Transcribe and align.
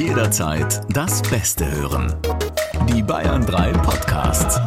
Jederzeit 0.00 0.80
das 0.96 1.20
Beste 1.20 1.70
hören. 1.70 2.14
Die 2.88 3.02
Bayern 3.02 3.44
3 3.44 3.72
Podcasts. 3.72 4.58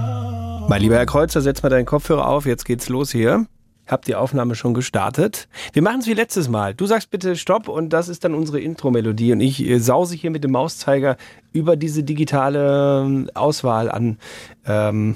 Mein 0.69 0.79
lieber 0.79 0.95
Herr 0.95 1.07
Kreuzer, 1.07 1.41
setz 1.41 1.63
mal 1.63 1.69
deinen 1.69 1.87
Kopfhörer 1.87 2.27
auf, 2.27 2.45
jetzt 2.45 2.65
geht's 2.65 2.87
los 2.87 3.11
hier. 3.11 3.47
Hab 3.87 4.05
die 4.05 4.13
Aufnahme 4.13 4.53
schon 4.53 4.75
gestartet. 4.75 5.47
Wir 5.73 5.81
machen 5.81 6.01
es 6.01 6.07
wie 6.07 6.13
letztes 6.13 6.49
Mal. 6.49 6.75
Du 6.75 6.85
sagst 6.85 7.09
bitte 7.09 7.35
Stopp 7.35 7.67
und 7.67 7.89
das 7.89 8.09
ist 8.09 8.23
dann 8.23 8.35
unsere 8.35 8.59
Intro-Melodie 8.59 9.33
und 9.33 9.41
ich 9.41 9.67
äh, 9.67 9.79
sause 9.79 10.15
hier 10.15 10.29
mit 10.29 10.43
dem 10.43 10.51
Mauszeiger 10.51 11.17
über 11.51 11.77
diese 11.77 12.03
digitale 12.03 13.01
ähm, 13.03 13.27
Auswahl 13.33 13.89
an 13.89 14.19
ähm, 14.67 15.15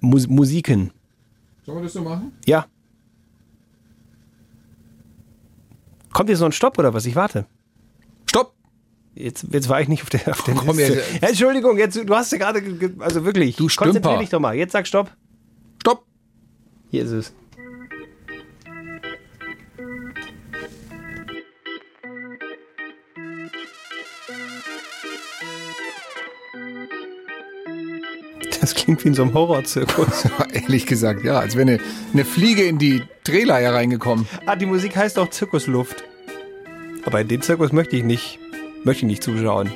Mus 0.00 0.26
Musiken. 0.26 0.90
Sollen 1.66 1.76
wir 1.76 1.82
das 1.82 1.92
so 1.92 2.00
machen? 2.00 2.32
Ja. 2.46 2.64
Kommt 6.14 6.30
jetzt 6.30 6.40
noch 6.40 6.48
ein 6.48 6.52
Stopp 6.52 6.78
oder 6.78 6.94
was? 6.94 7.04
Ich 7.04 7.14
warte. 7.14 7.44
Jetzt, 9.14 9.46
jetzt 9.50 9.68
war 9.68 9.80
ich 9.80 9.88
nicht 9.88 10.02
auf 10.02 10.10
der, 10.10 10.28
auf 10.28 10.42
der 10.44 10.54
Komm, 10.54 10.76
Liste. 10.78 10.94
jetzt- 10.94 11.22
Ja, 11.22 11.28
Entschuldigung, 11.28 11.78
jetzt, 11.78 11.96
du 11.96 12.14
hast 12.14 12.30
ja 12.32 12.38
gerade, 12.38 12.62
ge- 12.62 12.74
ge- 12.78 12.92
also 13.00 13.24
wirklich, 13.24 13.56
Du 13.56 13.64
konzentrier 13.66 14.00
Stümper. 14.02 14.18
dich 14.20 14.28
doch 14.30 14.40
mal. 14.40 14.54
Jetzt 14.54 14.72
sag 14.72 14.86
Stopp. 14.86 15.10
Stopp! 15.80 16.04
Hier 16.90 17.04
ist 17.04 17.10
es. 17.10 17.32
Das 28.60 28.74
klingt 28.74 29.04
wie 29.04 29.08
in 29.08 29.14
so 29.14 29.22
einem 29.22 29.34
Horrorzirkus. 29.34 30.28
Ehrlich 30.52 30.86
gesagt, 30.86 31.24
ja, 31.24 31.38
als 31.38 31.56
wäre 31.56 31.68
eine, 31.72 31.80
eine 32.12 32.24
Fliege 32.24 32.64
in 32.64 32.78
die 32.78 33.02
Drehleier 33.24 33.74
reingekommen. 33.74 34.26
ah, 34.46 34.56
die 34.56 34.66
Musik 34.66 34.96
heißt 34.96 35.18
auch 35.18 35.30
Zirkusluft. 35.30 36.04
Aber 37.04 37.20
in 37.20 37.28
den 37.28 37.42
Zirkus 37.42 37.72
möchte 37.72 37.96
ich 37.96 38.04
nicht, 38.04 38.38
möchte 38.84 39.04
ich 39.04 39.10
nicht 39.10 39.22
zuschauen. 39.22 39.70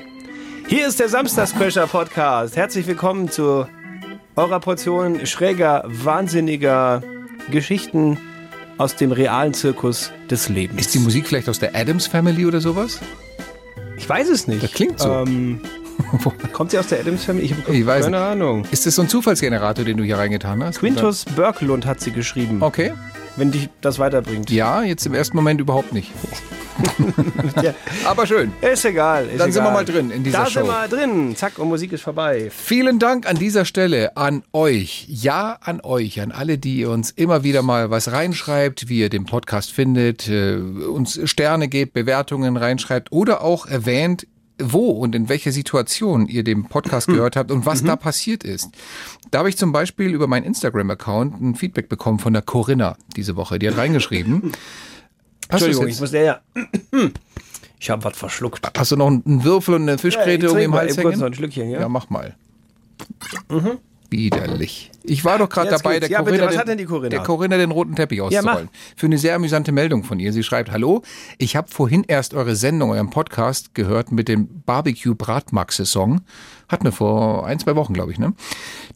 Hier 0.69 0.87
ist 0.87 0.99
der 1.01 1.09
Samstagscrasher 1.09 1.87
Podcast. 1.87 2.57
Herzlich 2.57 2.87
willkommen 2.87 3.31
zu 3.31 3.67
eurer 4.37 4.61
Portion 4.61 5.27
schräger, 5.27 5.85
wahnsinniger 5.87 7.03
Geschichten 7.51 8.19
aus 8.79 8.97
dem 8.97 9.13
realen 9.13 9.55
Zirkus 9.55 10.11
des 10.31 10.49
Lebens. 10.49 10.81
Ist 10.81 10.95
die 10.95 10.99
Musik 10.99 11.27
vielleicht 11.29 11.49
aus 11.49 11.59
der 11.59 11.75
Adams 11.77 12.07
Family 12.07 12.47
oder 12.47 12.61
sowas? 12.61 12.99
Ich 13.97 14.09
weiß 14.09 14.29
es 14.31 14.49
nicht. 14.49 14.63
Das 14.63 14.73
klingt 14.73 14.99
so. 14.99 15.11
Ähm, 15.13 15.61
kommt 16.53 16.73
sie 16.73 16.79
aus 16.79 16.89
der 16.89 16.99
Adams 17.01 17.25
Family? 17.25 17.45
Ich 17.47 17.53
habe 17.53 17.87
weiß 17.87 18.05
keine 18.07 18.17
nicht. 18.17 18.27
Ahnung. 18.27 18.65
Ist 18.73 18.87
das 18.87 18.97
so 18.97 19.03
ein 19.03 19.09
Zufallsgenerator, 19.09 19.85
den 19.85 19.97
du 19.99 20.03
hier 20.03 20.19
reingetan 20.19 20.65
hast? 20.65 20.81
Quintus 20.81 21.25
Berkelund 21.37 21.87
hat 21.87 22.01
sie 22.01 22.11
geschrieben, 22.11 22.63
Okay. 22.63 22.93
wenn 23.37 23.53
dich 23.53 23.69
das 23.81 23.99
weiterbringt. 24.01 24.51
Ja, 24.51 24.83
jetzt 24.83 25.07
im 25.07 25.15
ersten 25.15 25.37
Moment 25.37 25.61
überhaupt 25.61 25.93
nicht. 25.93 26.11
Ja. 27.63 27.75
Aber 28.05 28.27
schön. 28.27 28.53
Ist 28.61 28.85
egal. 28.85 29.27
Ist 29.29 29.41
Dann 29.41 29.53
sind 29.53 29.63
wir 29.63 29.71
egal. 29.71 29.75
mal 29.75 29.85
drin 29.85 30.11
in 30.11 30.25
dieser 30.25 30.39
da 30.39 30.47
Show. 30.47 30.61
sind 30.61 30.67
wir 30.67 30.89
drin. 30.89 31.37
Zack, 31.37 31.59
und 31.59 31.69
Musik 31.69 31.93
ist 31.93 32.03
vorbei. 32.03 32.51
Vielen 32.55 32.99
Dank 32.99 33.29
an 33.29 33.37
dieser 33.37 33.65
Stelle 33.65 34.17
an 34.17 34.43
euch. 34.53 35.07
Ja, 35.09 35.59
an 35.61 35.81
euch, 35.83 36.21
an 36.21 36.33
alle, 36.33 36.59
die 36.59 36.79
ihr 36.79 36.91
uns 36.91 37.11
immer 37.11 37.43
wieder 37.45 37.63
mal 37.63 37.91
was 37.91 38.13
reinschreibt, 38.13 38.89
wie 38.89 38.99
ihr 39.01 39.09
den 39.09 39.25
Podcast 39.25 39.73
findet, 39.73 40.29
äh, 40.29 40.57
uns 40.57 41.21
Sterne 41.29 41.69
gebt, 41.69 41.93
Bewertungen 41.93 42.57
reinschreibt 42.57 43.13
oder 43.13 43.43
auch 43.43 43.67
erwähnt, 43.67 44.27
wo 44.59 44.91
und 44.91 45.15
in 45.15 45.29
welcher 45.29 45.51
Situation 45.53 46.27
ihr 46.27 46.45
den 46.45 46.65
Podcast 46.69 47.07
gehört 47.09 47.37
habt 47.37 47.51
und 47.51 47.67
was 47.67 47.83
da 47.83 47.97
passiert 47.97 48.45
ist. 48.45 48.71
Da 49.31 49.39
habe 49.41 49.49
ich 49.49 49.57
zum 49.57 49.73
Beispiel 49.73 50.13
über 50.13 50.27
meinen 50.27 50.45
Instagram-Account 50.45 51.41
ein 51.41 51.55
Feedback 51.55 51.89
bekommen 51.89 52.19
von 52.19 52.33
der 52.33 52.43
Corinna 52.43 52.97
diese 53.17 53.37
Woche. 53.37 53.59
Die 53.59 53.69
hat 53.69 53.77
reingeschrieben. 53.77 54.53
Entschuldigung, 55.49 55.89
ich 55.89 56.01
muss 56.01 56.13
ja. 56.13 56.41
Ich 57.81 57.91
habe 57.91 58.03
was 58.05 58.17
verschluckt. 58.17 58.67
Hast 58.79 58.93
du 58.93 58.97
noch 58.97 59.09
einen 59.09 59.45
Würfel 59.45 59.75
und 59.75 59.83
eine 59.83 59.99
Fischgräte 59.99 60.49
um 60.49 60.55
trink 60.55 60.65
im 60.67 60.75
Hals 60.75 60.97
hängen? 60.97 61.23
ein 61.23 61.35
Schlückchen, 61.35 61.69
ja? 61.69 61.81
Ja, 61.81 61.89
mach 61.91 62.09
mal. 62.09 62.35
Widerlich. 64.09 64.91
Ich 65.03 65.25
war 65.25 65.39
doch 65.39 65.49
gerade 65.49 65.71
dabei, 65.71 66.01
der 66.01 66.09
Ja, 66.09 66.23
bitte, 66.23 66.39
Corinna, 66.39 66.47
was 66.47 66.53
den, 66.53 66.61
hat 66.61 66.69
denn 66.69 66.79
die 66.79 66.85
Corinna? 66.85 67.09
der 67.11 67.21
Corinna 67.21 67.57
den 67.59 67.73
roten 67.73 67.95
Teppich 67.95 68.23
auszurollen. 68.23 68.71
Für 68.97 69.07
eine 69.07 69.19
sehr 69.19 69.35
amüsante 69.35 69.73
Meldung 69.73 70.05
von 70.05 70.19
ihr. 70.19 70.33
Sie 70.33 70.43
schreibt, 70.43 70.71
hallo, 70.71 71.03
ich 71.37 71.57
habe 71.57 71.69
vorhin 71.69 72.05
erst 72.07 72.33
eure 72.33 72.57
Sendung, 72.57 72.91
euren 72.91 73.11
Podcast 73.11 73.75
gehört 73.75 74.13
mit 74.13 74.29
dem 74.29 74.63
Barbecue 74.65 75.15
Bratmaxe 75.15 75.85
Song. 75.85 76.21
Hatten 76.75 76.87
wir 76.87 76.93
vor 76.93 77.47
ein, 77.47 77.61
zwei 77.61 77.77
Wochen, 77.77 77.95
glaube 77.95 78.11
ich, 78.11 78.19
ne? 78.19 78.33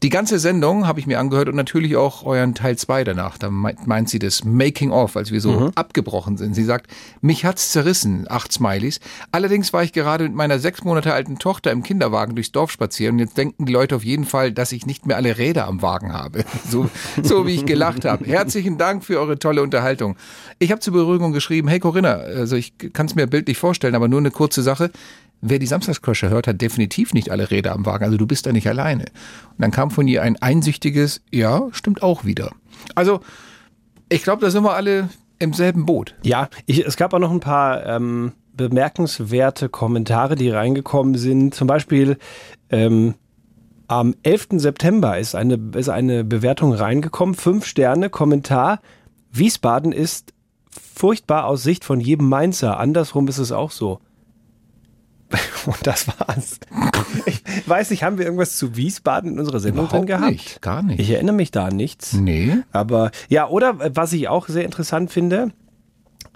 Die 0.03 0.09
ganze 0.09 0.37
Sendung 0.37 0.85
habe 0.85 0.99
ich 0.99 1.07
mir 1.07 1.17
angehört 1.17 1.47
und 1.47 1.55
natürlich 1.55 1.95
auch 1.95 2.25
euren 2.25 2.53
Teil 2.53 2.75
2 2.77 3.05
danach. 3.05 3.37
Da 3.37 3.49
meint, 3.49 4.09
sie 4.09 4.19
das 4.19 4.43
Making 4.43 4.91
of, 4.91 5.15
als 5.15 5.31
wir 5.31 5.39
so 5.39 5.51
Mhm. 5.53 5.71
abgebrochen 5.75 6.35
sind. 6.35 6.55
Sie 6.55 6.65
sagt, 6.65 6.87
mich 7.21 7.45
hat's 7.45 7.71
zerrissen, 7.71 8.25
acht 8.29 8.51
Smileys. 8.51 8.99
Allerdings 9.31 9.71
war 9.71 9.81
ich 9.81 9.93
gerade 9.93 10.25
mit 10.25 10.33
meiner 10.35 10.59
sechs 10.59 10.83
Monate 10.83 11.13
alten 11.13 11.39
Tochter 11.39 11.71
im 11.71 11.81
Kinderwagen 11.81 12.35
durchs 12.35 12.51
Dorf 12.51 12.69
spazieren 12.69 13.15
und 13.15 13.19
jetzt 13.19 13.37
denken 13.37 13.65
die 13.65 13.71
Leute 13.71 13.95
auf 13.95 14.03
jeden 14.03 14.25
Fall, 14.25 14.51
dass 14.51 14.73
ich 14.73 14.85
nicht 14.85 15.05
mehr 15.05 15.15
alle 15.15 15.37
Räder 15.37 15.65
am 15.65 15.81
Wagen 15.81 16.11
habe. 16.11 16.43
So, 16.69 16.89
so 17.23 17.47
wie 17.47 17.55
ich 17.55 17.65
gelacht 17.65 18.03
habe. 18.03 18.25
Herzlichen 18.25 18.77
Dank 18.77 19.05
für 19.05 19.17
eure 19.21 19.39
tolle 19.39 19.63
Unterhaltung. 19.63 20.17
Ich 20.59 20.71
habe 20.71 20.81
zur 20.81 20.91
Beruhigung 20.93 21.31
geschrieben, 21.31 21.69
hey 21.69 21.79
Corinna, 21.79 22.15
also 22.15 22.57
ich 22.57 22.73
kann 22.91 23.05
es 23.05 23.15
mir 23.15 23.25
bildlich 23.25 23.57
vorstellen, 23.57 23.95
aber 23.95 24.09
nur 24.09 24.19
eine 24.19 24.31
kurze 24.31 24.61
Sache. 24.63 24.91
Wer 25.41 25.59
die 25.59 25.65
Samstagscrasher 25.65 26.29
hört, 26.29 26.47
hat 26.47 26.61
definitiv 26.61 27.13
nicht 27.13 27.31
alle 27.31 27.49
Räder 27.49 27.71
am 27.73 27.85
Wagen. 27.85 28.03
Also 28.03 28.17
du 28.17 28.27
bist 28.27 28.45
da 28.45 28.51
nicht 28.51 28.67
alleine. 28.67 29.05
Und 29.05 29.59
dann 29.59 29.71
kam 29.71 29.89
von 29.89 30.07
ihr 30.07 30.21
ein 30.21 30.41
einsichtiges, 30.41 31.21
ja, 31.31 31.67
stimmt 31.71 32.03
auch 32.03 32.25
wieder. 32.25 32.51
Also 32.95 33.21
ich 34.09 34.23
glaube, 34.23 34.41
da 34.41 34.51
sind 34.51 34.63
wir 34.63 34.73
alle 34.73 35.09
im 35.39 35.53
selben 35.53 35.85
Boot. 35.85 36.15
Ja, 36.23 36.49
ich, 36.65 36.85
es 36.85 36.97
gab 36.97 37.13
auch 37.13 37.19
noch 37.19 37.31
ein 37.31 37.39
paar 37.39 37.85
ähm, 37.85 38.33
bemerkenswerte 38.53 39.69
Kommentare, 39.69 40.35
die 40.35 40.49
reingekommen 40.49 41.15
sind. 41.15 41.55
Zum 41.55 41.67
Beispiel 41.67 42.17
ähm, 42.69 43.15
am 43.87 44.15
11. 44.23 44.47
September 44.53 45.17
ist 45.17 45.35
eine, 45.35 45.59
ist 45.75 45.89
eine 45.89 46.25
Bewertung 46.25 46.73
reingekommen. 46.73 47.35
Fünf 47.35 47.65
Sterne, 47.65 48.09
Kommentar. 48.09 48.81
Wiesbaden 49.31 49.93
ist 49.93 50.33
furchtbar 50.69 51.45
aus 51.45 51.63
Sicht 51.63 51.85
von 51.85 52.01
jedem 52.01 52.27
Mainzer. 52.27 52.79
Andersrum 52.79 53.27
ist 53.29 53.37
es 53.37 53.51
auch 53.51 53.71
so. 53.71 54.01
Und 55.65 55.85
das 55.85 56.07
war's. 56.07 56.59
Ich 57.25 57.41
weiß 57.67 57.89
nicht, 57.91 58.03
haben 58.03 58.17
wir 58.17 58.25
irgendwas 58.25 58.57
zu 58.57 58.75
Wiesbaden 58.75 59.33
in 59.33 59.39
unserer 59.39 59.59
Sendung 59.59 59.87
drin 59.87 60.03
Überhaupt 60.03 60.07
gehabt? 60.07 60.31
nicht, 60.31 60.61
gar 60.61 60.81
nicht. 60.81 60.99
Ich 60.99 61.09
erinnere 61.11 61.35
mich 61.35 61.51
da 61.51 61.65
an 61.65 61.75
nichts. 61.75 62.13
Nee. 62.13 62.57
Aber 62.71 63.11
ja, 63.27 63.47
oder 63.47 63.79
äh, 63.79 63.91
was 63.93 64.13
ich 64.13 64.27
auch 64.27 64.47
sehr 64.47 64.65
interessant 64.65 65.11
finde, 65.11 65.49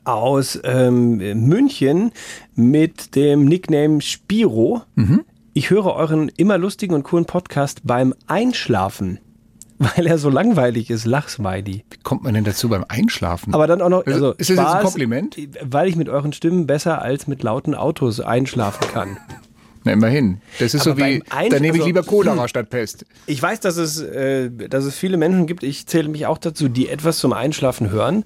aus 0.03 0.59
ähm, 0.63 1.17
München 1.47 2.11
mit 2.55 3.15
dem 3.15 3.45
Nickname 3.45 4.01
Spiro. 4.01 4.81
Ich 5.53 5.69
höre 5.69 5.93
euren 5.93 6.29
immer 6.29 6.57
lustigen 6.57 6.93
und 6.93 7.03
coolen 7.03 7.25
Podcast 7.25 7.81
beim 7.85 8.13
Einschlafen, 8.27 9.19
weil 9.95 10.07
er 10.07 10.17
so 10.17 10.29
langweilig 10.29 10.89
ist. 10.89 11.05
Lachsmiley. 11.05 11.83
Wie 11.89 11.97
kommt 12.03 12.23
man 12.23 12.33
denn 12.33 12.43
dazu 12.43 12.69
beim 12.69 12.85
Einschlafen? 12.87 13.53
Aber 13.53 13.67
dann 13.67 13.81
auch 13.81 13.89
noch, 13.89 14.05
also 14.05 14.31
ist 14.31 14.49
das 14.49 14.57
jetzt 14.57 14.59
ein 14.59 14.83
Kompliment? 14.83 15.37
Weil 15.61 15.87
ich 15.87 15.95
mit 15.95 16.09
euren 16.09 16.33
Stimmen 16.33 16.67
besser 16.67 17.01
als 17.01 17.27
mit 17.27 17.43
lauten 17.43 17.75
Autos 17.75 18.19
einschlafen 18.19 18.87
kann. 18.91 19.17
Na, 19.85 19.91
immerhin. 19.91 20.39
Das 20.59 20.73
ist 20.73 20.87
Aber 20.87 20.91
so 20.91 21.05
wie, 21.05 21.21
Einsch- 21.23 21.49
da 21.49 21.59
nehme 21.59 21.67
ich 21.75 21.81
also- 21.81 21.85
lieber 21.87 22.03
Cholera 22.03 22.47
statt 22.47 22.69
Pest. 22.69 23.05
Ich 23.25 23.41
weiß, 23.41 23.59
dass 23.59 23.75
es, 23.75 23.99
äh, 23.99 24.49
dass 24.49 24.85
es 24.85 24.95
viele 24.97 25.17
Menschen 25.17 25.45
gibt, 25.45 25.61
ich 25.61 25.87
zähle 25.87 26.07
mich 26.07 26.25
auch 26.25 26.37
dazu, 26.37 26.69
die 26.69 26.87
etwas 26.87 27.17
zum 27.19 27.33
Einschlafen 27.33 27.89
hören, 27.89 28.23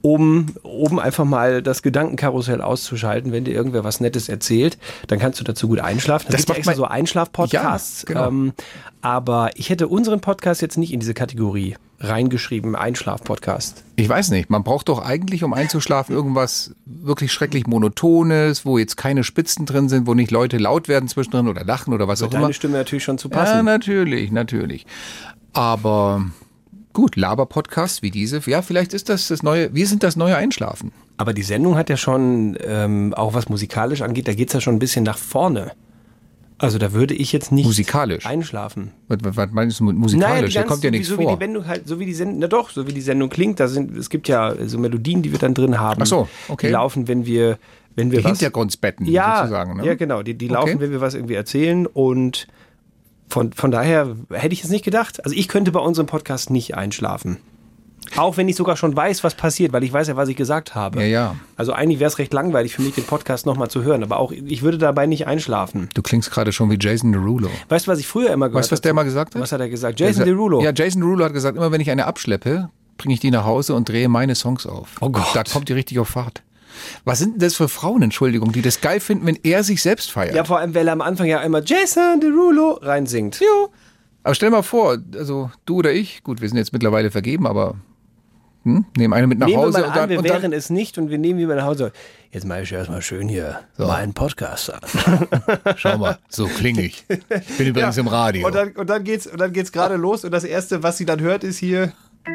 um 0.00 0.46
oben 0.62 1.00
einfach 1.00 1.24
mal 1.24 1.62
das 1.62 1.82
Gedankenkarussell 1.82 2.60
auszuschalten, 2.60 3.32
wenn 3.32 3.44
dir 3.44 3.52
irgendwer 3.54 3.82
was 3.84 4.00
Nettes 4.00 4.28
erzählt, 4.28 4.78
dann 5.08 5.18
kannst 5.18 5.40
du 5.40 5.44
dazu 5.44 5.68
gut 5.68 5.80
einschlafen. 5.80 6.26
Das 6.28 6.36
Das 6.36 6.46
gibt 6.46 6.50
ja 6.50 6.58
extra 6.58 6.74
so 6.74 6.84
Einschlaf-Podcasts. 6.84 8.02
Ja, 8.08 8.14
genau. 8.14 8.28
ähm, 8.28 8.52
aber 9.02 9.50
ich 9.56 9.70
hätte 9.70 9.88
unseren 9.88 10.20
Podcast 10.20 10.62
jetzt 10.62 10.78
nicht 10.78 10.92
in 10.92 11.00
diese 11.00 11.14
Kategorie 11.14 11.76
reingeschrieben, 12.00 12.76
Einschlaf-Podcast. 12.76 13.82
Ich 13.96 14.08
weiß 14.08 14.30
nicht, 14.30 14.50
man 14.50 14.62
braucht 14.62 14.88
doch 14.88 15.04
eigentlich, 15.04 15.42
um 15.42 15.52
einzuschlafen, 15.52 16.14
irgendwas 16.14 16.74
wirklich 16.86 17.32
schrecklich 17.32 17.66
Monotones, 17.66 18.64
wo 18.64 18.78
jetzt 18.78 18.96
keine 18.96 19.24
Spitzen 19.24 19.66
drin 19.66 19.88
sind, 19.88 20.06
wo 20.06 20.14
nicht 20.14 20.30
Leute 20.30 20.58
laut 20.58 20.86
werden 20.86 21.08
zwischendrin 21.08 21.48
oder 21.48 21.64
lachen 21.64 21.92
oder 21.92 22.06
was 22.06 22.22
auch 22.22 22.30
Deine 22.30 22.44
immer. 22.44 22.52
Stimme 22.52 22.74
natürlich 22.78 23.02
schon 23.02 23.18
zu 23.18 23.28
Ja, 23.30 23.36
passen. 23.36 23.64
natürlich, 23.64 24.30
natürlich. 24.30 24.86
Aber 25.52 26.24
gut, 26.92 27.16
Laber-Podcasts 27.16 28.02
wie 28.02 28.10
diese, 28.10 28.40
ja, 28.46 28.62
vielleicht 28.62 28.94
ist 28.94 29.08
das 29.08 29.28
das 29.28 29.42
neue, 29.42 29.74
wir 29.74 29.86
sind 29.86 30.02
das 30.02 30.16
neue 30.16 30.36
Einschlafen. 30.36 30.92
Aber 31.16 31.32
die 31.32 31.42
Sendung 31.42 31.76
hat 31.76 31.90
ja 31.90 31.96
schon, 31.96 32.56
ähm, 32.64 33.14
auch 33.14 33.34
was 33.34 33.48
musikalisch 33.48 34.02
angeht, 34.02 34.28
da 34.28 34.34
geht's 34.34 34.52
ja 34.52 34.60
schon 34.60 34.76
ein 34.76 34.78
bisschen 34.78 35.04
nach 35.04 35.18
vorne. 35.18 35.72
Also 36.60 36.78
da 36.78 36.92
würde 36.92 37.14
ich 37.14 37.32
jetzt 37.32 37.52
nicht 37.52 37.66
Musikalisch? 37.66 38.26
einschlafen. 38.26 38.90
Was, 39.06 39.18
was, 39.22 39.50
meinst 39.52 39.78
du 39.78 39.84
mit 39.84 39.96
musikalisch? 39.96 40.54
da 40.54 40.64
kommt 40.64 40.82
ja 40.82 40.90
nichts 40.90 41.06
so 41.06 41.14
vor. 41.14 41.24
Wie 41.24 41.36
die 41.36 41.44
Sendung 41.44 41.66
halt, 41.68 41.86
so 41.86 42.00
wie 42.00 42.06
die 42.06 42.14
Sendung, 42.14 42.38
na 42.40 42.48
doch, 42.48 42.70
so 42.70 42.86
wie 42.88 42.92
die 42.92 43.00
Sendung 43.00 43.28
klingt, 43.28 43.60
da 43.60 43.68
sind, 43.68 43.96
es 43.96 44.10
gibt 44.10 44.26
ja 44.26 44.54
so 44.66 44.76
Melodien, 44.78 45.22
die 45.22 45.30
wir 45.30 45.38
dann 45.38 45.54
drin 45.54 45.78
haben. 45.78 46.02
Ach 46.02 46.06
so, 46.06 46.28
okay. 46.48 46.66
Die 46.66 46.72
laufen, 46.72 47.06
wenn 47.06 47.26
wir, 47.26 47.58
wenn 47.94 48.10
wir 48.10 48.18
die 48.18 48.24
was, 48.24 48.38
Hintergrundsbetten 48.38 49.06
ja, 49.06 49.38
sozusagen. 49.38 49.76
Ne? 49.76 49.86
ja 49.86 49.94
genau, 49.94 50.22
die, 50.24 50.34
die 50.34 50.46
Okay. 50.46 50.54
laufen, 50.54 50.80
wenn 50.80 50.90
wir 50.90 51.00
was 51.00 51.14
irgendwie 51.14 51.34
erzählen 51.34 51.86
und 51.86 52.48
von, 53.28 53.52
von 53.52 53.70
daher 53.70 54.16
hätte 54.32 54.52
ich 54.52 54.64
es 54.64 54.70
nicht 54.70 54.84
gedacht. 54.84 55.24
Also 55.24 55.36
ich 55.36 55.48
könnte 55.48 55.72
bei 55.72 55.80
unserem 55.80 56.06
Podcast 56.06 56.50
nicht 56.50 56.74
einschlafen. 56.74 57.38
Auch 58.16 58.36
wenn 58.36 58.48
ich 58.48 58.56
sogar 58.56 58.76
schon 58.76 58.96
weiß, 58.96 59.22
was 59.22 59.34
passiert, 59.34 59.72
weil 59.72 59.84
ich 59.84 59.92
weiß 59.92 60.08
ja, 60.08 60.16
was 60.16 60.28
ich 60.28 60.36
gesagt 60.36 60.74
habe. 60.74 61.00
Ja, 61.00 61.06
ja. 61.06 61.36
Also 61.56 61.72
eigentlich 61.72 62.00
wäre 62.00 62.08
es 62.08 62.18
recht 62.18 62.32
langweilig 62.32 62.74
für 62.74 62.82
mich, 62.82 62.94
den 62.94 63.04
Podcast 63.04 63.44
nochmal 63.44 63.68
zu 63.68 63.82
hören, 63.82 64.02
aber 64.02 64.18
auch 64.18 64.32
ich 64.32 64.62
würde 64.62 64.78
dabei 64.78 65.06
nicht 65.06 65.26
einschlafen. 65.26 65.90
Du 65.94 66.02
klingst 66.02 66.30
gerade 66.30 66.52
schon 66.52 66.70
wie 66.70 66.78
Jason 66.80 67.12
Derulo. 67.12 67.50
Weißt 67.68 67.86
du, 67.86 67.90
was 67.90 67.98
ich 67.98 68.06
früher 68.06 68.30
immer 68.30 68.48
gehört 68.48 68.62
Weißt 68.62 68.70
du, 68.70 68.72
was 68.72 68.80
der 68.80 68.94
mal 68.94 69.02
gesagt 69.02 69.34
hat? 69.34 69.42
Was 69.42 69.52
hat 69.52 69.60
er 69.60 69.68
gesagt? 69.68 70.00
Jason 70.00 70.24
Derulo. 70.24 70.62
Ja, 70.62 70.72
Jason 70.74 71.02
Derulo 71.02 71.24
hat 71.24 71.32
gesagt, 71.32 71.56
immer 71.56 71.70
wenn 71.70 71.80
ich 71.80 71.90
eine 71.90 72.06
abschleppe, 72.06 72.70
bringe 72.96 73.14
ich 73.14 73.20
die 73.20 73.30
nach 73.30 73.44
Hause 73.44 73.74
und 73.74 73.88
drehe 73.88 74.08
meine 74.08 74.34
Songs 74.34 74.66
auf. 74.66 74.96
Oh 75.00 75.10
Gott. 75.10 75.26
Da 75.34 75.44
kommt 75.44 75.68
die 75.68 75.74
richtig 75.74 75.98
auf 75.98 76.08
Fahrt. 76.08 76.42
Was 77.04 77.18
sind 77.18 77.34
denn 77.34 77.40
das 77.40 77.56
für 77.56 77.68
Frauen, 77.68 78.02
Entschuldigung, 78.02 78.52
die 78.52 78.62
das 78.62 78.80
geil 78.80 79.00
finden, 79.00 79.26
wenn 79.26 79.38
er 79.42 79.64
sich 79.64 79.82
selbst 79.82 80.10
feiert? 80.10 80.34
Ja, 80.34 80.44
vor 80.44 80.58
allem, 80.58 80.74
weil 80.74 80.86
er 80.86 80.92
am 80.92 81.00
Anfang 81.00 81.26
ja 81.26 81.40
immer 81.40 81.62
Jason 81.64 82.20
Derulo 82.20 82.78
reinsingt. 82.82 83.40
Jo. 83.40 83.70
Aber 84.22 84.34
stell 84.34 84.50
mal 84.50 84.62
vor, 84.62 84.98
also 85.14 85.50
du 85.64 85.76
oder 85.76 85.92
ich, 85.92 86.22
gut, 86.22 86.40
wir 86.40 86.48
sind 86.48 86.58
jetzt 86.58 86.72
mittlerweile 86.72 87.10
vergeben, 87.10 87.46
aber 87.46 87.76
hm, 88.64 88.84
nehmen 88.96 89.14
eine 89.14 89.26
mit 89.26 89.38
nach 89.38 89.46
Nehmen 89.46 89.60
wir 89.60 89.66
Hause 89.66 89.80
mal 89.80 89.84
und 89.84 89.90
an, 89.90 89.96
dann, 89.96 90.10
wir 90.10 90.18
und 90.18 90.28
dann 90.28 90.42
wären 90.42 90.52
es 90.52 90.68
nicht 90.68 90.98
und 90.98 91.10
wir 91.10 91.18
nehmen 91.18 91.46
mal 91.46 91.56
nach 91.56 91.64
Hause. 91.64 91.92
Jetzt 92.30 92.44
mache 92.44 92.62
ich 92.62 92.72
erstmal 92.72 93.00
schön 93.00 93.28
hier 93.28 93.60
meinen 93.78 94.12
Podcast 94.12 94.72
an. 94.72 94.80
schau 95.76 95.96
mal, 95.96 96.18
so 96.28 96.46
klinge 96.46 96.82
ich. 96.82 97.04
Ich 97.08 97.56
bin 97.56 97.68
übrigens 97.68 97.96
im 97.96 98.08
Radio. 98.08 98.46
Und 98.46 98.54
dann, 98.54 98.72
und 98.72 98.90
dann 98.90 99.04
geht's, 99.04 99.26
und 99.26 99.40
dann 99.40 99.52
geht's 99.52 99.72
gerade 99.72 99.96
los 99.96 100.24
und 100.24 100.32
das 100.32 100.44
erste, 100.44 100.82
was 100.82 100.98
sie 100.98 101.06
dann 101.06 101.20
hört, 101.20 101.44
ist 101.44 101.58
hier. 101.58 101.92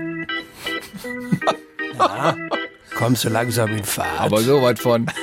Ja, 2.00 2.36
kommst 2.95 3.24
du 3.24 3.30
langsam 3.30 3.69
in 3.75 3.84
Fahrt. 3.84 4.19
aber 4.19 4.42
so 4.42 4.62
weit 4.62 4.80
von. 4.80 5.07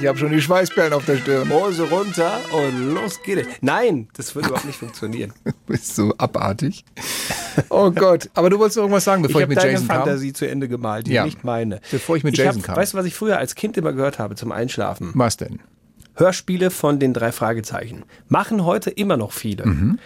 Ich 0.00 0.06
habe 0.08 0.16
schon 0.16 0.32
die 0.32 0.40
Schweißperlen 0.40 0.94
auf 0.94 1.04
der 1.04 1.18
Stirn. 1.18 1.50
Hose 1.50 1.82
runter 1.82 2.40
und 2.50 2.94
los 2.94 3.22
geht 3.22 3.38
es. 3.38 3.46
Nein, 3.60 4.08
das 4.16 4.34
würde 4.34 4.48
überhaupt 4.48 4.64
nicht 4.66 4.78
funktionieren. 4.78 5.34
Du 5.44 5.52
bist 5.66 5.94
so 5.94 6.14
abartig. 6.18 6.84
Oh 7.68 7.90
Gott. 7.90 8.30
Aber 8.32 8.48
du 8.48 8.58
wolltest 8.58 8.78
noch 8.78 8.84
irgendwas 8.84 9.04
sagen, 9.04 9.20
Ich 9.22 9.26
bevor 9.28 9.42
ich, 9.42 9.44
habe 9.44 9.54
mit 9.54 9.58
deine 9.62 9.72
Jason 9.72 9.88
kam? 9.88 9.96
Fantasie 9.98 10.32
zu 10.32 10.48
Ende 10.48 10.68
gemalt, 10.68 11.06
die 11.06 11.12
Ja. 11.12 11.26
nicht 11.26 11.44
meine. 11.44 11.80
Bevor 11.90 12.16
ich 12.16 12.24
mit 12.24 12.32
Ich 12.32 12.38
Jason 12.38 12.62
hab, 12.62 12.66
kam. 12.68 12.76
Weißt 12.76 12.94
du, 12.94 12.98
was 12.98 13.04
ich 13.04 13.14
früher 13.14 13.36
als 13.36 13.54
Kind 13.54 13.76
immer 13.76 13.92
gehört 13.92 14.18
habe 14.18 14.34
zum 14.36 14.50
Einschlafen? 14.52 15.10
Was 15.14 15.36
denn? 15.36 15.60
Hörspiele 16.16 16.70
von 16.70 16.98
den 16.98 17.12
drei 17.12 17.30
Fragezeichen. 17.32 18.04
Machen 18.28 18.64
heute 18.64 18.88
immer 18.88 19.18
noch 19.18 19.32
viele. 19.32 19.66
Mhm. 19.66 19.98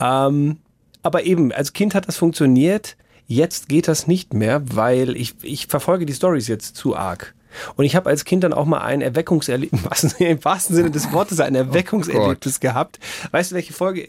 Ähm, 0.00 0.56
aber 1.02 1.24
eben, 1.24 1.52
als 1.52 1.74
Kind 1.74 1.94
hat 1.94 2.08
das 2.08 2.16
funktioniert. 2.16 2.96
Jetzt 3.26 3.68
geht 3.68 3.88
das 3.88 4.06
nicht 4.06 4.34
mehr, 4.34 4.62
weil 4.74 5.16
ich, 5.16 5.34
ich 5.42 5.66
verfolge 5.66 6.06
die 6.06 6.12
Stories 6.12 6.46
jetzt 6.48 6.76
zu 6.76 6.94
arg. 6.96 7.34
Und 7.76 7.84
ich 7.84 7.94
habe 7.94 8.10
als 8.10 8.24
Kind 8.24 8.42
dann 8.42 8.52
auch 8.52 8.64
mal 8.64 8.80
ein 8.80 9.00
Erweckungserlebnis, 9.00 10.14
im 10.18 10.44
wahrsten 10.44 10.74
Sinne 10.74 10.90
des 10.90 11.12
Wortes, 11.12 11.38
ein 11.40 11.54
Erweckungserlebnis 11.54 12.58
gehabt. 12.60 12.98
Weißt 13.30 13.52
du, 13.52 13.54
welche 13.54 13.72
Folge? 13.72 14.08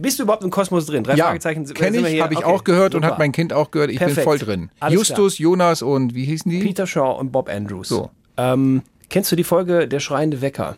Bist 0.00 0.18
du 0.18 0.22
überhaupt 0.22 0.42
im 0.42 0.50
Kosmos 0.50 0.86
drin? 0.86 1.04
Drei 1.04 1.14
Ja, 1.14 1.26
Fragezeichen. 1.26 1.66
kenne 1.74 1.98
ich, 2.08 2.20
habe 2.22 2.32
ich 2.34 2.38
Okay, 2.40 2.46
auch 2.48 2.64
gehört 2.64 2.94
und 2.94 3.02
super. 3.02 3.12
hat 3.12 3.18
mein 3.18 3.32
Kind 3.32 3.52
auch 3.52 3.70
gehört. 3.70 3.90
Ich 3.90 3.98
bin 3.98 4.06
Perfekt. 4.06 4.24
voll 4.24 4.38
drin. 4.38 4.70
Alles 4.80 4.94
Justus, 4.94 5.38
Jonas 5.38 5.82
und 5.82 6.14
wie 6.14 6.24
hießen 6.24 6.50
die? 6.50 6.60
Peter 6.60 6.86
Shaw 6.86 7.18
und 7.18 7.32
Bob 7.32 7.50
Andrews. 7.50 7.88
So. 7.88 8.10
Ähm, 8.38 8.82
kennst 9.10 9.30
du 9.30 9.36
die 9.36 9.44
Folge 9.44 9.86
Der 9.88 10.00
schreiende 10.00 10.40
Wecker? 10.40 10.76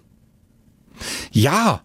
Ja. 1.31 1.83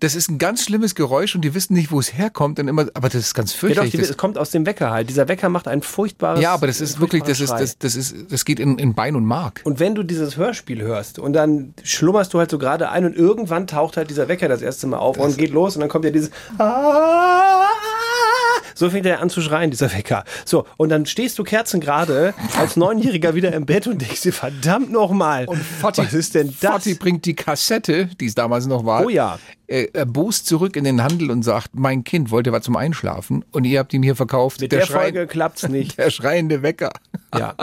Das 0.00 0.14
ist 0.14 0.30
ein 0.30 0.38
ganz 0.38 0.64
schlimmes 0.64 0.94
Geräusch 0.94 1.34
und 1.34 1.42
die 1.42 1.54
wissen 1.54 1.74
nicht, 1.74 1.90
wo 1.92 2.00
es 2.00 2.16
herkommt. 2.16 2.58
Und 2.58 2.68
immer, 2.68 2.86
aber 2.94 3.08
das 3.08 3.16
ist 3.16 3.34
ganz 3.34 3.52
Ja, 3.52 3.54
doch, 3.54 3.60
fürchterlich. 3.60 3.90
die, 3.92 3.98
das, 3.98 4.10
es 4.10 4.16
kommt 4.16 4.38
aus 4.38 4.50
dem 4.50 4.66
Wecker 4.66 4.90
halt. 4.90 5.08
Dieser 5.10 5.28
Wecker 5.28 5.48
macht 5.48 5.68
ein 5.68 5.82
furchtbares. 5.82 6.40
ja, 6.42 6.52
aber 6.52 6.66
das 6.66 6.80
ist 6.80 7.00
wirklich, 7.00 7.22
das 7.22 7.40
ist, 7.40 7.50
das, 7.50 7.78
das 7.78 7.94
ist, 7.96 8.14
das 8.30 8.44
geht 8.44 8.58
in, 8.60 8.78
in 8.78 8.94
Bein 8.94 9.14
und 9.14 9.24
Mark. 9.24 9.60
Und 9.64 9.78
wenn 9.78 9.94
du 9.94 10.02
dieses 10.02 10.36
Hörspiel 10.36 10.80
hörst 10.82 11.18
und 11.18 11.34
dann 11.34 11.74
schlummerst 11.82 12.32
du 12.34 12.38
halt 12.38 12.50
so 12.50 12.58
gerade 12.58 12.88
ein 12.90 13.04
und 13.04 13.14
irgendwann 13.14 13.66
taucht 13.66 13.96
halt 13.96 14.10
dieser 14.10 14.26
Wecker 14.28 14.48
das 14.48 14.62
erste 14.62 14.86
Mal 14.86 14.98
auf 14.98 15.18
und 15.18 15.36
geht 15.38 15.50
los 15.52 15.76
und 15.76 15.80
dann 15.80 15.88
kommt 15.90 16.04
ja 16.04 16.10
dieses 16.10 16.30
so 18.74 18.90
fängt 18.90 19.06
er 19.06 19.20
an 19.20 19.30
zu 19.30 19.40
schreien, 19.40 19.70
dieser 19.70 19.92
Wecker. 19.92 20.24
So, 20.44 20.66
und 20.76 20.88
dann 20.90 21.06
stehst 21.06 21.38
du 21.38 21.44
kerzengerade 21.44 22.34
als 22.58 22.76
Neunjähriger 22.76 23.34
wieder 23.34 23.52
im 23.52 23.66
Bett 23.66 23.86
und 23.86 24.00
denkst 24.00 24.22
dir, 24.22 24.32
verdammt 24.32 24.90
nochmal, 24.90 25.46
was 25.80 25.98
ist 26.12 26.34
denn 26.34 26.54
das? 26.60 26.70
Vati 26.70 26.94
bringt 26.94 27.24
die 27.24 27.34
Kassette, 27.34 28.06
die 28.20 28.26
es 28.26 28.34
damals 28.34 28.66
noch 28.66 28.84
war, 28.84 29.04
Oh 29.04 29.08
ja. 29.08 29.38
äh, 29.66 29.88
erbost 29.92 30.46
zurück 30.46 30.76
in 30.76 30.84
den 30.84 31.02
Handel 31.02 31.30
und 31.30 31.42
sagt, 31.42 31.70
mein 31.74 32.04
Kind 32.04 32.30
wollte 32.30 32.52
was 32.52 32.64
zum 32.64 32.76
Einschlafen 32.76 33.44
und 33.52 33.64
ihr 33.64 33.78
habt 33.78 33.92
ihm 33.94 34.02
hier 34.02 34.16
verkauft. 34.16 34.60
Mit 34.60 34.72
der, 34.72 34.82
Schrei- 34.86 35.02
Folge 35.04 35.26
klappt's 35.26 35.68
nicht. 35.68 35.98
Der 35.98 36.10
schreiende 36.10 36.62
Wecker. 36.62 36.90
Ja. 37.36 37.54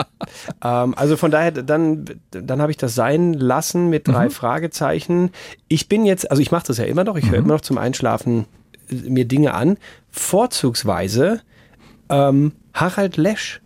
ähm, 0.64 0.94
also 0.96 1.16
von 1.16 1.30
daher, 1.30 1.50
dann, 1.52 2.04
dann 2.30 2.60
habe 2.62 2.70
ich 2.70 2.78
das 2.78 2.94
sein 2.94 3.34
lassen 3.34 3.90
mit 3.90 4.08
drei 4.08 4.30
Fragezeichen. 4.30 5.30
Ich 5.68 5.88
bin 5.88 6.04
jetzt, 6.06 6.30
also 6.30 6.40
ich 6.42 6.50
mache 6.50 6.66
das 6.66 6.78
ja 6.78 6.84
immer 6.84 7.04
noch, 7.04 7.16
ich 7.16 7.30
höre 7.30 7.38
immer 7.38 7.54
noch 7.54 7.60
zum 7.60 7.76
Einschlafen 7.78 8.46
mir 8.90 9.24
Dinge 9.24 9.54
an. 9.54 9.76
Vorzugsweise 10.10 11.40
ähm, 12.08 12.52
Harald 12.74 13.16
Lesch. 13.16 13.60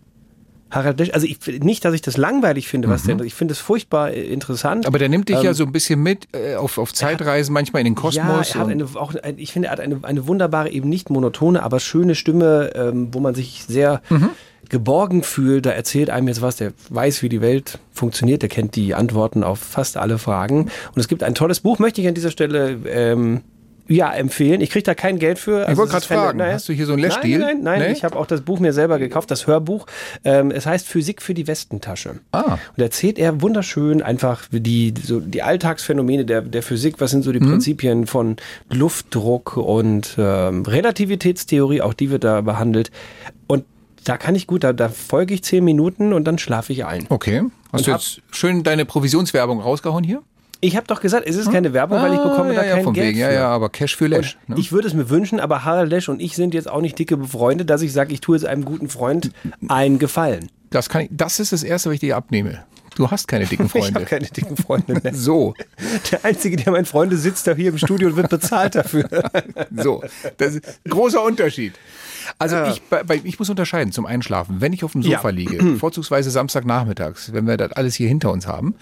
Harald 0.71 0.99
Lesch, 1.01 1.11
also 1.13 1.27
ich, 1.27 1.39
nicht, 1.63 1.85
dass 1.85 1.93
ich 1.93 2.01
das 2.01 2.17
langweilig 2.17 2.67
finde, 2.67 2.89
was 2.89 3.03
der, 3.03 3.21
ich 3.21 3.35
finde 3.35 3.53
es 3.53 3.59
furchtbar 3.59 4.11
äh, 4.11 4.23
interessant. 4.23 4.87
Aber 4.87 4.99
der 4.99 5.11
nimmt 5.11 5.29
dich 5.29 5.37
Ähm, 5.37 5.45
ja 5.45 5.55
so 5.55 5.65
ein 5.65 5.73
bisschen 5.73 6.03
mit 6.03 6.29
äh, 6.33 6.55
auf, 6.55 6.79
auf 6.79 6.95
Zeitreisen, 6.95 7.53
manchmal 7.53 7.81
in 7.81 7.85
den 7.85 7.95
Kosmos. 7.95 8.15
Ja, 8.55 8.61
er 8.61 8.61
hat 8.61 8.69
eine, 8.71 8.85
auch, 8.95 9.13
ich 9.37 9.53
finde, 9.53 9.69
er 9.69 9.73
hat 9.73 9.81
eine, 9.81 9.99
eine 10.03 10.27
wunderbare, 10.27 10.71
eben 10.71 10.89
nicht 10.89 11.11
monotone, 11.11 11.63
aber 11.63 11.79
schöne 11.79 12.15
Stimme, 12.15 12.71
ähm, 12.75 13.09
wo 13.13 13.21
man 13.21 13.35
sich 13.35 13.65
sehr 13.69 14.01
Mhm. 14.09 14.31
geborgen 14.71 15.23
fühlt. 15.23 15.67
Da 15.67 15.71
erzählt 15.73 16.09
einem 16.09 16.29
jetzt 16.29 16.41
was, 16.41 16.57
der 16.57 16.73
weiß, 16.89 17.23
wie 17.23 17.29
die 17.29 17.43
Welt 17.43 17.79
funktioniert, 17.93 18.41
der 18.41 18.49
kennt 18.49 18.75
die 18.75 18.95
Antworten 18.95 19.45
auf 19.45 19.59
fast 19.59 19.99
alle 19.99 20.17
Fragen. 20.17 20.63
Und 20.63 20.97
es 20.97 21.07
gibt 21.07 21.23
ein 21.23 21.35
tolles 21.35 21.61
Buch, 21.61 21.79
möchte 21.81 22.01
ich 22.01 22.09
an 22.09 22.15
dieser 22.15 22.31
Stelle 22.31 22.79
ähm, 22.87 23.43
ja, 23.89 24.13
empfehlen. 24.13 24.61
Ich 24.61 24.71
kriege 24.71 24.85
da 24.85 24.95
kein 24.95 25.19
Geld 25.19 25.39
für. 25.39 25.67
Also 25.67 25.81
wollte 25.83 25.97
es 25.97 26.03
ist 26.05 26.09
gerade 26.09 26.21
fragen, 26.23 26.39
naja. 26.39 26.55
hast 26.55 26.69
du 26.69 26.73
hier 26.73 26.87
so 26.87 26.93
einen 26.93 27.03
Nein, 27.03 27.11
Leschdeal? 27.11 27.41
nein, 27.41 27.57
nein, 27.63 27.79
nein. 27.81 27.89
Nee? 27.91 27.97
ich 27.97 28.05
habe 28.05 28.17
auch 28.17 28.27
das 28.27 28.41
Buch 28.43 28.61
mir 28.61 28.73
selber 28.73 28.99
gekauft, 28.99 29.31
das 29.31 29.47
Hörbuch. 29.47 29.87
Ähm, 30.25 30.51
es 30.51 30.67
heißt 30.67 30.87
Physik 30.87 31.21
für 31.21 31.35
die 31.35 31.47
Westentasche. 31.47 32.21
Ah. 32.33 32.59
Und 32.77 32.83
erzählt 32.83 33.19
er 33.19 33.43
wunderschön 33.43 34.01
einfach 34.03 34.47
die, 34.51 34.95
so 35.03 35.21
die 35.21 35.43
Alltagsphänomene 35.43 36.25
der, 36.25 36.43
der 36.43 36.63
Physik. 36.63 36.97
Was 37.01 37.11
sind 37.11 37.23
so 37.23 37.33
die 37.33 37.41
Mhm. 37.41 37.49
Prinzipien 37.51 38.07
von 38.07 38.37
Luftdruck 38.71 39.57
und 39.57 40.15
ähm, 40.19 40.63
Relativitätstheorie? 40.63 41.81
Auch 41.83 41.95
die 41.95 42.11
wird 42.11 42.25
da 42.25 42.41
behandelt. 42.41 42.91
Und 43.47 43.65
da 44.05 44.17
kann 44.17 44.35
ich 44.35 44.47
gut, 44.47 44.65
da, 44.65 44.73
da 44.73 44.89
folge 44.89 45.35
ich 45.35 45.43
zehn 45.45 45.65
Minuten 45.65 46.13
und 46.13 46.25
dann 46.25 46.39
schlafe 46.39 46.73
ich 46.73 46.85
ein. 46.85 47.07
Okay. 47.09 47.43
Hast 47.73 47.81
Und 47.81 47.87
du 47.87 47.91
jetzt 47.93 48.21
schön 48.33 48.63
deine 48.63 48.85
Provisionswerbung 48.85 49.61
rausgehauen 49.61 50.05
hier? 50.05 50.23
Ich 50.65 50.77
habe 50.77 50.87
doch 50.87 51.01
gesagt, 51.01 51.27
es 51.27 51.35
ist 51.35 51.51
keine 51.51 51.73
Werbung, 51.73 52.01
weil 52.01 52.13
ich 52.15 52.21
bekomme 52.21 52.53
Ah, 52.53 52.55
da 52.55 52.63
ja, 52.63 52.69
ja, 52.69 52.75
kein 52.77 52.85
von 52.85 52.95
Geld 52.95 53.09
wegen. 53.09 53.19
Ja, 53.19 53.33
ja, 53.33 53.49
aber 53.49 53.69
Cash 53.69 53.97
für 53.97 54.07
Lash. 54.07 54.39
Ne? 54.47 54.55
Ich 54.59 54.71
würde 54.71 54.87
es 54.87 54.95
mir 54.95 55.11
wünschen, 55.11 55.41
aber 55.41 55.65
Harald 55.65 55.91
Lesch 55.91 56.09
und 56.09 56.23
ich 56.23 56.37
sind 56.37 56.55
jetzt 56.55 56.71
auch 56.71 56.81
nicht 56.81 56.97
dicke 56.97 57.17
befreundet, 57.17 57.69
dass 57.69 57.83
ich 57.83 57.93
sage, 57.93 58.13
ich 58.15 58.21
tue 58.21 58.37
jetzt 58.37 58.47
einem 58.47 58.65
guten 58.65 58.89
Freund 58.89 59.33
einen 59.67 59.99
Gefallen. 59.99 60.51
Das, 60.71 60.89
kann 60.89 61.03
ich, 61.03 61.09
das 61.11 61.41
ist 61.41 61.53
das 61.53 61.65
Erste, 61.65 61.89
was 61.91 61.95
ich 61.95 62.01
dir 62.01 62.17
abnehme. 62.17 62.63
Du 62.95 63.11
hast 63.11 63.27
keine 63.27 63.47
dicken 63.47 63.67
Ich 63.75 63.75
habe 63.75 63.93
Freunde. 63.93 64.05
keine 64.05 64.27
dicken 64.27 64.57
Freunde. 64.57 65.01
Ne? 65.03 65.15
So, 65.15 65.55
Der 66.13 66.25
Einzige, 66.25 66.57
der 66.57 66.71
mein 66.73 66.85
Freunde 66.85 67.17
sitzt 67.17 67.47
da 67.49 67.55
hier 67.55 67.71
im 67.71 67.79
Studio 67.79 68.09
und 68.09 68.17
wird 68.17 68.29
bezahlt 68.29 68.77
dafür. 68.77 69.09
so. 69.77 70.03
Das 70.39 70.55
ist 70.55 70.81
großer 70.89 71.25
Unterschied. 71.25 71.73
Also 72.39 72.57
ich, 72.65 72.83
bei, 72.83 73.21
ich 73.25 73.39
muss 73.39 73.51
unterscheiden 73.51 73.93
zum 73.93 74.07
Einschlafen. 74.07 74.61
Wenn 74.61 74.73
ich 74.73 74.85
auf 74.85 74.93
dem 74.93 75.03
Sofa 75.03 75.29
Ja. 75.29 75.35
liege, 75.35 75.77
vorzugsweise 75.79 76.31
Samstagnachmittags, 76.31 77.33
wenn 77.33 77.47
wir 77.47 77.57
das 77.57 77.73
alles 77.73 77.95
hier 77.95 78.09
hinter 78.09 78.33
uns 78.33 78.47
haben, 78.47 78.75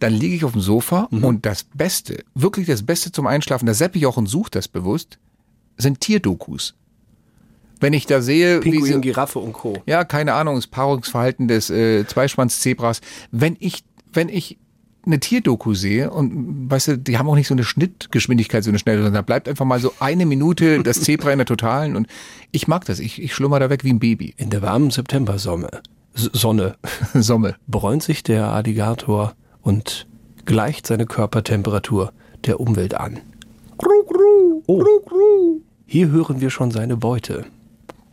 dann 0.00 0.12
liege 0.12 0.34
ich 0.36 0.44
auf 0.44 0.52
dem 0.52 0.60
Sofa 0.60 1.08
Mhm. 1.10 1.24
und 1.24 1.46
das 1.46 1.64
Beste, 1.64 2.24
wirklich 2.34 2.66
das 2.66 2.84
Beste 2.84 3.12
zum 3.12 3.26
Einschlafen, 3.26 3.66
da 3.66 3.74
sepp 3.74 3.96
ich 3.96 4.06
auch 4.06 4.16
und 4.16 4.26
suche 4.26 4.50
das 4.50 4.68
bewusst, 4.68 5.18
sind 5.76 6.00
Tierdokus. 6.00 6.74
Wenn 7.80 7.92
ich 7.92 8.06
da 8.06 8.22
sehe, 8.22 8.64
wie 8.64 8.70
Pinguin, 8.70 9.00
Giraffe 9.00 9.38
und 9.40 9.52
Co. 9.52 9.82
ja, 9.86 10.04
keine 10.04 10.34
Ahnung, 10.34 10.54
das 10.56 10.66
Paarungsverhalten 10.66 11.48
des 11.48 11.70
äh, 11.70 12.06
Zweischwanz-Zebras. 12.06 13.00
Wenn 13.30 13.56
ich, 13.60 13.84
wenn 14.12 14.28
ich 14.28 14.58
eine 15.06 15.20
Tierdoku 15.20 15.74
sehe 15.74 16.10
und 16.10 16.70
weißt 16.70 16.88
du, 16.88 16.98
die 16.98 17.18
haben 17.18 17.28
auch 17.28 17.34
nicht 17.34 17.48
so 17.48 17.54
eine 17.54 17.64
Schnittgeschwindigkeit, 17.64 18.64
so 18.64 18.70
eine 18.70 18.78
schnelle, 18.78 18.98
sondern 18.98 19.14
da 19.14 19.22
bleibt 19.22 19.48
einfach 19.48 19.64
mal 19.64 19.80
so 19.80 19.92
eine 20.00 20.26
Minute 20.26 20.82
das 20.82 21.02
Zebra 21.02 21.32
in 21.32 21.38
der 21.38 21.46
Totalen 21.46 21.96
und 21.96 22.06
ich 22.52 22.68
mag 22.68 22.84
das. 22.84 23.00
Ich, 23.00 23.22
ich 23.22 23.34
schlummer 23.34 23.60
da 23.60 23.70
weg 23.70 23.84
wie 23.84 23.92
ein 23.92 23.98
Baby. 23.98 24.34
In 24.36 24.50
der 24.50 24.62
warmen 24.62 24.90
Septembersonne 24.90 25.82
Sonne 26.14 26.76
Somme. 27.14 27.56
bräunt 27.66 28.02
sich 28.02 28.22
der 28.22 28.50
Alligator 28.50 29.34
und 29.62 30.06
gleicht 30.44 30.86
seine 30.86 31.06
Körpertemperatur 31.06 32.12
der 32.44 32.60
Umwelt 32.60 32.94
an. 32.94 33.20
Oh, 34.66 34.84
hier 35.86 36.08
hören 36.08 36.40
wir 36.40 36.50
schon 36.50 36.70
seine 36.70 36.96
Beute. 36.96 37.46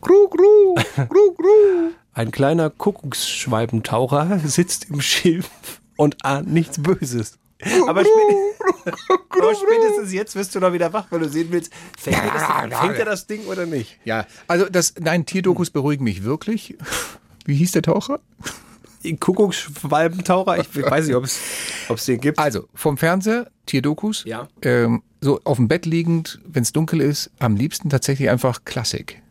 Ein 2.14 2.30
kleiner 2.30 2.70
Kuckucksschwalbentaucher 2.70 4.40
sitzt 4.44 4.90
im 4.90 5.00
Schilf 5.00 5.80
und 6.02 6.24
ahnt 6.24 6.52
nichts 6.52 6.80
Böses. 6.82 7.38
Aber, 7.86 8.00
spät- 8.00 8.36
aber 9.30 9.54
spätestens 9.54 10.12
jetzt 10.12 10.34
wirst 10.34 10.52
du 10.54 10.60
doch 10.60 10.72
wieder 10.72 10.92
wach, 10.92 11.06
weil 11.10 11.20
du 11.20 11.28
sehen 11.28 11.48
willst, 11.50 11.72
fängt, 11.96 12.16
er, 12.18 12.32
das, 12.68 12.78
fängt 12.80 12.96
er 12.98 13.04
das 13.04 13.26
Ding 13.28 13.46
oder 13.46 13.66
nicht? 13.66 13.98
Ja, 14.04 14.26
also 14.48 14.68
das, 14.68 14.94
nein, 14.98 15.26
Tierdokus 15.26 15.70
beruhigen 15.70 16.02
mich 16.04 16.24
wirklich. 16.24 16.76
Wie 17.44 17.54
hieß 17.54 17.70
der 17.72 17.82
Taucher? 17.82 18.18
Kuckucksschwalbentaucher, 19.20 20.58
ich 20.58 20.74
weiß 20.76 21.06
nicht, 21.06 21.16
ob 21.16 21.24
es 21.24 21.40
ob 21.88 21.98
es 21.98 22.04
den 22.04 22.20
gibt. 22.20 22.38
Also, 22.38 22.68
vom 22.74 22.98
Fernseher, 22.98 23.48
Tierdokus. 23.66 24.24
Ja. 24.24 24.48
Ähm, 24.62 25.02
so 25.20 25.40
auf 25.44 25.56
dem 25.56 25.68
Bett 25.68 25.86
liegend, 25.86 26.40
wenn 26.44 26.62
es 26.64 26.72
dunkel 26.72 27.00
ist, 27.00 27.30
am 27.38 27.54
liebsten 27.56 27.90
tatsächlich 27.90 28.28
einfach 28.28 28.64
Klassik. 28.64 29.21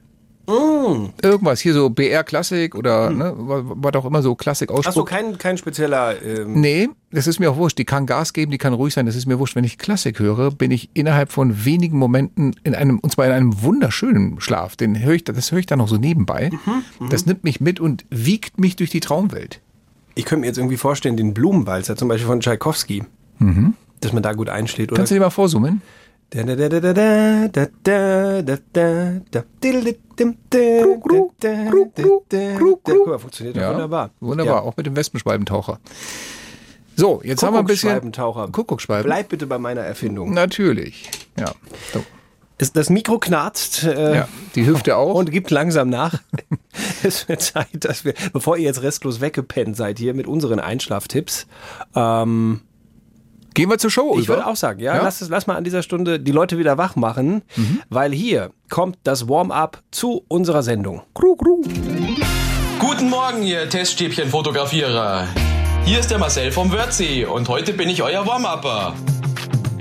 Irgendwas, 1.21 1.59
hier 1.59 1.73
so 1.73 1.89
BR 1.89 2.23
Klassik 2.23 2.75
oder 2.75 3.09
ne, 3.09 3.33
war, 3.37 3.83
war 3.83 3.91
doch 3.91 4.05
immer 4.05 4.21
so 4.21 4.35
Klassik 4.35 4.69
Achso, 4.71 4.79
Ausspruch. 4.89 5.05
kein, 5.05 5.37
kein 5.37 5.57
spezieller. 5.57 6.21
Ähm, 6.21 6.59
Nee, 6.59 6.89
das 7.11 7.27
ist 7.27 7.39
mir 7.39 7.51
auch 7.51 7.57
wurscht. 7.57 7.77
Die 7.77 7.85
kann 7.85 8.05
Gas 8.05 8.33
geben, 8.33 8.51
die 8.51 8.57
kann 8.57 8.73
ruhig 8.73 8.93
sein, 8.93 9.05
das 9.05 9.15
ist 9.15 9.25
mir 9.25 9.39
wurscht. 9.39 9.55
Wenn 9.55 9.63
ich 9.63 9.77
Klassik 9.77 10.19
höre, 10.19 10.51
bin 10.51 10.71
ich 10.71 10.89
innerhalb 10.93 11.31
von 11.31 11.65
wenigen 11.65 11.97
Momenten 11.97 12.55
in 12.63 12.75
einem, 12.75 12.99
und 12.99 13.11
zwar 13.11 13.25
in 13.25 13.31
einem 13.31 13.61
wunderschönen 13.61 14.39
Schlaf. 14.41 14.75
Den 14.75 15.01
höre 15.01 15.13
ich, 15.13 15.23
das 15.23 15.51
höre 15.51 15.59
ich 15.59 15.65
dann 15.65 15.79
noch 15.79 15.87
so 15.87 15.97
nebenbei. 15.97 16.49
Mhm, 16.99 17.09
das 17.09 17.25
nimmt 17.25 17.43
mich 17.43 17.61
mit 17.61 17.79
und 17.79 18.05
wiegt 18.09 18.59
mich 18.59 18.75
durch 18.75 18.89
die 18.89 18.99
Traumwelt. 18.99 19.59
Ich 20.15 20.25
könnte 20.25 20.41
mir 20.41 20.47
jetzt 20.47 20.57
irgendwie 20.57 20.77
vorstellen, 20.77 21.15
den 21.17 21.33
Blumenwalzer 21.33 21.95
zum 21.95 22.07
Beispiel 22.09 22.27
von 22.27 22.39
Tchaikovsky, 22.41 23.03
dass 24.01 24.13
man 24.13 24.21
da 24.23 24.33
gut 24.33 24.49
einschlägt. 24.49 24.91
Oder? 24.91 24.97
Kannst 24.99 25.11
du 25.11 25.15
dir 25.15 25.21
mal 25.21 25.29
vorsummen? 25.29 25.81
Funktioniert 33.19 33.57
ja, 33.57 33.71
wunderbar. 33.71 34.11
Wunderbar, 34.21 34.55
ja. 34.55 34.61
auch 34.61 34.77
mit 34.77 34.85
dem 34.85 34.95
Wespenschwalbentaucher. 34.95 35.79
So, 36.95 37.21
jetzt 37.23 37.43
haben 37.43 37.53
wir 37.53 37.59
ein 37.59 37.65
bisschen. 37.65 38.13
Kuckuckschwalben. 38.13 39.09
Bleib 39.09 39.27
bitte 39.29 39.45
bei 39.45 39.57
meiner 39.57 39.81
Erfindung. 39.81 40.33
Natürlich. 40.33 41.11
Ja. 41.37 41.51
So. 41.93 42.03
Das 42.73 42.89
Mikro 42.89 43.17
knarzt. 43.17 43.83
Äh, 43.83 44.15
ja, 44.15 44.27
die 44.55 44.65
Hüfte 44.65 44.95
auch. 44.95 45.15
Und 45.15 45.31
gibt 45.31 45.49
langsam 45.49 45.89
nach. 45.89 46.21
es 47.03 47.27
wird 47.27 47.41
Zeit, 47.41 47.67
dass 47.73 48.05
wir, 48.05 48.13
bevor 48.31 48.55
ihr 48.55 48.65
jetzt 48.65 48.83
restlos 48.83 49.19
weggepennt 49.19 49.75
seid 49.75 49.97
hier 49.97 50.13
mit 50.13 50.27
unseren 50.27 50.59
Einschlaftipps, 50.59 51.47
ähm, 51.95 52.61
Gehen 53.53 53.69
wir 53.69 53.77
zur 53.77 53.91
Show, 53.91 54.13
Ich 54.17 54.25
über. 54.25 54.35
würde 54.35 54.47
auch 54.47 54.55
sagen, 54.55 54.79
ja, 54.79 54.95
Ja? 54.95 55.03
Lass, 55.03 55.19
es, 55.21 55.29
lass 55.29 55.45
mal 55.47 55.55
an 55.55 55.63
dieser 55.63 55.83
Stunde 55.83 56.19
die 56.19 56.31
Leute 56.31 56.57
wieder 56.57 56.77
wach 56.77 56.95
machen, 56.95 57.41
weil 57.89 58.13
hier 58.13 58.51
kommt 58.69 58.97
das 59.03 59.27
Warm-up 59.27 59.81
zu 59.91 60.23
unserer 60.29 60.63
Sendung. 60.63 61.01
Gru, 61.13 61.35
gru. 61.35 61.61
Guten 62.79 63.09
Morgen, 63.09 63.43
ihr 63.43 63.69
Teststäbchen-Fotografierer. 63.69 65.27
Hier 65.85 65.99
ist 65.99 66.09
der 66.11 66.17
Marcel 66.19 66.51
vom 66.51 66.71
Wörthsee 66.71 67.25
und 67.25 67.49
heute 67.49 67.73
bin 67.73 67.89
ich 67.89 68.01
euer 68.03 68.25
Warm-Upper. 68.25 68.93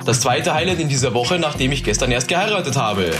Das 0.04 0.20
zweite 0.20 0.52
Highlight 0.54 0.80
in 0.80 0.88
dieser 0.88 1.14
Woche, 1.14 1.38
nachdem 1.38 1.70
ich 1.72 1.84
gestern 1.84 2.10
erst 2.10 2.26
geheiratet 2.28 2.76
habe. 2.76 3.10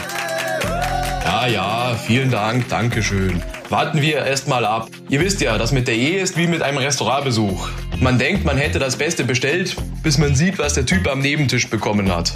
Ja, 1.31 1.47
ja, 1.47 1.95
vielen 1.95 2.29
Dank, 2.29 2.69
Dankeschön. 2.71 3.41
Warten 3.69 4.03
wir 4.03 4.17
erst 4.27 4.49
mal 4.49 4.65
ab. 4.65 4.89
Ihr 5.09 5.21
wisst 5.21 5.41
ja, 5.41 5.59
das 5.59 5.71
mit 5.71 5.87
der 5.87 5.95
Ehe 5.95 6.19
ist 6.19 6.37
wie 6.37 6.49
mit 6.49 6.61
einem 6.61 6.79
Restaurantbesuch. 6.79 7.69
Man 8.01 8.19
denkt, 8.19 8.45
man 8.45 8.57
hätte 8.57 8.81
das 8.81 8.97
Beste 8.97 9.23
bestellt, 9.23 9.77
bis 10.03 10.19
man 10.19 10.35
sieht, 10.35 10.59
was 10.59 10.75
der 10.75 10.87
Typ 10.87 11.07
am 11.07 11.21
Nebentisch 11.21 11.71
bekommen 11.71 12.13
hat. 12.13 12.33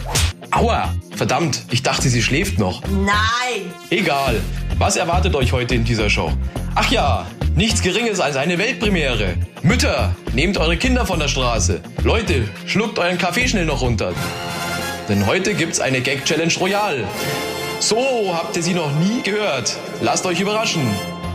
Aua! 0.53 0.95
Verdammt, 1.17 1.65
ich 1.73 1.83
dachte, 1.83 2.09
sie 2.09 2.23
schläft 2.23 2.61
noch. 2.61 2.83
Nein! 2.87 3.73
Egal. 3.91 4.41
Was 4.79 4.95
erwartet 4.95 5.35
euch 5.35 5.53
heute 5.53 5.75
in 5.75 5.83
dieser 5.83 6.09
Show? 6.09 6.31
Ach 6.77 6.89
ja, 6.93 7.27
nichts 7.57 7.83
Geringes 7.83 8.21
als 8.21 8.37
eine 8.37 8.59
Weltpremiere. 8.59 9.35
Mütter, 9.63 10.15
nehmt 10.35 10.57
eure 10.57 10.77
Kinder 10.77 11.05
von 11.05 11.19
der 11.19 11.27
Straße. 11.27 11.81
Leute, 12.05 12.47
schluckt 12.67 13.01
euren 13.01 13.19
Kaffee 13.19 13.49
schnell 13.49 13.67
noch 13.67 13.81
runter. 13.81 14.13
Denn 15.09 15.27
heute 15.27 15.55
gibt's 15.55 15.81
eine 15.81 16.01
Gag 16.01 16.25
Challenge 16.25 16.55
Royal. 16.61 17.05
So, 17.81 18.35
habt 18.35 18.57
ihr 18.57 18.63
sie 18.63 18.75
noch 18.75 18.93
nie 18.99 19.23
gehört? 19.23 19.77
Lasst 20.01 20.25
euch 20.27 20.41
überraschen. 20.41 20.83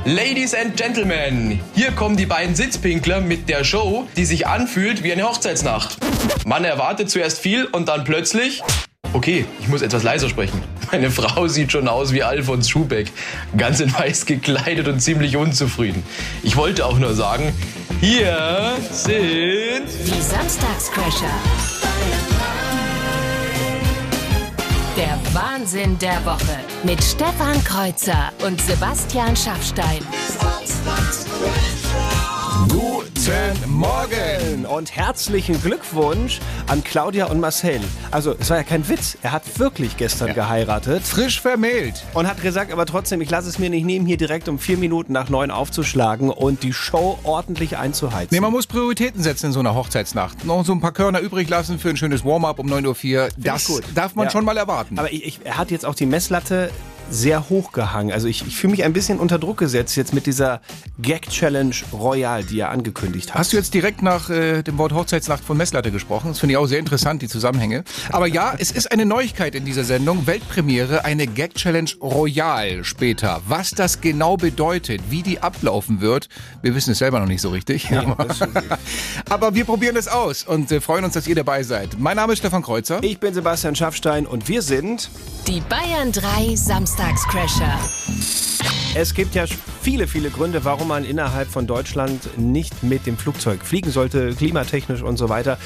Ladies 0.06 0.56
and 0.56 0.78
Gentlemen, 0.78 1.60
hier 1.76 1.92
kommen 1.92 2.16
die 2.18 2.26
beiden 2.26 2.56
Sitzpinkler 2.56 3.20
mit 3.20 3.50
der 3.50 3.64
Show, 3.64 4.08
die 4.16 4.26
sich 4.26 4.48
anfühlt 4.48 5.04
wie 5.04 5.12
eine 5.12 5.24
Hochzeitsnacht. 5.24 5.98
Man 6.46 6.64
erwartet 6.64 7.10
zuerst 7.10 7.40
viel 7.40 7.66
und 7.66 7.90
dann 7.90 8.04
plötzlich 8.04 8.64
Okay, 9.12 9.46
ich 9.60 9.68
muss 9.68 9.82
etwas 9.82 10.04
leiser 10.04 10.30
sprechen. 10.30 10.62
Meine 10.92 11.10
Frau 11.12 11.48
sieht 11.48 11.72
schon 11.72 11.88
aus 11.88 12.14
wie 12.14 12.22
Alfons 12.22 12.70
Schubeck. 12.70 13.12
Ganz 13.58 13.80
in 13.80 13.92
weiß 13.92 14.26
gekleidet 14.26 14.88
und 14.88 15.00
ziemlich 15.00 15.36
unzufrieden. 15.36 16.04
Ich 16.44 16.56
wollte 16.58 16.86
auch 16.86 17.00
nur 17.00 17.16
sagen, 17.16 17.52
hier 18.02 18.78
sind... 18.92 19.88
Die 20.06 20.22
Samstagscrasher. 20.22 21.79
Wahnsinn 25.34 25.98
der 26.00 26.26
Woche 26.26 26.58
mit 26.84 27.04
Stefan 27.04 27.64
Kreuzer 27.64 28.32
und 28.46 28.60
Sebastian 28.60 29.36
Schaffstein. 29.36 30.00
Guten 33.30 33.70
Morgen. 33.74 34.66
Und 34.66 34.96
herzlichen 34.96 35.62
Glückwunsch 35.62 36.40
an 36.66 36.84
Claudia 36.84 37.28
und 37.28 37.40
Marcel. 37.40 37.80
Also, 38.10 38.34
es 38.40 38.50
war 38.50 38.58
ja 38.58 38.64
kein 38.64 38.90
Witz. 38.90 39.18
Er 39.22 39.32
hat 39.34 39.60
wirklich 39.60 39.98
gestern 39.98 40.34
geheiratet 40.34 41.04
Frisch 41.04 41.40
vermählt. 41.40 42.04
und 42.16 42.26
hat 42.28 42.42
gesagt, 42.42 42.72
aber 42.74 42.88
trotzdem, 42.88 43.22
ich 43.22 43.30
lasse 43.30 43.48
es 43.48 43.60
mir 43.60 43.70
nicht 43.70 43.86
nehmen, 43.86 44.08
hier 44.08 44.18
direkt 44.18 44.50
um 44.50 44.58
vier 44.58 44.78
Minuten 44.78 45.14
nach 45.14 45.30
neun 45.30 45.52
aufzuschlagen 45.52 46.32
und 46.32 46.64
die 46.64 46.74
Show 46.74 47.20
ordentlich 47.24 47.78
einzuheizen. 47.78 48.30
Nee, 48.32 48.40
man 48.40 48.52
muss 48.52 48.66
Prioritäten 48.66 49.22
setzen 49.22 49.48
in 49.48 49.52
so 49.52 49.60
einer 49.60 49.76
Hochzeitsnacht. 49.76 50.44
Noch 50.46 50.66
so 50.66 50.72
ein 50.72 50.80
paar 50.82 50.94
Körner 50.94 51.20
übrig 51.20 51.48
lassen 51.50 51.78
für 51.78 51.90
ein 51.90 51.98
schönes 51.98 52.26
Warm-up 52.26 52.58
um 52.58 52.66
9.04 52.68 53.16
Uhr. 53.26 53.30
Das 53.38 53.66
gut. 53.66 53.84
darf 53.94 54.16
man 54.16 54.26
Ja. 54.26 54.32
schon 54.32 54.44
mal 54.44 54.58
erwarten. 54.58 54.98
Aber 54.98 55.14
ich, 55.14 55.24
ich, 55.24 55.40
er 55.44 55.58
hat 55.58 55.70
jetzt 55.70 55.86
auch 55.86 55.96
die 55.96 56.08
Messlatte 56.08 56.72
sehr 57.10 57.50
hoch 57.50 57.72
gehangen. 57.72 58.12
Also 58.12 58.28
ich, 58.28 58.46
ich 58.46 58.56
fühle 58.56 58.72
mich 58.72 58.84
ein 58.84 58.94
bisschen 58.94 59.20
unter 59.20 59.40
Druck 59.40 59.58
gesetzt 59.58 59.96
jetzt 59.96 60.14
mit 60.14 60.26
dieser 60.26 60.62
Gag-Challenge 61.00 61.76
Royal, 61.92 62.44
die 62.44 62.60
er 62.60 62.70
angekündigt 62.70 63.30
hat. 63.30 63.40
Hast 63.40 63.54
du 63.54 63.58
jetzt 63.58 63.74
direkt 63.74 64.02
nach 64.02 64.30
äh, 64.30 64.62
dem 64.62 64.78
Wort 64.78 64.94
Hochzeitsnacht 64.94 65.44
von 65.44 65.58
Messlatte 65.58 65.92
gesprochen? 65.92 66.30
Das 66.30 66.40
finde 66.40 66.54
ich 66.54 66.58
auch 66.58 66.68
sehr 66.68 66.80
interessant, 66.80 67.22
die 67.22 67.28
Zusammenhänge. 67.28 67.84
Aber 68.12 68.28
ja, 68.28 68.54
es 68.60 68.72
ist 68.72 68.92
eine 68.92 69.06
Neuigkeit 69.06 69.56
in 69.56 69.66
dieser 69.66 69.84
Sendung. 69.84 70.28
Weltpremiere, 70.28 71.06
eine 71.06 71.28
Gag-Challenge 71.28 71.90
Royal 72.02 72.84
später. 72.84 73.42
Was 73.48 73.72
das 73.72 74.02
genau 74.02 74.38
bedeutet, 74.38 75.02
wie 75.10 75.24
die 75.24 75.42
ablaufen 75.42 76.02
wird, 76.02 76.30
wir 76.62 76.76
wissen 76.76 76.92
es 76.92 77.00
selber 77.00 77.20
noch 77.20 77.28
nicht 77.28 77.42
so 77.42 77.50
richtig. 77.50 77.92
aber, 77.92 78.28
aber 79.30 79.56
wir 79.56 79.66
probieren 79.66 79.96
es 79.96 80.08
aus 80.08 80.44
und 80.44 80.72
äh, 80.72 80.82
freuen 80.82 81.06
uns, 81.06 81.14
dass 81.14 81.28
ihr 81.28 81.36
dabei 81.36 81.64
seid. 81.64 82.00
Mein 82.00 82.18
Name 82.18 82.34
ist 82.34 82.40
Stefan 82.40 82.62
Kreuzer. 82.62 83.00
Ich 83.02 83.20
bin 83.20 83.34
Sebastian 83.34 83.76
Schaffstein 83.76 84.26
und 84.26 84.48
wir 84.48 84.62
sind... 84.62 85.10
Die 85.48 85.62
Bayern 85.62 86.12
3 86.12 86.56
Samstagscrasher. 87.00 87.80
Es 88.94 89.14
gibt 89.14 89.34
ja 89.34 89.46
viele, 89.82 90.06
viele 90.06 90.30
Gründe, 90.30 90.66
warum 90.66 90.90
man 90.90 91.06
innerhalb 91.06 91.48
von 91.48 91.66
Deutschland 91.66 92.38
nicht 92.38 92.84
mit 92.84 93.06
dem 93.06 93.18
Flugzeug 93.18 93.64
fliegen 93.64 93.90
sollte, 93.90 94.36
klimatechnisch 94.36 95.02
und 95.02 95.16
so 95.16 95.30
weiter. 95.30 95.58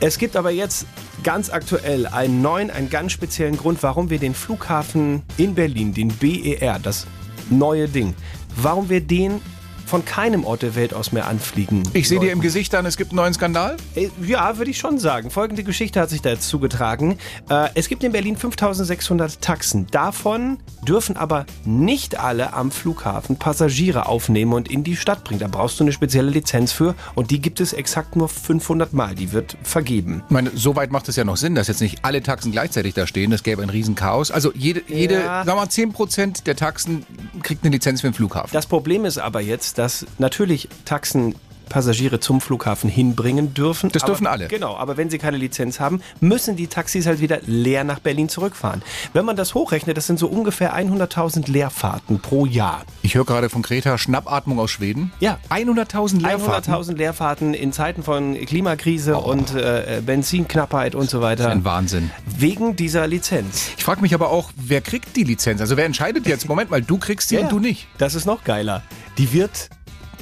Es 0.00 0.18
gibt 0.18 0.36
aber 0.36 0.50
jetzt 0.50 0.86
ganz 1.22 1.48
aktuell 1.48 2.06
einen 2.06 2.42
neuen, 2.42 2.70
einen 2.70 2.90
ganz 2.90 3.12
speziellen 3.12 3.56
Grund, 3.56 3.82
warum 3.82 4.10
wir 4.10 4.18
den 4.18 4.34
Flughafen 4.34 5.22
in 5.38 5.54
Berlin, 5.54 5.94
den 5.94 6.08
BER, 6.08 6.78
das 6.78 7.06
neue 7.48 7.88
Ding, 7.88 8.14
warum 8.54 8.90
wir 8.90 9.00
den 9.00 9.40
von 9.86 10.04
keinem 10.04 10.44
Ort 10.44 10.62
der 10.62 10.74
Welt 10.74 10.92
aus 10.94 11.12
mehr 11.12 11.26
anfliegen. 11.28 11.82
Ich 11.92 12.08
sehe 12.08 12.20
dir 12.20 12.32
im. 12.32 12.40
Gesicht 12.40 12.74
an, 12.74 12.86
es 12.86 12.96
gibt 12.96 13.10
einen 13.12 13.16
neuen 13.16 13.34
Skandal. 13.34 13.76
Äh, 13.94 14.08
Ja, 14.24 14.58
würde 14.58 14.70
ich 14.70 14.78
schon 14.78 14.98
sagen. 14.98 15.30
Folgende 15.30 15.64
Geschichte 15.64 16.00
hat 16.00 16.10
sich 16.10 16.22
da 16.22 16.30
jetzt 16.30 16.48
zugetragen. 16.48 17.18
Äh, 17.48 17.68
es 17.74 17.88
gibt 17.88 18.04
in 18.04 18.12
Berlin 18.12 18.36
5600 18.36 19.40
Taxen. 19.40 19.86
Davon 19.90 20.58
dürfen 20.86 21.16
aber 21.16 21.46
nicht 21.64 22.18
alle 22.20 22.52
am 22.52 22.70
Flughafen 22.70 23.36
Passagiere 23.36 24.06
aufnehmen 24.06 24.52
und 24.52 24.70
in 24.70 24.84
die 24.84 24.96
Stadt 24.96 25.24
bringen. 25.24 25.40
Da 25.40 25.48
brauchst 25.48 25.80
du 25.80 25.84
eine 25.84 25.92
spezielle 25.92 26.30
Lizenz 26.30 26.72
für 26.72 26.94
und 27.14 27.30
die 27.30 27.40
gibt 27.40 27.60
es 27.60 27.72
exakt 27.72 28.16
nur 28.16 28.28
500 28.28 28.92
Mal. 28.92 29.14
Die 29.14 29.32
wird 29.32 29.56
vergeben. 29.62 30.22
Ich 30.26 30.30
meine, 30.30 30.50
soweit 30.54 30.92
macht 30.92 31.08
es 31.08 31.16
ja 31.16 31.24
noch 31.24 31.36
Sinn, 31.36 31.54
dass 31.54 31.68
jetzt 31.68 31.80
nicht 31.80 32.04
alle 32.04 32.22
Taxen 32.22 32.52
gleichzeitig 32.52 32.94
da 32.94 33.06
stehen. 33.06 33.30
Das 33.30 33.42
gäbe 33.42 33.62
ein 33.62 33.70
Riesenchaos. 33.70 34.30
Also 34.30 34.52
jede, 34.54 34.82
jede 34.88 35.14
Ja. 35.14 35.44
sagen 35.44 35.48
wir 35.48 35.54
mal, 35.56 35.68
10% 35.68 36.44
der 36.44 36.56
Taxen 36.56 37.04
kriegt 37.42 37.64
eine 37.64 37.72
Lizenz 37.72 38.00
für 38.02 38.08
den 38.08 38.14
Flughafen. 38.14 38.50
Das 38.52 38.66
Problem 38.66 39.04
ist 39.04 39.18
aber 39.18 39.40
jetzt, 39.40 39.75
dass 39.76 40.06
natürlich 40.18 40.68
Taxen 40.84 41.34
Passagiere 41.68 42.20
zum 42.20 42.40
Flughafen 42.40 42.88
hinbringen 42.88 43.54
dürfen. 43.54 43.90
Das 43.90 44.02
aber, 44.02 44.12
dürfen 44.12 44.26
alle. 44.26 44.48
Genau, 44.48 44.76
aber 44.76 44.96
wenn 44.96 45.10
sie 45.10 45.18
keine 45.18 45.36
Lizenz 45.36 45.80
haben, 45.80 46.00
müssen 46.20 46.56
die 46.56 46.66
Taxis 46.66 47.06
halt 47.06 47.20
wieder 47.20 47.40
leer 47.46 47.84
nach 47.84 47.98
Berlin 47.98 48.28
zurückfahren. 48.28 48.82
Wenn 49.12 49.24
man 49.24 49.36
das 49.36 49.54
hochrechnet, 49.54 49.96
das 49.96 50.06
sind 50.06 50.18
so 50.18 50.28
ungefähr 50.28 50.76
100.000 50.76 51.50
Leerfahrten 51.50 52.20
pro 52.20 52.46
Jahr. 52.46 52.82
Ich 53.02 53.14
höre 53.14 53.24
gerade 53.24 53.48
von 53.48 53.62
Greta 53.62 53.98
Schnappatmung 53.98 54.58
aus 54.58 54.70
Schweden. 54.70 55.12
Ja. 55.20 55.38
100.000 55.50 56.22
Leerfahrten. 56.22 56.72
100.000 56.72 56.96
Leerfahrten 56.96 57.54
in 57.54 57.72
Zeiten 57.72 58.02
von 58.02 58.34
Klimakrise 58.34 59.16
und 59.16 59.54
äh, 59.54 60.02
Benzinknappheit 60.04 60.94
und 60.94 61.10
so 61.10 61.20
weiter. 61.20 61.50
Ein 61.50 61.64
Wahnsinn. 61.64 62.10
Wegen 62.26 62.76
dieser 62.76 63.06
Lizenz. 63.06 63.70
Ich 63.76 63.84
frage 63.84 64.00
mich 64.00 64.14
aber 64.14 64.30
auch, 64.30 64.50
wer 64.56 64.80
kriegt 64.80 65.16
die 65.16 65.24
Lizenz? 65.24 65.60
Also 65.60 65.76
wer 65.76 65.84
entscheidet 65.84 66.26
jetzt? 66.26 66.48
Moment 66.48 66.70
mal, 66.70 66.82
du 66.82 66.98
kriegst 66.98 67.28
sie 67.28 67.38
und 67.38 67.50
du 67.50 67.58
nicht. 67.58 67.88
Das 67.98 68.14
ist 68.14 68.26
noch 68.26 68.44
geiler. 68.44 68.82
Die 69.18 69.32
wird 69.32 69.70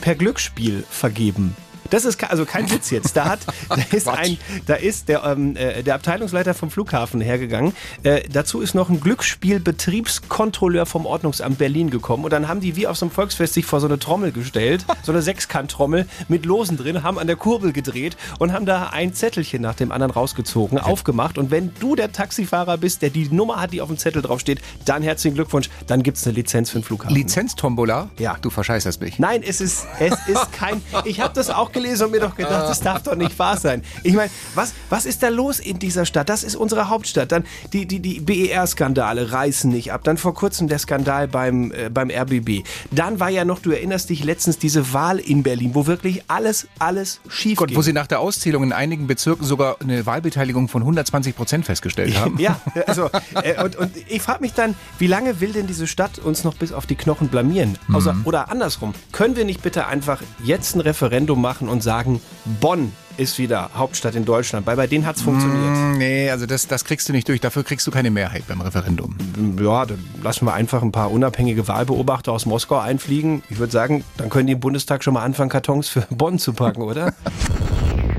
per 0.04 0.16
Glücksspiel 0.16 0.84
vergeben. 0.90 1.56
Das 1.94 2.04
ist 2.04 2.28
also 2.28 2.44
kein 2.44 2.68
Witz 2.72 2.90
jetzt. 2.90 3.16
Da 3.16 3.26
hat, 3.26 3.38
da 3.68 3.96
ist 3.96 4.08
ein, 4.08 4.36
da 4.66 4.74
ist 4.74 5.08
der, 5.08 5.22
ähm, 5.22 5.54
äh, 5.54 5.84
der 5.84 5.94
Abteilungsleiter 5.94 6.52
vom 6.52 6.68
Flughafen 6.68 7.20
hergegangen. 7.20 7.72
Äh, 8.02 8.22
dazu 8.28 8.60
ist 8.60 8.74
noch 8.74 8.88
ein 8.90 8.98
Glücksspielbetriebskontrolleur 8.98 10.86
vom 10.86 11.06
Ordnungsamt 11.06 11.56
Berlin 11.56 11.90
gekommen 11.90 12.24
und 12.24 12.32
dann 12.32 12.48
haben 12.48 12.58
die 12.58 12.74
wie 12.74 12.88
auf 12.88 12.96
so 12.96 13.06
einem 13.06 13.12
Volksfest 13.12 13.54
sich 13.54 13.64
vor 13.64 13.78
so 13.78 13.86
eine 13.86 14.00
Trommel 14.00 14.32
gestellt, 14.32 14.84
so 15.04 15.12
eine 15.12 15.22
Sechskant-Trommel 15.22 16.08
mit 16.26 16.44
Losen 16.44 16.76
drin, 16.76 17.04
haben 17.04 17.16
an 17.16 17.28
der 17.28 17.36
Kurbel 17.36 17.72
gedreht 17.72 18.16
und 18.40 18.52
haben 18.52 18.66
da 18.66 18.88
ein 18.88 19.14
Zettelchen 19.14 19.62
nach 19.62 19.76
dem 19.76 19.92
anderen 19.92 20.10
rausgezogen, 20.10 20.78
aufgemacht 20.78 21.38
und 21.38 21.52
wenn 21.52 21.72
du 21.78 21.94
der 21.94 22.10
Taxifahrer 22.10 22.76
bist, 22.76 23.02
der 23.02 23.10
die 23.10 23.28
Nummer 23.28 23.60
hat, 23.60 23.72
die 23.72 23.80
auf 23.80 23.86
dem 23.86 23.98
Zettel 23.98 24.20
draufsteht, 24.20 24.60
dann 24.84 25.04
herzlichen 25.04 25.36
Glückwunsch, 25.36 25.70
dann 25.86 26.02
gibt's 26.02 26.26
eine 26.26 26.34
Lizenz 26.34 26.70
für 26.70 26.80
den 26.80 26.84
Flughafen. 26.84 27.14
Lizenztombola? 27.14 28.10
Ja. 28.18 28.36
Du 28.42 28.50
verscheißerst 28.50 29.00
mich. 29.00 29.20
Nein, 29.20 29.44
es 29.46 29.60
ist, 29.60 29.86
es 30.00 30.14
ist 30.26 30.50
kein. 30.50 30.82
Ich 31.04 31.20
habe 31.20 31.32
das 31.32 31.50
auch 31.50 31.70
gelesen 31.70 31.83
und 32.02 32.10
mir 32.10 32.20
doch 32.20 32.34
gedacht, 32.36 32.68
das 32.68 32.80
darf 32.80 33.02
doch 33.02 33.16
nicht 33.16 33.38
wahr 33.38 33.56
sein. 33.58 33.82
Ich 34.02 34.14
meine, 34.14 34.30
was, 34.54 34.72
was 34.90 35.06
ist 35.06 35.22
da 35.22 35.28
los 35.28 35.58
in 35.60 35.78
dieser 35.78 36.06
Stadt? 36.06 36.28
Das 36.28 36.42
ist 36.44 36.56
unsere 36.56 36.88
Hauptstadt. 36.88 37.32
Dann 37.32 37.44
die, 37.72 37.86
die, 37.86 38.00
die 38.00 38.20
BER-Skandale 38.20 39.32
reißen 39.32 39.70
nicht 39.70 39.92
ab. 39.92 40.02
Dann 40.04 40.16
vor 40.16 40.34
kurzem 40.34 40.68
der 40.68 40.78
Skandal 40.78 41.28
beim, 41.28 41.72
äh, 41.72 41.90
beim 41.90 42.10
RBB. 42.10 42.64
Dann 42.90 43.20
war 43.20 43.28
ja 43.30 43.44
noch, 43.44 43.58
du 43.58 43.70
erinnerst 43.70 44.10
dich 44.10 44.24
letztens, 44.24 44.58
diese 44.58 44.92
Wahl 44.92 45.18
in 45.18 45.42
Berlin, 45.42 45.74
wo 45.74 45.86
wirklich 45.86 46.22
alles, 46.28 46.66
alles 46.78 47.20
schief 47.28 47.58
Gott, 47.58 47.68
ging. 47.68 47.76
wo 47.76 47.82
sie 47.82 47.92
nach 47.92 48.06
der 48.06 48.20
Auszählung 48.20 48.62
in 48.62 48.72
einigen 48.72 49.06
Bezirken 49.06 49.44
sogar 49.44 49.76
eine 49.80 50.06
Wahlbeteiligung 50.06 50.68
von 50.68 50.82
120 50.82 51.36
Prozent 51.36 51.64
festgestellt 51.66 52.16
haben. 52.20 52.38
Ja, 52.38 52.60
also 52.86 53.10
äh, 53.42 53.62
und, 53.62 53.76
und 53.76 53.90
ich 54.08 54.22
frage 54.22 54.40
mich 54.40 54.52
dann, 54.54 54.74
wie 54.98 55.06
lange 55.06 55.40
will 55.40 55.52
denn 55.52 55.66
diese 55.66 55.86
Stadt 55.86 56.18
uns 56.18 56.44
noch 56.44 56.54
bis 56.54 56.72
auf 56.72 56.86
die 56.86 56.94
Knochen 56.96 57.28
blamieren? 57.28 57.76
Also, 57.92 58.12
Mhm. 58.14 58.22
Oder 58.26 58.50
andersrum, 58.50 58.94
können 59.12 59.34
wir 59.34 59.44
nicht 59.44 59.62
bitte 59.62 59.86
einfach 59.86 60.20
jetzt 60.42 60.76
ein 60.76 60.80
Referendum 60.80 61.40
machen 61.40 61.63
und 61.68 61.82
sagen, 61.82 62.20
Bonn 62.60 62.92
ist 63.16 63.38
wieder 63.38 63.70
Hauptstadt 63.74 64.14
in 64.14 64.24
Deutschland, 64.24 64.66
weil 64.66 64.76
bei 64.76 64.86
denen 64.86 65.06
hat's 65.06 65.22
funktioniert. 65.22 65.98
Nee, 65.98 66.30
also 66.30 66.46
das, 66.46 66.66
das 66.66 66.84
kriegst 66.84 67.08
du 67.08 67.12
nicht 67.12 67.28
durch. 67.28 67.40
Dafür 67.40 67.62
kriegst 67.62 67.86
du 67.86 67.90
keine 67.90 68.10
Mehrheit 68.10 68.44
beim 68.48 68.60
Referendum. 68.60 69.16
Ja, 69.60 69.86
dann 69.86 70.04
lassen 70.22 70.46
wir 70.46 70.54
einfach 70.54 70.82
ein 70.82 70.92
paar 70.92 71.10
unabhängige 71.10 71.68
Wahlbeobachter 71.68 72.32
aus 72.32 72.46
Moskau 72.46 72.78
einfliegen. 72.78 73.42
Ich 73.50 73.58
würde 73.58 73.72
sagen, 73.72 74.04
dann 74.16 74.30
können 74.30 74.46
die 74.46 74.54
im 74.54 74.60
Bundestag 74.60 75.04
schon 75.04 75.14
mal 75.14 75.22
anfangen, 75.22 75.50
Kartons 75.50 75.88
für 75.88 76.00
Bonn 76.10 76.38
zu 76.38 76.52
packen, 76.52 76.82
oder? 76.82 77.14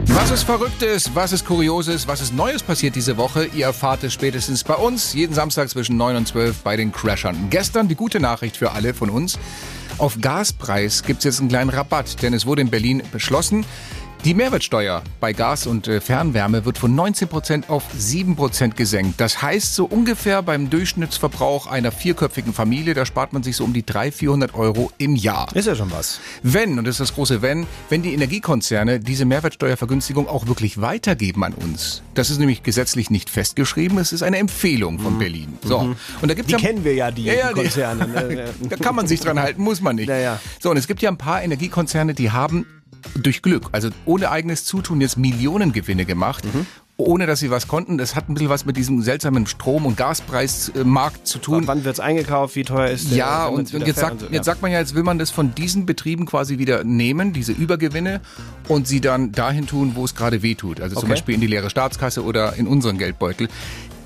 Was 0.08 0.32
ist 0.32 0.44
Verrücktes, 0.44 1.12
was 1.14 1.34
ist 1.34 1.46
Kurioses, 1.46 2.08
was 2.08 2.22
ist 2.22 2.34
Neues 2.34 2.64
passiert 2.64 2.96
diese 2.96 3.18
Woche? 3.18 3.46
Ihr 3.46 3.66
erfahrt 3.66 4.04
es 4.04 4.14
spätestens 4.14 4.64
bei 4.64 4.76
uns, 4.76 5.14
jeden 5.14 5.34
Samstag 5.34 5.70
zwischen 5.70 5.98
9 5.98 6.16
und 6.16 6.28
12 6.28 6.62
bei 6.62 6.78
den 6.78 6.92
Crashern. 6.92 7.50
Gestern 7.50 7.88
die 7.88 7.96
gute 7.96 8.20
Nachricht 8.20 8.56
für 8.56 8.72
alle 8.72 8.94
von 8.94 9.10
uns. 9.10 9.38
Auf 9.98 10.20
Gaspreis 10.20 11.04
gibt 11.04 11.20
es 11.20 11.24
jetzt 11.24 11.40
einen 11.40 11.48
kleinen 11.48 11.70
Rabatt, 11.70 12.22
denn 12.22 12.34
es 12.34 12.46
wurde 12.46 12.62
in 12.62 12.70
Berlin 12.70 13.02
beschlossen, 13.14 13.66
die 14.26 14.34
Mehrwertsteuer 14.34 15.04
bei 15.20 15.34
Gas 15.34 15.68
und 15.68 15.88
äh, 15.88 16.02
Fernwärme 16.02 16.66
wird 16.66 16.80
von 16.80 16.96
19% 16.96 17.70
auf 17.70 17.84
7% 17.96 18.74
gesenkt. 18.74 19.22
Das 19.22 19.44
heißt 19.44 19.76
so 19.76 19.86
ungefähr 19.86 20.42
beim 20.42 20.72
Durchschnittsverbrauch 20.72 21.68
einer 21.68 21.92
vierköpfigen 21.92 22.52
Familie, 22.52 22.96
da 22.96 23.06
spart 23.06 23.34
man 23.34 23.44
sich 23.44 23.56
so 23.56 23.64
um 23.64 23.72
die 23.72 23.86
300, 23.86 24.16
400 24.16 24.56
Euro 24.56 24.92
im 24.98 25.16
Jahr. 25.16 25.56
Ist 25.56 25.68
ja 25.68 25.76
schon 25.76 25.92
was. 25.92 26.20
Wenn, 26.42 26.80
und 26.80 26.86
das 26.86 26.96
ist 26.96 27.02
das 27.02 27.14
große 27.14 27.44
Wenn, 27.44 27.68
wenn 27.90 28.02
die 28.02 28.16
Energiekonzerne 28.16 29.00
diese 29.00 29.26
Mehrwertsteuervergünstigung 29.26 30.28
auch 30.28 30.48
wirklich 30.48 30.82
weitergeben 30.82 31.44
an 31.44 31.54
uns. 31.54 32.02
Das 32.16 32.32
ist 32.32 32.40
nämlich 32.40 32.64
gesetzlich 32.64 33.12
nicht 33.12 33.30
festgeschrieben, 33.30 34.00
es 34.00 34.12
ist 34.12 34.24
eine 34.24 34.40
Empfehlung 34.40 34.98
von 34.98 35.20
Berlin. 35.20 35.60
So. 35.64 35.78
Und 35.78 35.98
da 36.24 36.34
gibt's 36.34 36.48
Die 36.48 36.54
ja, 36.54 36.58
kennen 36.58 36.84
wir 36.84 36.96
ja, 36.96 37.12
die, 37.12 37.26
Ja, 37.26 37.34
ja, 37.34 37.48
die 37.50 37.62
Konzerne. 37.62 38.08
ne? 38.08 38.46
da 38.70 38.76
kann 38.78 38.96
man 38.96 39.06
sich 39.06 39.20
dran 39.20 39.40
halten, 39.40 39.62
muss 39.62 39.82
man 39.82 39.98
nicht. 39.98 40.10
Ja, 40.10 40.18
ja. 40.18 40.40
So, 40.60 40.72
und 40.72 40.78
es 40.78 40.88
gibt 40.88 41.04
ja 41.04 41.12
ein 41.12 41.18
paar 41.18 41.44
Energiekonzerne, 41.44 42.16
die 42.16 42.32
haben 42.32 42.66
durch 43.16 43.42
Glück, 43.42 43.70
also 43.72 43.90
ohne 44.06 44.32
eigenes 44.32 44.66
Zutun 44.66 45.02
jetzt 45.02 45.18
Millionengewinne 45.18 46.06
gemacht. 46.06 46.44
Mhm. 46.46 46.66
Ohne 46.98 47.26
dass 47.26 47.42
sie 47.42 47.52
was 47.52 47.68
konnten. 47.68 47.98
Das 47.98 48.16
hat 48.16 48.30
ein 48.30 48.36
bisschen 48.36 48.48
was 48.48 48.66
mit 48.66 48.78
diesem 48.78 49.02
seltsamen 49.02 49.48
Strom- 49.48 49.86
und 49.86 49.98
Gaspreismarkt 49.98 51.28
zu 51.28 51.40
tun. 51.40 51.68
Wann 51.68 51.84
wird's 51.84 52.00
eingekauft? 52.00 52.56
Wie 52.56 52.64
teuer 52.64 52.88
ist 52.88 53.12
der? 53.12 53.18
Ja, 53.18 53.48
und, 53.48 53.74
und 53.74 53.86
jetzt, 53.86 54.00
sagt, 54.00 54.22
so, 54.22 54.28
jetzt 54.32 54.46
sagt 54.46 54.62
man 54.62 54.72
ja, 54.72 54.80
jetzt 54.80 54.96
will 54.96 55.04
man 55.04 55.20
das 55.20 55.30
von 55.30 55.54
diesen 55.54 55.86
Betrieben 55.86 56.26
quasi 56.26 56.58
wieder 56.58 56.86
nehmen, 56.86 57.34
diese 57.34 57.52
Übergewinne, 57.52 58.22
und 58.70 58.88
sie 58.88 59.02
dann 59.02 59.34
dahin 59.34 59.68
tun, 59.68 59.92
wo 59.96 60.06
es 60.06 60.16
gerade 60.16 60.42
weh 60.42 60.56
tut. 60.56 60.80
Also 60.80 60.96
zum 60.96 61.04
Okay. 61.04 61.14
Beispiel 61.16 61.36
in 61.36 61.42
die 61.42 61.48
leere 61.48 61.70
Staatskasse 61.70 62.24
oder 62.24 62.56
in 62.56 62.66
unseren 62.66 62.98
Geldbeutel. 62.98 63.50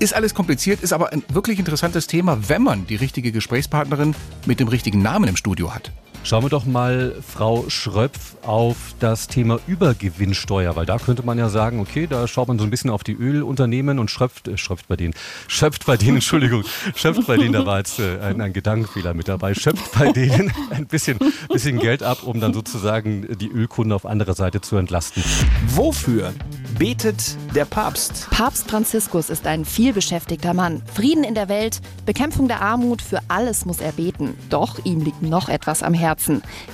Ist 0.00 0.12
alles 0.12 0.34
kompliziert, 0.34 0.82
ist 0.82 0.92
aber 0.92 1.12
ein 1.12 1.22
wirklich 1.28 1.60
interessantes 1.60 2.08
Thema, 2.08 2.48
wenn 2.48 2.62
man 2.62 2.88
die 2.88 2.96
richtige 2.96 3.30
Gesprächspartnerin 3.30 4.16
mit 4.46 4.58
dem 4.58 4.66
richtigen 4.66 5.00
Namen 5.00 5.28
im 5.28 5.36
Studio 5.36 5.72
hat. 5.72 5.92
Schauen 6.22 6.44
wir 6.44 6.50
doch 6.50 6.66
mal, 6.66 7.14
Frau 7.26 7.64
Schröpf, 7.68 8.36
auf 8.42 8.94
das 9.00 9.26
Thema 9.26 9.58
Übergewinnsteuer, 9.66 10.76
weil 10.76 10.86
da 10.86 10.98
könnte 10.98 11.24
man 11.24 11.38
ja 11.38 11.48
sagen, 11.48 11.80
okay, 11.80 12.06
da 12.08 12.28
schaut 12.28 12.48
man 12.48 12.58
so 12.58 12.64
ein 12.64 12.70
bisschen 12.70 12.90
auf 12.90 13.02
die 13.02 13.14
Ölunternehmen 13.14 13.98
und 13.98 14.10
schröpft, 14.10 14.48
äh, 14.48 14.58
schröpft 14.58 14.88
bei 14.88 14.96
denen, 14.96 15.14
schöpft 15.48 15.86
bei 15.86 15.96
denen, 15.96 16.16
Entschuldigung, 16.16 16.64
schöpft 16.94 17.26
bei 17.26 17.36
denen, 17.36 17.52
da 17.52 17.64
war 17.66 17.78
jetzt 17.78 17.98
äh, 17.98 18.20
ein, 18.20 18.40
ein 18.40 18.52
Gedankenfehler 18.52 19.14
mit 19.14 19.28
dabei, 19.28 19.54
schöpft 19.54 19.98
bei 19.98 20.12
denen 20.12 20.52
ein 20.70 20.86
bisschen, 20.86 21.18
bisschen 21.48 21.78
Geld 21.78 22.02
ab, 22.02 22.22
um 22.22 22.38
dann 22.40 22.52
sozusagen 22.52 23.26
die 23.38 23.48
Ölkunden 23.48 23.92
auf 23.92 24.04
andere 24.04 24.34
Seite 24.34 24.60
zu 24.60 24.76
entlasten. 24.76 25.24
Wofür 25.68 26.32
betet 26.78 27.36
der 27.54 27.64
Papst? 27.64 28.28
Papst 28.30 28.70
Franziskus 28.70 29.30
ist 29.30 29.46
ein 29.46 29.64
vielbeschäftigter 29.64 30.54
Mann. 30.54 30.82
Frieden 30.94 31.24
in 31.24 31.34
der 31.34 31.48
Welt, 31.48 31.80
Bekämpfung 32.04 32.46
der 32.46 32.60
Armut, 32.60 33.00
für 33.00 33.20
alles 33.28 33.64
muss 33.64 33.80
er 33.80 33.92
beten. 33.92 34.36
Doch 34.50 34.84
ihm 34.84 35.00
liegt 35.00 35.22
noch 35.22 35.48
etwas 35.48 35.82
am 35.82 35.94
Herzen. 35.94 36.09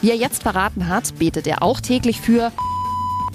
Wie 0.00 0.10
er 0.10 0.16
jetzt 0.16 0.42
verraten 0.42 0.88
hat, 0.88 1.18
betet 1.18 1.46
er 1.46 1.62
auch 1.62 1.80
täglich 1.80 2.20
für 2.20 2.52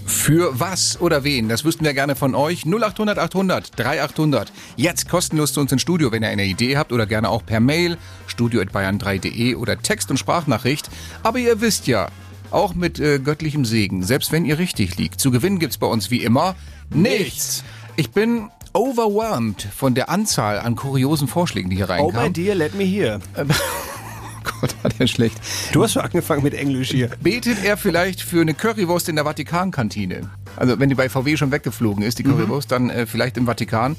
Für 0.06 0.60
was 0.60 1.00
oder 1.00 1.24
wen? 1.24 1.48
Das 1.48 1.64
wüssten 1.64 1.86
wir 1.86 1.94
gerne 1.94 2.16
von 2.16 2.36
euch. 2.36 2.66
0800 2.66 3.20
800 3.20 3.80
3800. 3.80 4.52
Jetzt 4.76 5.10
kostenlos 5.10 5.54
zu 5.54 5.62
uns 5.62 5.72
ins 5.72 5.82
Studio, 5.82 6.12
wenn 6.12 6.24
ihr 6.24 6.30
eine 6.30 6.46
Idee 6.46 6.78
habt 6.78 6.92
oder 6.92 7.06
gerne 7.06 7.30
auch 7.30 7.46
per 7.46 7.60
Mail 7.60 7.98
studio@bayern3.de 8.28 9.56
oder 9.56 9.78
Text- 9.82 10.10
und 10.10 10.18
Sprachnachricht. 10.18 10.90
Aber 11.24 11.40
ihr 11.40 11.62
wisst 11.62 11.88
ja, 11.88 12.08
auch 12.52 12.74
mit 12.74 13.00
äh, 13.00 13.20
göttlichem 13.20 13.66
Segen, 13.66 14.04
selbst 14.04 14.32
wenn 14.32 14.46
ihr 14.46 14.60
richtig 14.60 14.98
liegt, 14.98 15.20
zu 15.22 15.32
gewinnen 15.32 15.60
gibt's 15.60 15.78
bei 15.78 15.88
uns 15.88 16.12
wie 16.12 16.24
immer 16.24 16.56
nichts. 16.94 17.64
Ich 17.96 18.12
bin 18.12 18.50
overwhelmed 18.74 19.68
von 19.76 19.96
der 19.96 20.10
Anzahl 20.10 20.60
an 20.60 20.76
kuriosen 20.76 21.28
Vorschlägen, 21.28 21.70
die 21.70 21.78
hier 21.78 21.90
Oh 22.00 22.12
my 22.12 22.30
dear, 22.30 22.56
let 22.56 22.76
me 22.76 22.84
hear. 22.84 23.20
Gott, 24.43 24.75
war 24.82 24.91
der 24.91 25.08
schlecht. 25.08 25.39
Du 25.71 25.84
hast 25.84 25.93
schon 25.93 26.01
angefangen 26.01 26.43
mit 26.43 26.54
Englisch 26.54 26.91
hier. 26.91 27.10
Betet 27.21 27.63
er 27.63 27.77
vielleicht 27.77 28.21
für 28.21 28.41
eine 28.41 28.54
Currywurst 28.54 29.10
in 29.10 29.15
der 29.15 29.25
Vatikankantine? 29.25 30.30
Also 30.56 30.80
wenn 30.80 30.89
die 30.89 30.95
bei 30.95 31.10
VW 31.10 31.38
schon 31.38 31.51
weggeflogen 31.51 32.04
ist, 32.04 32.19
die 32.19 32.23
Currywurst, 32.23 32.71
dann 32.71 32.89
äh, 32.89 33.06
vielleicht 33.06 33.38
im 33.38 33.45
Vatikan. 33.45 33.95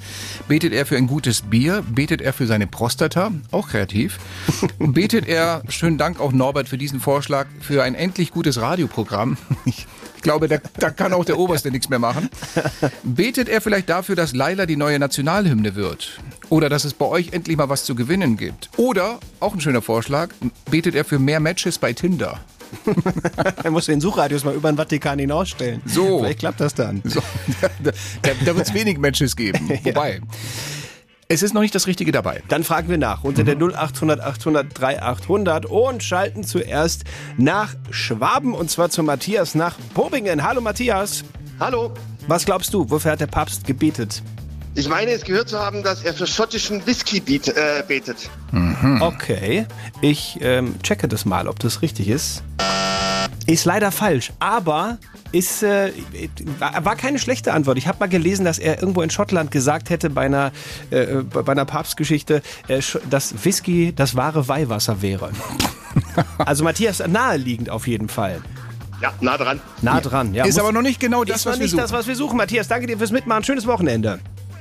Betet 0.48 0.72
er 0.72 0.86
für 0.86 0.96
ein 0.96 1.06
gutes 1.06 1.42
Bier? 1.42 1.82
Betet 1.88 2.20
er 2.20 2.32
für 2.32 2.46
seine 2.46 2.66
Prostata? 2.66 3.30
Auch 3.50 3.68
kreativ. 3.68 4.18
Betet 4.78 5.26
er, 5.26 5.62
schönen 5.68 5.98
Dank 5.98 6.20
auch 6.20 6.32
Norbert 6.32 6.68
für 6.68 6.78
diesen 6.78 7.00
Vorschlag, 7.00 7.46
für 7.60 7.82
ein 7.82 7.94
endlich 7.94 8.30
gutes 8.32 8.60
Radioprogramm? 8.60 9.36
Ich 9.64 9.86
glaube, 10.22 10.48
da, 10.48 10.58
da 10.78 10.90
kann 10.90 11.12
auch 11.12 11.24
der 11.24 11.38
Oberste 11.38 11.70
nichts 11.70 11.88
mehr 11.88 11.98
machen. 11.98 12.30
Betet 13.02 13.48
er 13.48 13.60
vielleicht 13.60 13.88
dafür, 13.88 14.16
dass 14.16 14.34
Laila 14.34 14.66
die 14.66 14.76
neue 14.76 14.98
Nationalhymne 14.98 15.74
wird? 15.74 16.20
Oder 16.48 16.68
dass 16.68 16.84
es 16.84 16.94
bei 16.94 17.06
euch 17.06 17.32
endlich 17.32 17.56
mal 17.56 17.68
was 17.68 17.84
zu 17.84 17.94
gewinnen 17.94 18.36
gibt? 18.36 18.70
Oder, 18.76 19.18
auch 19.40 19.54
ein 19.54 19.60
schöner 19.60 19.82
Vorschlag, 19.82 20.30
betet 20.70 20.94
er 20.94 21.04
für 21.04 21.18
mehr 21.18 21.40
Matches 21.40 21.78
bei 21.78 21.92
Tinder? 21.92 22.40
Dann 23.62 23.72
musst 23.72 23.88
du 23.88 23.92
den 23.92 24.00
Suchradius 24.00 24.44
mal 24.44 24.54
über 24.54 24.70
den 24.70 24.76
Vatikan 24.76 25.18
hinausstellen. 25.18 25.82
So. 25.86 26.20
Vielleicht 26.20 26.40
klappt 26.40 26.60
das 26.60 26.74
dann. 26.74 27.02
So, 27.04 27.20
da 27.60 27.68
da, 28.22 28.30
da 28.44 28.56
wird 28.56 28.66
es 28.66 28.74
wenig 28.74 28.98
Matches 28.98 29.36
geben. 29.36 29.68
Wobei, 29.84 30.20
es 31.32 31.42
ist 31.42 31.54
noch 31.54 31.62
nicht 31.62 31.74
das 31.74 31.86
Richtige 31.86 32.12
dabei. 32.12 32.42
Dann 32.48 32.62
fragen 32.62 32.90
wir 32.90 32.98
nach 32.98 33.24
unter 33.24 33.42
der 33.42 33.56
0800 33.56 34.20
800 34.20 34.78
3800 34.78 35.64
und 35.64 36.02
schalten 36.02 36.44
zuerst 36.44 37.04
nach 37.38 37.74
Schwaben 37.90 38.54
und 38.54 38.70
zwar 38.70 38.90
zu 38.90 39.02
Matthias 39.02 39.54
nach 39.54 39.76
Bobingen. 39.94 40.42
Hallo 40.42 40.60
Matthias. 40.60 41.24
Hallo. 41.58 41.92
Was 42.28 42.44
glaubst 42.44 42.74
du, 42.74 42.90
wofür 42.90 43.12
hat 43.12 43.20
der 43.20 43.28
Papst 43.28 43.66
gebetet? 43.66 44.22
Ich 44.74 44.88
meine, 44.88 45.10
es 45.12 45.24
gehört 45.24 45.48
zu 45.48 45.58
haben, 45.58 45.82
dass 45.82 46.02
er 46.02 46.12
für 46.12 46.26
schottischen 46.26 46.86
Whisky 46.86 47.20
biet, 47.20 47.48
äh, 47.48 47.82
betet. 47.86 48.30
Okay, 49.00 49.66
ich 50.02 50.38
ähm, 50.40 50.80
checke 50.82 51.08
das 51.08 51.24
mal, 51.24 51.48
ob 51.48 51.58
das 51.58 51.80
richtig 51.82 52.08
ist. 52.08 52.42
Ist 53.46 53.64
leider 53.64 53.90
falsch, 53.90 54.32
aber 54.38 54.98
ist 55.32 55.62
äh, 55.62 55.92
war 56.58 56.96
keine 56.96 57.18
schlechte 57.18 57.52
Antwort. 57.52 57.78
Ich 57.78 57.86
habe 57.86 57.98
mal 57.98 58.08
gelesen, 58.08 58.44
dass 58.44 58.58
er 58.58 58.80
irgendwo 58.80 59.02
in 59.02 59.10
Schottland 59.10 59.50
gesagt 59.50 59.90
hätte 59.90 60.10
bei 60.10 60.22
einer 60.22 60.52
äh, 60.90 61.22
bei 61.22 61.52
einer 61.52 61.64
Papstgeschichte, 61.64 62.42
äh, 62.68 62.80
dass 63.08 63.44
Whisky 63.44 63.92
das 63.94 64.14
wahre 64.14 64.48
Weihwasser 64.48 65.02
wäre. 65.02 65.30
Also 66.38 66.64
Matthias 66.64 67.02
naheliegend 67.06 67.68
auf 67.68 67.86
jeden 67.86 68.08
Fall. 68.08 68.40
Ja, 69.02 69.12
nah 69.20 69.36
dran. 69.36 69.60
Nah 69.82 70.00
dran, 70.00 70.32
ja. 70.32 70.44
ist 70.44 70.58
aber 70.58 70.72
noch 70.72 70.82
nicht 70.82 71.00
genau 71.00 71.24
das, 71.24 71.38
ist 71.38 71.44
noch 71.44 71.52
was 71.52 71.58
wir 71.58 71.62
nicht 71.64 71.70
suchen. 71.72 71.82
das, 71.82 71.92
was 71.92 72.06
wir 72.06 72.16
suchen. 72.16 72.36
Matthias, 72.36 72.68
danke 72.68 72.86
dir 72.86 72.96
fürs 72.96 73.10
Mitmachen. 73.10 73.44
Schönes 73.44 73.66
Wochenende. 73.66 74.18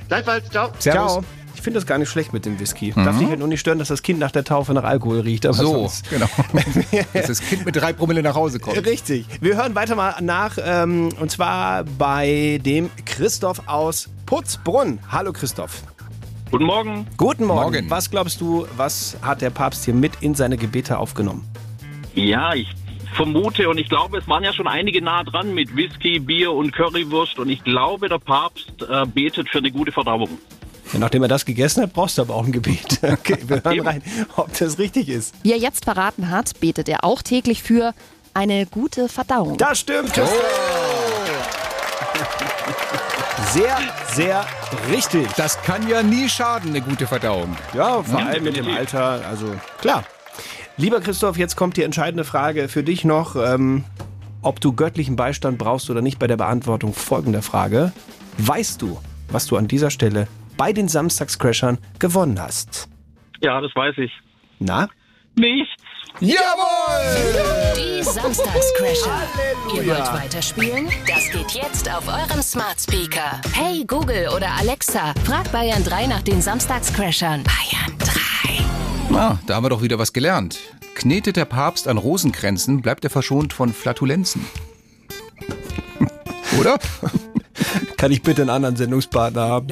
Gleichfalls, 0.08 0.50
ciao. 0.50 0.72
Servus. 0.78 1.12
Ciao. 1.12 1.24
Ich 1.54 1.60
finde 1.62 1.78
das 1.78 1.86
gar 1.86 1.98
nicht 1.98 2.08
schlecht 2.08 2.32
mit 2.32 2.44
dem 2.44 2.58
Whisky. 2.58 2.92
Darf 2.92 3.18
dich 3.18 3.28
halt 3.28 3.38
nur 3.38 3.48
nicht 3.48 3.60
stören, 3.60 3.78
dass 3.78 3.88
das 3.88 4.02
Kind 4.02 4.18
nach 4.18 4.30
der 4.32 4.44
Taufe 4.44 4.72
nach 4.74 4.84
Alkohol 4.84 5.20
riecht. 5.20 5.46
Aber 5.46 5.54
So, 5.54 5.72
sonst- 5.88 6.10
genau. 6.10 6.26
Dass 7.12 7.26
das 7.26 7.40
Kind 7.40 7.64
mit 7.66 7.76
drei 7.76 7.92
Promille 7.92 8.22
nach 8.22 8.34
Hause 8.34 8.58
kommt. 8.58 8.84
Richtig. 8.84 9.26
Wir 9.40 9.56
hören 9.56 9.74
weiter 9.74 9.94
mal 9.94 10.14
nach, 10.20 10.56
ähm, 10.64 11.10
und 11.20 11.30
zwar 11.30 11.84
bei 11.84 12.60
dem 12.64 12.90
Christoph 13.04 13.62
aus 13.66 14.08
Putzbrunn. 14.26 14.98
Hallo 15.10 15.32
Christoph. 15.32 15.82
Guten 16.50 16.64
Morgen. 16.64 17.06
Guten 17.16 17.44
Morgen. 17.44 17.60
Morgen. 17.72 17.90
Was 17.90 18.10
glaubst 18.10 18.40
du, 18.40 18.66
was 18.76 19.16
hat 19.22 19.40
der 19.40 19.50
Papst 19.50 19.84
hier 19.84 19.94
mit 19.94 20.12
in 20.20 20.34
seine 20.34 20.56
Gebete 20.56 20.98
aufgenommen? 20.98 21.46
Ja, 22.14 22.54
ich 22.54 22.68
vermute 23.14 23.68
und 23.68 23.78
ich 23.78 23.88
glaube, 23.88 24.18
es 24.18 24.26
waren 24.28 24.42
ja 24.42 24.52
schon 24.52 24.66
einige 24.66 25.00
nah 25.02 25.22
dran 25.24 25.54
mit 25.54 25.74
Whisky, 25.76 26.18
Bier 26.18 26.50
und 26.52 26.72
Currywurst 26.72 27.38
und 27.38 27.48
ich 27.50 27.62
glaube, 27.64 28.08
der 28.08 28.18
Papst 28.18 28.70
äh, 28.82 29.06
betet 29.06 29.48
für 29.50 29.58
eine 29.58 29.70
gute 29.70 29.92
Verdauung. 29.92 30.28
Ja, 30.92 30.98
nachdem 30.98 31.22
er 31.22 31.28
das 31.28 31.44
gegessen 31.44 31.82
hat, 31.82 31.92
brauchst 31.92 32.18
du 32.18 32.22
aber 32.22 32.34
auch 32.34 32.44
ein 32.44 32.52
Gebet. 32.52 33.00
Okay, 33.22 33.38
wir 33.46 33.62
hören 33.62 33.80
rein, 33.80 34.02
ob 34.36 34.56
das 34.58 34.78
richtig 34.78 35.08
ist. 35.08 35.34
Wie 35.42 35.52
er 35.52 35.58
jetzt 35.58 35.84
verraten 35.84 36.30
hat, 36.30 36.58
betet 36.60 36.88
er 36.88 37.04
auch 37.04 37.22
täglich 37.22 37.62
für 37.62 37.94
eine 38.34 38.66
gute 38.66 39.08
Verdauung. 39.08 39.58
Das 39.58 39.80
stimmt, 39.80 40.12
Christoph. 40.12 40.32
Sehr, 43.52 43.76
sehr 44.14 44.46
richtig. 44.90 45.28
Das 45.36 45.60
kann 45.62 45.86
ja 45.88 46.02
nie 46.02 46.28
schaden, 46.28 46.70
eine 46.70 46.80
gute 46.80 47.06
Verdauung. 47.06 47.56
Ja, 47.74 48.02
vor 48.02 48.20
allem 48.20 48.44
mit 48.44 48.56
dem. 48.56 48.66
Alter, 48.68 49.20
also 49.28 49.46
klar. 49.80 50.04
Lieber 50.78 51.00
Christoph, 51.00 51.36
jetzt 51.36 51.56
kommt 51.56 51.76
die 51.76 51.82
entscheidende 51.82 52.24
Frage 52.24 52.68
für 52.68 52.82
dich 52.82 53.04
noch, 53.04 53.36
ähm, 53.36 53.84
ob 54.40 54.60
du 54.60 54.72
göttlichen 54.72 55.16
Beistand 55.16 55.58
brauchst 55.58 55.90
oder 55.90 56.00
nicht 56.00 56.18
bei 56.18 56.26
der 56.26 56.38
Beantwortung 56.38 56.94
folgender 56.94 57.42
Frage. 57.42 57.92
Weißt 58.38 58.80
du, 58.80 58.98
was 59.28 59.46
du 59.46 59.56
an 59.56 59.68
dieser 59.68 59.90
Stelle 59.90 60.28
bei 60.62 60.72
den 60.72 60.86
Samstagscrashern 60.86 61.78
gewonnen 61.98 62.40
hast? 62.40 62.88
Ja, 63.40 63.60
das 63.60 63.74
weiß 63.74 63.98
ich. 63.98 64.12
Na? 64.60 64.88
Nichts. 65.34 65.70
Jawohl! 66.20 67.74
Die 67.76 68.00
Samstagscrasher. 68.04 69.22
Ihr 69.74 69.88
wollt 69.88 70.12
weiterspielen? 70.12 70.88
Das 71.08 71.28
geht 71.32 71.50
jetzt 71.60 71.92
auf 71.92 72.06
eurem 72.06 72.40
Smart 72.42 72.80
Speaker. 72.80 73.40
Hey 73.52 73.84
Google 73.84 74.28
oder 74.36 74.52
Alexa, 74.52 75.14
frag 75.24 75.50
Bayern 75.50 75.82
3 75.82 76.06
nach 76.06 76.22
den 76.22 76.40
Samstagscrashern. 76.40 77.42
Bayern 77.42 77.98
3. 77.98 78.62
Na, 79.10 79.40
da 79.48 79.56
haben 79.56 79.64
wir 79.64 79.70
doch 79.70 79.82
wieder 79.82 79.98
was 79.98 80.12
gelernt. 80.12 80.60
Knetet 80.94 81.34
der 81.34 81.46
Papst 81.46 81.88
an 81.88 81.98
Rosenkränzen, 81.98 82.82
bleibt 82.82 83.02
er 83.02 83.10
verschont 83.10 83.52
von 83.52 83.72
Flatulenzen. 83.72 84.46
Oder? 86.60 86.78
Kann 87.96 88.12
ich 88.12 88.22
bitte 88.22 88.42
einen 88.42 88.50
anderen 88.50 88.76
Sendungspartner 88.76 89.42
haben? 89.42 89.68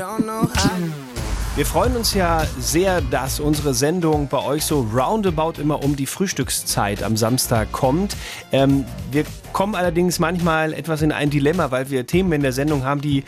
Wir 1.57 1.67
freuen 1.67 1.97
uns 1.97 2.15
ja 2.15 2.47
sehr, 2.59 3.01
dass 3.01 3.41
unsere 3.41 3.75
Sendung 3.75 4.29
bei 4.29 4.39
euch 4.39 4.65
so 4.65 4.87
roundabout 4.95 5.61
immer 5.61 5.83
um 5.83 5.97
die 5.97 6.07
Frühstückszeit 6.07 7.03
am 7.03 7.17
Samstag 7.17 7.73
kommt. 7.73 8.17
Ähm, 8.53 8.85
wir 9.11 9.25
kommen 9.53 9.75
allerdings 9.75 10.21
manchmal 10.21 10.73
etwas 10.73 11.03
in 11.03 11.11
ein 11.11 11.29
Dilemma, 11.29 11.71
weil 11.73 11.91
wir 11.91 12.07
Themen 12.07 12.33
in 12.33 12.43
der 12.43 12.53
Sendung 12.53 12.85
haben, 12.85 13.01
die 13.01 13.25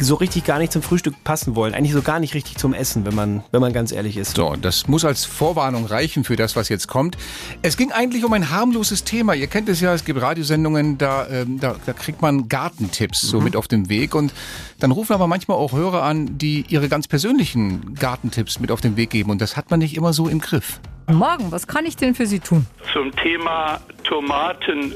so 0.00 0.14
richtig 0.16 0.44
gar 0.44 0.58
nicht 0.58 0.72
zum 0.72 0.82
Frühstück 0.82 1.14
passen 1.24 1.54
wollen. 1.54 1.74
Eigentlich 1.74 1.92
so 1.92 2.02
gar 2.02 2.20
nicht 2.20 2.34
richtig 2.34 2.56
zum 2.56 2.74
Essen, 2.74 3.04
wenn 3.04 3.14
man, 3.14 3.42
wenn 3.52 3.60
man 3.60 3.72
ganz 3.72 3.92
ehrlich 3.92 4.16
ist. 4.16 4.36
So, 4.36 4.54
das 4.56 4.88
muss 4.88 5.04
als 5.04 5.24
Vorwarnung 5.24 5.86
reichen 5.86 6.24
für 6.24 6.36
das, 6.36 6.56
was 6.56 6.68
jetzt 6.68 6.88
kommt. 6.88 7.16
Es 7.62 7.76
ging 7.76 7.92
eigentlich 7.92 8.24
um 8.24 8.32
ein 8.32 8.50
harmloses 8.50 9.04
Thema. 9.04 9.34
Ihr 9.34 9.46
kennt 9.46 9.68
es 9.68 9.80
ja, 9.80 9.94
es 9.94 10.04
gibt 10.04 10.20
Radiosendungen, 10.20 10.98
da, 10.98 11.26
ähm, 11.28 11.60
da, 11.60 11.76
da 11.84 11.92
kriegt 11.92 12.22
man 12.22 12.48
Gartentipps 12.48 13.22
so 13.22 13.40
mit 13.40 13.56
auf 13.56 13.68
dem 13.68 13.88
Weg. 13.88 14.14
Und 14.14 14.32
dann 14.78 14.90
rufen 14.90 15.12
aber 15.12 15.26
manchmal 15.26 15.56
auch 15.56 15.72
Hörer 15.72 16.02
an, 16.02 16.38
die 16.38 16.64
ihre 16.68 16.88
ganz 16.88 17.08
persönlichen 17.08 17.94
Gartentipps 17.94 18.60
mit 18.60 18.70
auf 18.70 18.80
den 18.80 18.96
Weg 18.96 19.10
geben. 19.10 19.30
Und 19.30 19.40
das 19.40 19.56
hat 19.56 19.70
man 19.70 19.80
nicht 19.80 19.96
immer 19.96 20.12
so 20.12 20.28
im 20.28 20.40
Griff. 20.40 20.80
Morgen, 21.08 21.50
was 21.52 21.66
kann 21.66 21.86
ich 21.86 21.96
denn 21.96 22.14
für 22.14 22.26
Sie 22.26 22.40
tun? 22.40 22.66
Zum 22.92 23.14
Thema 23.16 23.80
Tomaten 24.04 24.92
äh, 24.92 24.94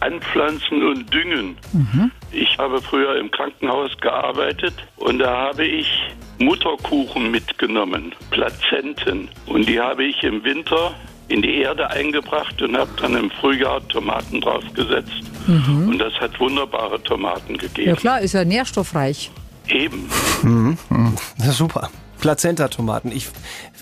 anpflanzen 0.00 0.82
und 0.86 1.12
düngen. 1.12 1.56
Ich 2.32 2.56
habe 2.58 2.80
früher 2.80 3.16
im 3.18 3.30
Krankenhaus 3.30 3.90
gearbeitet 4.00 4.74
und 4.96 5.18
da 5.18 5.48
habe 5.48 5.66
ich 5.66 5.86
Mutterkuchen 6.38 7.30
mitgenommen, 7.30 8.14
Plazenten. 8.30 9.28
Und 9.46 9.68
die 9.68 9.80
habe 9.80 10.04
ich 10.04 10.22
im 10.22 10.44
Winter 10.44 10.94
in 11.28 11.42
die 11.42 11.56
Erde 11.56 11.90
eingebracht 11.90 12.60
und 12.62 12.76
habe 12.76 12.90
dann 13.00 13.16
im 13.16 13.30
Frühjahr 13.30 13.86
Tomaten 13.88 14.40
draufgesetzt. 14.40 15.22
Und 15.46 15.98
das 15.98 16.12
hat 16.20 16.38
wunderbare 16.40 17.02
Tomaten 17.02 17.54
Ja 17.54 17.60
gegeben. 17.60 17.96
klar, 17.96 18.20
ist 18.20 18.32
ja 18.34 18.44
nährstoffreich. 18.44 19.30
Eben. 19.66 20.08
Das 21.38 21.48
ist 21.48 21.58
super. 21.58 21.90
Plazenta-Tomaten. 22.18 23.12
Ich 23.12 23.28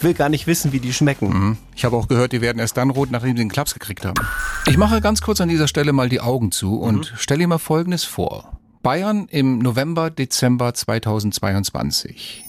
will 0.01 0.15
gar 0.15 0.29
nicht 0.29 0.47
wissen, 0.47 0.73
wie 0.73 0.81
die 0.81 0.93
schmecken. 0.93 1.59
Ich 1.75 1.85
habe 1.85 1.97
auch 1.97 2.09
gehört, 2.09 2.33
die 2.33 2.41
werden 2.41 2.59
erst 2.59 2.77
dann 2.77 2.91
rot, 2.91 3.11
nachdem 3.11 3.37
sie 3.37 3.41
einen 3.43 3.51
Klaps 3.51 3.75
gekriegt 3.75 4.05
haben. 4.05 4.21
Ich 4.67 4.77
mache 4.77 5.01
ganz 5.01 5.21
kurz 5.21 5.41
an 5.41 5.49
dieser 5.49 5.69
Stelle 5.69 5.93
mal 5.93 6.09
die 6.09 6.21
Augen 6.21 6.53
zu 6.53 6.79
und 6.81 7.13
stelle 7.17 7.41
dir 7.41 7.49
mal 7.49 7.59
Folgendes 7.59 8.05
vor. 8.05 8.59
Bayern 8.83 9.27
im 9.31 9.59
November, 9.59 10.11
Dezember 10.11 10.73
2022. 10.73 12.45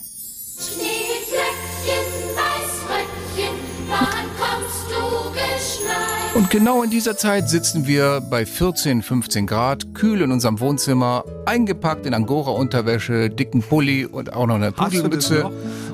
Und 6.38 6.52
genau 6.52 6.84
in 6.84 6.92
dieser 6.92 7.18
Zeit 7.18 7.50
sitzen 7.50 7.88
wir 7.88 8.22
bei 8.22 8.46
14, 8.46 9.02
15 9.02 9.48
Grad, 9.48 9.96
kühl 9.96 10.22
in 10.22 10.32
unserem 10.32 10.60
Wohnzimmer, 10.60 11.26
eingepackt 11.48 12.06
in 12.06 12.14
Angora-Unterwäsche, 12.14 13.32
dicken 13.32 13.64
Pulli 13.64 14.06
und 14.06 14.34
auch 14.34 14.46
noch 14.46 14.54
eine 14.54 14.72
Pudelmütze? 14.72 15.50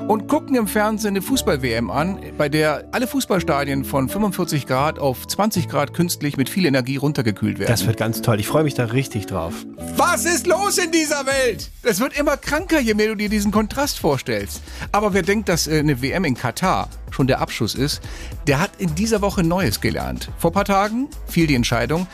Und 0.07 0.27
gucken 0.27 0.55
im 0.55 0.67
Fernsehen 0.67 1.11
eine 1.11 1.21
Fußball-WM 1.21 1.89
an, 1.89 2.19
bei 2.37 2.49
der 2.49 2.85
alle 2.91 3.07
Fußballstadien 3.07 3.85
von 3.85 4.09
45 4.09 4.67
Grad 4.67 4.99
auf 4.99 5.27
20 5.27 5.69
Grad 5.69 5.93
künstlich 5.93 6.37
mit 6.37 6.49
viel 6.49 6.65
Energie 6.65 6.97
runtergekühlt 6.97 7.59
werden. 7.59 7.71
Das 7.71 7.85
wird 7.87 7.97
ganz 7.97 8.21
toll. 8.21 8.39
Ich 8.39 8.47
freue 8.47 8.63
mich 8.63 8.73
da 8.73 8.85
richtig 8.85 9.27
drauf. 9.27 9.53
Was 9.95 10.25
ist 10.25 10.47
los 10.47 10.77
in 10.77 10.91
dieser 10.91 11.25
Welt? 11.25 11.71
Es 11.83 11.99
wird 11.99 12.17
immer 12.17 12.37
kranker, 12.37 12.79
je 12.79 12.93
mehr 12.93 13.07
du 13.07 13.15
dir 13.15 13.29
diesen 13.29 13.51
Kontrast 13.51 13.99
vorstellst. 13.99 14.61
Aber 14.91 15.13
wer 15.13 15.21
denkt, 15.21 15.49
dass 15.49 15.67
äh, 15.67 15.79
eine 15.79 16.01
WM 16.01 16.25
in 16.25 16.35
Katar 16.35 16.89
schon 17.09 17.27
der 17.27 17.39
Abschuss 17.39 17.75
ist, 17.75 18.01
der 18.47 18.59
hat 18.59 18.71
in 18.79 18.95
dieser 18.95 19.21
Woche 19.21 19.43
Neues 19.43 19.79
gelernt. 19.79 20.29
Vor 20.37 20.51
ein 20.51 20.53
paar 20.53 20.65
Tagen 20.65 21.07
fiel 21.27 21.47
die 21.47 21.55
Entscheidung, 21.55 22.07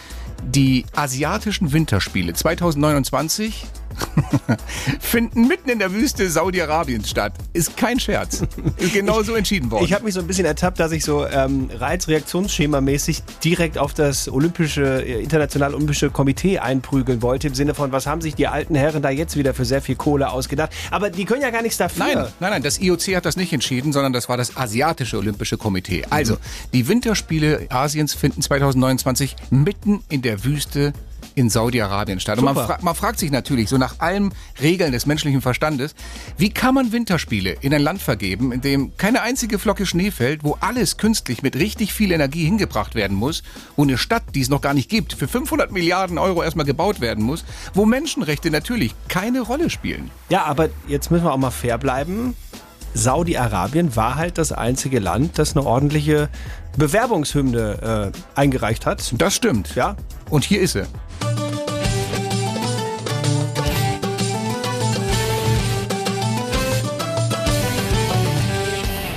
die 0.43 0.85
asiatischen 0.95 1.71
Winterspiele 1.71 2.33
2029 2.33 3.65
finden 4.99 5.47
mitten 5.47 5.69
in 5.69 5.79
der 5.79 5.93
Wüste 5.93 6.29
Saudi-Arabiens 6.29 7.09
statt. 7.09 7.33
Ist 7.53 7.77
kein 7.77 7.99
Scherz. 7.99 8.43
Ist 8.77 8.93
genau 8.93 9.23
so 9.23 9.35
entschieden 9.35 9.71
worden. 9.71 9.85
Ich 9.85 9.93
habe 9.93 10.05
mich 10.05 10.13
so 10.13 10.19
ein 10.19 10.27
bisschen 10.27 10.45
ertappt, 10.45 10.79
dass 10.79 10.91
ich 10.91 11.03
so 11.03 11.25
ähm, 11.25 11.69
Reizreaktionsschema-mäßig 11.73 13.23
direkt 13.43 13.77
auf 13.77 13.93
das 13.93 14.29
olympische, 14.29 15.03
äh, 15.03 15.21
internationale 15.21 15.75
olympische 15.75 16.09
Komitee 16.09 16.59
einprügeln 16.59 17.21
wollte, 17.21 17.47
im 17.47 17.55
Sinne 17.55 17.73
von, 17.73 17.91
was 17.91 18.07
haben 18.07 18.21
sich 18.21 18.35
die 18.35 18.47
alten 18.47 18.75
Herren 18.75 19.01
da 19.01 19.09
jetzt 19.09 19.37
wieder 19.37 19.53
für 19.53 19.65
sehr 19.65 19.81
viel 19.81 19.95
Kohle 19.95 20.29
ausgedacht? 20.31 20.71
Aber 20.91 21.09
die 21.09 21.25
können 21.25 21.41
ja 21.41 21.49
gar 21.49 21.61
nichts 21.61 21.77
dafür. 21.77 22.05
Nein, 22.05 22.17
nein, 22.39 22.51
nein, 22.51 22.63
das 22.63 22.79
IOC 22.79 23.15
hat 23.15 23.25
das 23.25 23.35
nicht 23.35 23.53
entschieden, 23.53 23.93
sondern 23.93 24.13
das 24.13 24.29
war 24.29 24.37
das 24.37 24.57
Asiatische 24.57 25.17
Olympische 25.17 25.57
Komitee. 25.57 26.05
Also, 26.09 26.37
die 26.73 26.87
Winterspiele 26.87 27.67
Asiens 27.69 28.13
finden 28.13 28.41
2029 28.41 29.35
mitten 29.49 30.03
in 30.09 30.21
der 30.21 30.43
Wüste 30.43 30.93
in 31.35 31.49
Saudi-Arabien 31.49 32.19
statt. 32.19 32.37
Und 32.37 32.45
man, 32.45 32.55
Super. 32.55 32.67
fra 32.67 32.77
man 32.81 32.95
fragt 32.95 33.19
sich 33.19 33.31
natürlich, 33.31 33.69
so 33.69 33.77
nach 33.77 33.95
allen 33.99 34.33
Regeln 34.61 34.91
des 34.91 35.05
menschlichen 35.05 35.41
Verstandes, 35.41 35.95
wie 36.37 36.49
kann 36.49 36.75
man 36.75 36.91
Winterspiele 36.91 37.57
in 37.61 37.73
ein 37.73 37.81
Land 37.81 38.01
vergeben, 38.01 38.51
in 38.51 38.61
dem 38.61 38.97
keine 38.97 39.21
einzige 39.21 39.59
Flocke 39.59 39.85
Schnee 39.85 40.11
fällt, 40.11 40.43
wo 40.43 40.57
alles 40.59 40.97
künstlich 40.97 41.41
mit 41.43 41.55
richtig 41.55 41.93
viel 41.93 42.11
Energie 42.11 42.45
hingebracht 42.45 42.95
werden 42.95 43.15
muss, 43.15 43.43
wo 43.75 43.83
eine 43.83 43.97
Stadt, 43.97 44.23
die 44.35 44.41
es 44.41 44.49
noch 44.49 44.61
gar 44.61 44.73
nicht 44.73 44.89
gibt, 44.89 45.13
für 45.13 45.27
500 45.27 45.71
Milliarden 45.71 46.17
Euro 46.17 46.43
erstmal 46.43 46.65
gebaut 46.65 47.01
werden 47.01 47.23
muss, 47.23 47.45
wo 47.73 47.85
Menschenrechte 47.85 48.51
natürlich 48.51 48.95
keine 49.07 49.41
Rolle 49.41 49.69
spielen. 49.69 50.11
Ja, 50.29 50.45
aber 50.45 50.69
jetzt 50.87 51.11
müssen 51.11 51.25
wir 51.25 51.33
auch 51.33 51.37
mal 51.37 51.51
fair 51.51 51.77
bleiben. 51.77 52.35
Saudi-Arabien 52.93 53.95
war 53.95 54.15
halt 54.15 54.37
das 54.37 54.51
einzige 54.51 54.99
Land, 54.99 55.37
das 55.37 55.55
eine 55.55 55.65
ordentliche 55.65 56.29
Bewerbungshymne 56.77 58.11
äh, 58.13 58.39
eingereicht 58.39 58.85
hat. 58.85 59.13
Das 59.17 59.35
stimmt. 59.35 59.75
Ja, 59.75 59.95
Und 60.29 60.43
hier 60.43 60.61
ist 60.61 60.73
sie. 60.73 60.85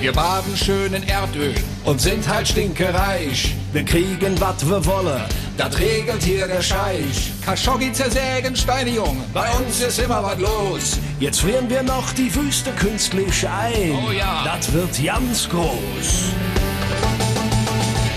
Wir 0.03 0.13
baden 0.13 0.57
schön 0.57 0.93
in 0.95 1.05
Erdöl 1.05 1.55
und 1.85 2.01
sind 2.01 2.29
halt 2.29 2.49
stinkereich. 2.49 3.55
Wir 3.73 3.85
kriegen, 3.85 4.41
wat 4.41 4.69
wir 4.69 4.85
wollen. 4.85 5.23
Das 5.57 5.79
regelt 5.79 6.25
hier 6.25 6.49
der 6.49 6.61
Scheich. 6.61 7.31
Khashoggi 7.45 7.93
zersägen, 7.93 8.57
Steine 8.57 8.91
jung. 8.91 9.23
Bei 9.33 9.49
uns 9.53 9.81
ist 9.81 10.01
immer 10.01 10.21
was 10.25 10.41
los. 10.41 10.99
Jetzt 11.21 11.43
frieren 11.43 11.71
wir 11.71 11.85
noch 11.85 12.13
die 12.15 12.35
Wüste 12.35 12.73
künstlich 12.73 13.47
ein. 13.47 13.93
Oh 13.93 14.11
ja. 14.11 14.43
Das 14.45 14.73
wird 14.73 14.91
ganz 15.05 15.49
groß. 15.49 16.33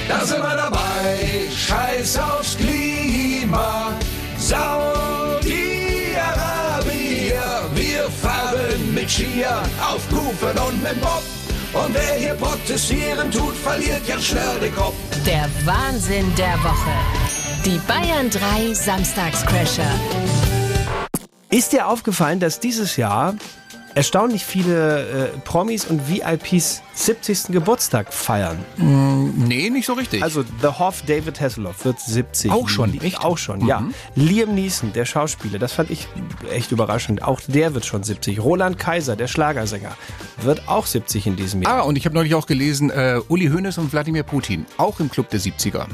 Da 0.09 0.25
sind 0.25 0.41
wir 0.41 0.55
dabei. 0.55 1.19
Scheiß 1.55 2.17
aufs 2.17 2.57
Klima. 2.57 3.91
Saudi-Arabier, 4.39 5.69
wir 7.75 8.09
fahren 8.09 8.91
mit 8.95 9.07
Skier, 9.07 9.61
auf 9.87 10.01
Kufen 10.09 10.57
und 10.67 10.81
mit 10.81 10.99
Bob. 10.99 11.21
Und 11.75 11.93
wer 11.93 12.15
hier 12.15 12.33
protestieren 12.35 13.29
tut, 13.31 13.53
verliert 13.55 14.01
jetzt 14.07 14.25
schnell 14.25 14.59
den 14.61 14.73
Kopf. 14.75 14.93
Der 15.25 15.49
Wahnsinn 15.65 16.33
der 16.35 16.53
Woche. 16.63 16.91
Die 17.65 17.79
Bayern 17.87 18.29
3 18.29 18.73
Samstagscrasher. 18.73 19.91
Ist 21.49 21.73
dir 21.73 21.87
aufgefallen, 21.87 22.39
dass 22.39 22.59
dieses 22.59 22.95
Jahr 22.95 23.35
erstaunlich 23.95 24.45
viele 24.45 25.29
äh, 25.33 25.37
Promis 25.45 25.85
und 25.85 26.07
VIPs 26.09 26.81
70. 26.93 27.45
Geburtstag 27.47 28.13
feiern? 28.13 28.57
Mm, 28.77 29.45
nee, 29.47 29.69
nicht 29.69 29.85
so 29.85 29.93
richtig. 29.93 30.21
Also 30.21 30.43
The 30.61 30.67
Hoff 30.67 31.01
David 31.07 31.39
Hasselhoff 31.41 31.83
wird 31.85 31.99
70. 31.99 32.51
Auch 32.51 32.69
schon, 32.69 32.91
Li- 32.91 32.99
echt? 33.01 33.23
Auch 33.23 33.37
schon, 33.37 33.65
ja. 33.65 33.79
Mhm. 33.81 33.93
Liam 34.15 34.53
Neeson, 34.55 34.93
der 34.93 35.05
Schauspieler, 35.05 35.57
das 35.59 35.73
fand 35.73 35.89
ich 35.89 36.07
echt 36.51 36.71
überraschend. 36.71 37.23
Auch 37.23 37.41
der 37.47 37.73
wird 37.73 37.85
schon 37.85 38.03
70. 38.03 38.39
Roland 38.39 38.77
Kaiser, 38.77 39.15
der 39.15 39.27
Schlagersänger, 39.27 39.95
wird 40.41 40.67
auch 40.67 40.85
70 40.85 41.25
in 41.27 41.35
diesem 41.35 41.61
Jahr. 41.63 41.79
Ah, 41.79 41.81
und 41.81 41.97
ich 41.97 42.05
habe 42.05 42.13
neulich 42.15 42.35
auch 42.35 42.45
gelesen, 42.47 42.89
äh, 42.91 43.19
Uli 43.29 43.47
Hoeneß 43.47 43.77
und 43.79 43.91
Wladimir 43.91 44.23
Putin, 44.23 44.65
auch 44.77 44.99
im 44.99 45.09
Club 45.09 45.29
der 45.29 45.39
70er. 45.39 45.87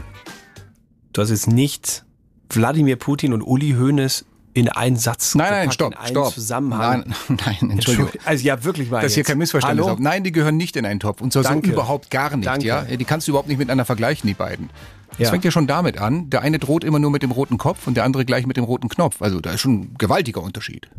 Du 1.14 1.22
hast 1.22 1.30
jetzt 1.30 1.48
nicht 1.48 2.04
Wladimir 2.50 2.96
Putin 2.98 3.34
und 3.34 3.42
Uli 3.42 3.72
Hoeneß 3.78 4.26
in 4.54 4.70
einen 4.70 4.96
Satz 4.98 5.36
Nein, 5.36 5.48
nein, 5.50 5.60
gepackt, 5.62 5.74
stopp, 5.74 5.92
in 5.94 5.98
einen 5.98 6.08
stopp. 6.10 6.34
Zusammenhang. 6.34 7.04
Nein, 7.28 7.38
nein, 7.62 7.72
Entschuldigung. 7.72 8.12
Also 8.26 8.44
ja, 8.46 8.64
wirklich 8.64 8.90
mal 8.90 9.02
Dass 9.02 9.14
hier 9.14 9.22
jetzt. 9.22 9.28
kein 9.28 9.38
Missverständnis 9.38 9.86
Hallo? 9.86 9.94
auf. 9.96 10.00
Nein, 10.00 10.24
die 10.24 10.32
gehören 10.32 10.58
nicht 10.58 10.76
in 10.76 10.86
einen 10.86 11.00
Topf. 11.00 11.22
Und 11.22 11.32
zwar 11.34 11.44
Danke. 11.44 11.68
so 11.68 11.74
überhaupt 11.74 12.12
gar 12.12 12.36
nicht. 12.36 12.48
Danke. 12.48 12.66
Ja? 12.66 12.82
Die 12.84 13.06
kannst 13.06 13.28
du 13.28 13.32
überhaupt 13.32 13.48
nicht 13.48 13.58
miteinander 13.58 13.86
vergleichen, 13.86 14.28
die 14.28 14.34
beiden. 14.34 14.70
Das 15.12 15.20
Ja. 15.20 15.30
fängt 15.30 15.44
ja 15.46 15.52
schon 15.52 15.68
damit 15.68 15.98
an. 15.98 16.30
Der 16.30 16.42
eine 16.42 16.58
droht 16.60 16.84
immer 16.84 17.00
nur 17.00 17.12
mit 17.12 17.22
dem 17.24 17.32
roten 17.32 17.58
Kopf 17.58 17.88
und 17.88 17.96
der 17.96 18.04
andere 18.06 18.26
gleich 18.26 18.46
mit 18.46 18.58
dem 18.58 18.64
roten 18.64 18.90
Knopf. 18.90 19.22
Also 19.22 19.40
da 19.42 19.52
ist 19.52 19.62
schon 19.62 19.74
ein 19.82 19.96
gewaltiger 19.98 20.42
Unterschied. 20.42 20.90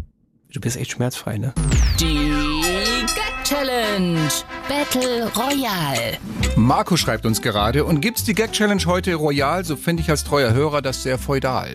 Du 0.52 0.60
bist 0.60 0.76
echt 0.76 0.90
schmerzfrei, 0.92 1.38
ne? 1.38 1.54
Die 1.98 2.30
Gag 3.14 3.32
Challenge. 3.44 4.18
Battle 4.68 5.30
Royale. 5.34 6.18
Marco 6.56 6.96
schreibt 6.96 7.24
uns 7.26 7.40
gerade, 7.42 7.84
und 7.84 8.00
gibt's 8.00 8.24
die 8.24 8.34
Gag-Challenge 8.34 8.82
heute 8.86 9.14
royal, 9.14 9.64
so 9.64 9.76
finde 9.76 10.02
ich 10.02 10.10
als 10.10 10.24
treuer 10.24 10.52
Hörer 10.52 10.82
das 10.82 11.02
sehr 11.02 11.18
feudal. 11.18 11.70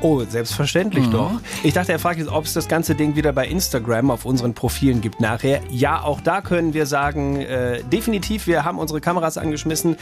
Oh, 0.00 0.22
selbstverständlich 0.28 1.06
Mhm. 1.08 1.12
doch. 1.12 1.40
Ich 1.64 1.74
dachte, 1.74 1.90
er 1.92 1.98
fragt 1.98 2.18
jetzt, 2.20 2.30
ob 2.30 2.44
es 2.44 2.52
das 2.52 2.68
ganze 2.68 2.94
Ding 2.94 3.16
wieder 3.16 3.32
bei 3.32 3.48
Instagram 3.48 4.10
auf 4.10 4.24
unseren 4.24 4.54
Profilen 4.54 5.00
gibt 5.00 5.20
nachher. 5.20 5.60
Ja, 5.70 6.02
auch 6.02 6.20
da 6.20 6.40
können 6.40 6.72
wir 6.72 6.86
sagen, 6.86 7.40
äh, 7.40 7.82
definitiv, 7.82 8.46
wir 8.46 8.64
haben 8.64 8.78
unsere 8.78 9.00
Kameras 9.00 9.38
angeschmissen. 9.38 9.96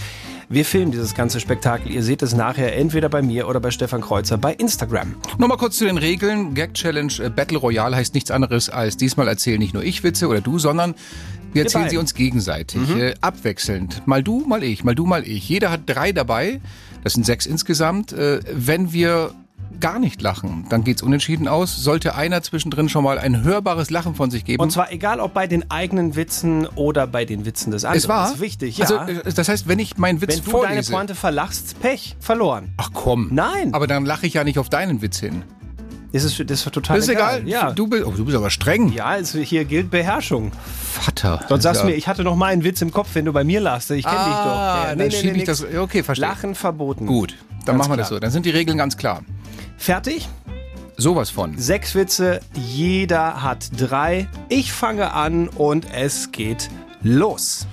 Wir 0.48 0.64
filmen 0.64 0.92
dieses 0.92 1.14
ganze 1.14 1.40
Spektakel. 1.40 1.90
Ihr 1.90 2.02
seht 2.02 2.22
es 2.22 2.34
nachher 2.34 2.76
entweder 2.76 3.08
bei 3.08 3.22
mir 3.22 3.48
oder 3.48 3.58
bei 3.58 3.70
Stefan 3.70 4.00
Kreuzer 4.02 4.36
bei 4.36 4.52
Instagram. 4.54 5.14
Nochmal 5.38 5.56
kurz 5.56 5.78
zu 5.78 5.86
den 5.86 5.96
Regeln. 5.98 6.54
Gag 6.54 6.74
Challenge 6.74 7.12
äh, 7.22 7.30
Battle 7.30 7.58
Royale 7.58 7.96
heißt 7.96 8.14
nichts 8.14 8.30
anderes 8.30 8.68
als 8.68 8.96
diesmal 8.96 9.28
erzählen 9.28 9.58
nicht 9.58 9.72
nur 9.74 9.82
ich 9.82 10.02
Witze 10.04 10.28
oder 10.28 10.40
du, 10.42 10.58
sondern 10.58 10.94
wir 11.52 11.62
erzählen 11.62 11.88
sie 11.88 11.96
uns 11.96 12.14
gegenseitig. 12.14 12.86
Mhm. 12.86 13.00
Äh, 13.00 13.14
abwechselnd. 13.22 14.06
Mal 14.06 14.22
du, 14.22 14.44
mal 14.46 14.62
ich, 14.62 14.84
mal 14.84 14.94
du, 14.94 15.06
mal 15.06 15.26
ich. 15.26 15.48
Jeder 15.48 15.70
hat 15.70 15.80
drei 15.86 16.12
dabei. 16.12 16.60
Das 17.02 17.14
sind 17.14 17.24
sechs 17.24 17.46
insgesamt. 17.46 18.12
Äh, 18.12 18.40
wenn 18.52 18.92
wir 18.92 19.30
gar 19.80 19.98
nicht 19.98 20.22
lachen, 20.22 20.66
dann 20.68 20.84
geht's 20.84 21.02
unentschieden 21.02 21.48
aus. 21.48 21.76
Sollte 21.76 22.14
einer 22.14 22.42
zwischendrin 22.42 22.88
schon 22.88 23.04
mal 23.04 23.18
ein 23.18 23.42
hörbares 23.42 23.90
Lachen 23.90 24.14
von 24.14 24.30
sich 24.30 24.44
geben. 24.44 24.62
Und 24.62 24.70
zwar 24.70 24.92
egal, 24.92 25.20
ob 25.20 25.34
bei 25.34 25.46
den 25.46 25.70
eigenen 25.70 26.16
Witzen 26.16 26.66
oder 26.66 27.06
bei 27.06 27.24
den 27.24 27.44
Witzen 27.44 27.70
des 27.70 27.84
anderen. 27.84 27.98
es 27.98 28.08
war 28.08 28.24
Das 28.24 28.34
ist 28.36 28.40
wichtig, 28.40 28.78
ja. 28.78 28.86
Also, 28.86 29.22
das 29.34 29.48
heißt, 29.48 29.68
wenn 29.68 29.78
ich 29.78 29.96
meinen 29.96 30.20
Witz 30.20 30.38
Wenn 30.38 30.44
du 30.44 30.50
deine 30.50 30.68
vorlese. 30.68 30.92
Pointe 30.92 31.14
verlachst, 31.14 31.80
Pech, 31.80 32.16
verloren. 32.20 32.74
Ach 32.76 32.90
komm. 32.92 33.28
Nein. 33.32 33.74
Aber 33.74 33.86
dann 33.86 34.04
lache 34.04 34.26
ich 34.26 34.34
ja 34.34 34.44
nicht 34.44 34.58
auf 34.58 34.68
deinen 34.68 35.02
Witz 35.02 35.18
hin. 35.18 35.42
Das 36.16 36.24
ist, 36.24 36.50
das 36.50 36.60
ist 36.66 36.72
total 36.72 36.96
Das 36.96 37.04
ist 37.06 37.10
egal. 37.14 37.46
Ja. 37.46 37.72
Du, 37.72 37.86
bist, 37.86 38.04
oh, 38.04 38.10
du 38.10 38.24
bist 38.24 38.36
aber 38.36 38.50
streng. 38.50 38.92
Ja, 38.92 39.04
also 39.06 39.38
hier 39.38 39.64
gilt 39.64 39.90
Beherrschung. 39.90 40.52
Vater. 40.92 41.44
Sonst 41.48 41.62
sagst 41.64 41.82
du 41.82 41.86
mir, 41.86 41.94
ich 41.94 42.08
hatte 42.08 42.22
noch 42.24 42.36
mal 42.36 42.46
einen 42.46 42.64
Witz 42.64 42.80
im 42.82 42.90
Kopf, 42.92 43.10
wenn 43.14 43.24
du 43.24 43.32
bei 43.32 43.44
mir 43.44 43.60
lachst. 43.60 43.90
Ich 43.90 44.04
kenne 44.04 44.16
dich 44.16 44.24
doch. 44.24 44.32
Ah, 44.32 44.84
Ja, 44.88 44.94
dann 44.94 45.10
schieb 45.10 45.32
ich 45.36 45.46
nix. 45.46 45.46
das. 45.60 45.64
Okay, 45.78 46.02
verstehe. 46.02 46.26
Lachen 46.28 46.54
verboten. 46.54 47.06
Gut, 47.06 47.34
dann 47.64 47.64
Ganz 47.66 47.78
machen 47.78 47.92
wir 47.92 47.96
das 47.98 48.08
klar. 48.08 48.16
so. 48.16 48.20
Dann 48.20 48.30
sind 48.30 48.46
die 48.46 48.50
Regeln 48.50 48.78
ganz 48.78 48.96
klar. 48.96 49.22
Fertig? 49.76 50.28
Sowas 50.96 51.28
von. 51.28 51.58
Sechs 51.58 51.94
Witze, 51.94 52.40
jeder 52.54 53.42
hat 53.42 53.68
drei. 53.76 54.28
Ich 54.48 54.72
fange 54.72 55.12
an 55.12 55.48
und 55.48 55.86
es 55.94 56.32
geht 56.32 56.70
los. 57.02 57.66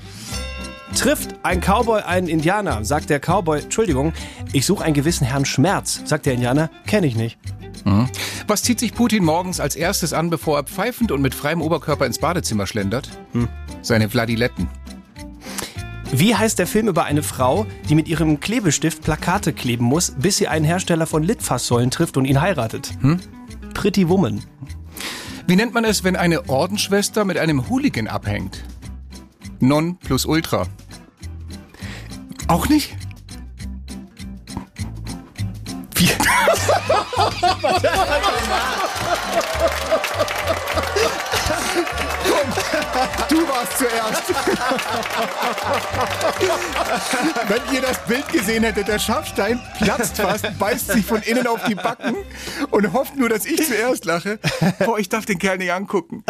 Trifft 0.95 1.29
ein 1.43 1.59
Cowboy 1.61 2.01
einen 2.01 2.27
Indianer, 2.27 2.83
sagt 2.85 3.09
der 3.09 3.19
Cowboy, 3.19 3.61
Entschuldigung, 3.61 4.13
ich 4.51 4.65
suche 4.65 4.83
einen 4.83 4.93
gewissen 4.93 5.25
Herrn 5.25 5.45
Schmerz, 5.45 6.01
sagt 6.05 6.25
der 6.27 6.33
Indianer, 6.33 6.69
kenne 6.85 7.07
ich 7.07 7.15
nicht. 7.15 7.39
Mhm. 7.85 8.07
Was 8.47 8.61
zieht 8.63 8.79
sich 8.79 8.93
Putin 8.93 9.23
morgens 9.23 9.59
als 9.59 9.75
erstes 9.75 10.13
an, 10.13 10.29
bevor 10.29 10.57
er 10.57 10.63
pfeifend 10.63 11.11
und 11.11 11.21
mit 11.21 11.33
freiem 11.33 11.61
Oberkörper 11.61 12.05
ins 12.05 12.19
Badezimmer 12.19 12.67
schlendert? 12.67 13.09
Hm. 13.31 13.47
Seine 13.81 14.09
Vladiletten. 14.09 14.67
Wie 16.11 16.35
heißt 16.35 16.59
der 16.59 16.67
Film 16.67 16.89
über 16.89 17.05
eine 17.05 17.23
Frau, 17.23 17.65
die 17.89 17.95
mit 17.95 18.07
ihrem 18.07 18.39
Klebestift 18.39 19.01
Plakate 19.01 19.53
kleben 19.53 19.85
muss, 19.85 20.13
bis 20.17 20.37
sie 20.37 20.47
einen 20.47 20.65
Hersteller 20.65 21.07
von 21.07 21.23
Litfaßsäulen 21.23 21.89
trifft 21.89 22.17
und 22.17 22.25
ihn 22.25 22.39
heiratet? 22.39 22.91
Hm? 23.01 23.19
Pretty 23.73 24.07
Woman. 24.09 24.43
Wie 25.47 25.55
nennt 25.55 25.73
man 25.73 25.85
es, 25.85 26.03
wenn 26.03 26.15
eine 26.15 26.49
Ordensschwester 26.49 27.25
mit 27.25 27.37
einem 27.37 27.67
Hooligan 27.69 28.07
abhängt? 28.07 28.63
Non 29.59 29.97
plus 29.97 30.25
ultra. 30.25 30.67
Auch 32.47 32.69
nicht? 32.69 32.95
Wie? 35.95 36.09
Thomas. 37.31 37.83
Du 43.29 43.47
warst 43.47 43.77
zuerst. 43.77 44.23
Wenn 47.47 47.75
ihr 47.75 47.81
das 47.81 47.99
Bild 48.05 48.27
gesehen 48.29 48.63
hättet, 48.63 48.87
der 48.87 48.99
Schafstein 48.99 49.59
platzt 49.77 50.17
fast, 50.17 50.57
beißt 50.59 50.91
sich 50.91 51.05
von 51.05 51.21
innen 51.21 51.47
auf 51.47 51.63
die 51.63 51.75
Backen 51.75 52.15
und 52.71 52.93
hofft 52.93 53.15
nur, 53.17 53.29
dass 53.29 53.45
ich 53.45 53.65
zuerst 53.65 54.05
lache. 54.05 54.39
Boah, 54.79 54.99
ich 54.99 55.09
darf 55.09 55.25
den 55.25 55.39
Kerl 55.39 55.57
nicht 55.57 55.71
angucken. 55.71 56.23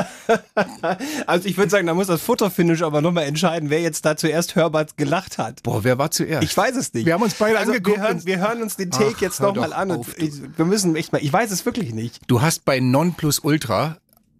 Also 1.26 1.48
ich 1.48 1.58
würde 1.58 1.70
sagen, 1.70 1.88
da 1.88 1.94
muss 1.94 2.08
das 2.08 2.22
Futterfinish 2.22 2.82
aber 2.82 3.02
nochmal 3.02 3.26
entscheiden, 3.26 3.70
wer 3.70 3.82
jetzt 3.82 4.06
da 4.06 4.16
zuerst 4.16 4.56
hörbar 4.56 4.86
gelacht 4.98 5.38
hat. 5.38 5.64
Boah, 5.64 5.84
wer 5.84 5.98
war 5.98 6.12
zuerst? 6.12 6.44
Ich 6.44 6.56
weiß 6.56 6.76
es 6.76 6.94
nicht. 6.94 7.06
Wir 7.06 7.14
haben 7.14 7.24
uns 7.24 7.36
beide 7.36 7.58
also 7.58 7.72
angeguckt 7.72 7.98
Wir 7.98 8.04
hören, 8.04 8.26
wir 8.26 8.38
hören 8.40 8.62
uns 8.62 8.76
den 8.76 8.92
Take 8.92 9.14
Ach, 9.18 9.22
jetzt 9.22 9.42
nochmal 9.42 9.74
an. 9.74 9.92
auf, 9.92 10.08
Und 10.08 10.18
ich, 10.18 10.34
wir 10.58 10.66
müssen 10.66 10.96
echt 10.96 11.12
mal. 11.12 11.22
Ich 11.24 11.32
weiß 11.32 11.52
es 11.52 11.66
wirklich 11.66 11.94
nicht. 11.94 12.22
Du 12.28 12.42
hast 12.42 12.66
bei 12.66 12.80
Non 12.80 13.14
plus 13.14 13.40
ultra 13.40 13.98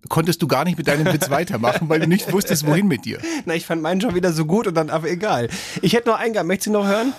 konntest 0.10 0.42
du 0.42 0.48
gar 0.48 0.64
nicht 0.66 0.78
mit 0.78 0.88
deinem 0.88 1.12
Witz 1.14 1.30
weitermachen, 1.30 1.90
weil 1.90 2.00
du 2.00 2.08
nicht 2.08 2.32
wusstest, 2.32 2.66
wohin 2.66 2.88
mit 2.88 3.06
dir. 3.06 3.20
Na, 3.46 3.56
ich 3.56 3.66
fand 3.66 3.82
meinen 3.82 4.02
schon 4.02 4.16
wieder 4.16 4.34
so 4.34 4.46
gut 4.46 4.68
und 4.68 4.76
dann, 4.76 4.90
aber 4.90 5.10
egal. 5.10 5.50
Ich 5.82 5.94
hätte 5.94 6.10
noch 6.10 6.20
einen 6.20 6.34
gehabt. 6.34 6.48
Möchtest 6.48 6.68
du 6.68 6.72
noch 6.72 6.86
hören? 6.86 7.14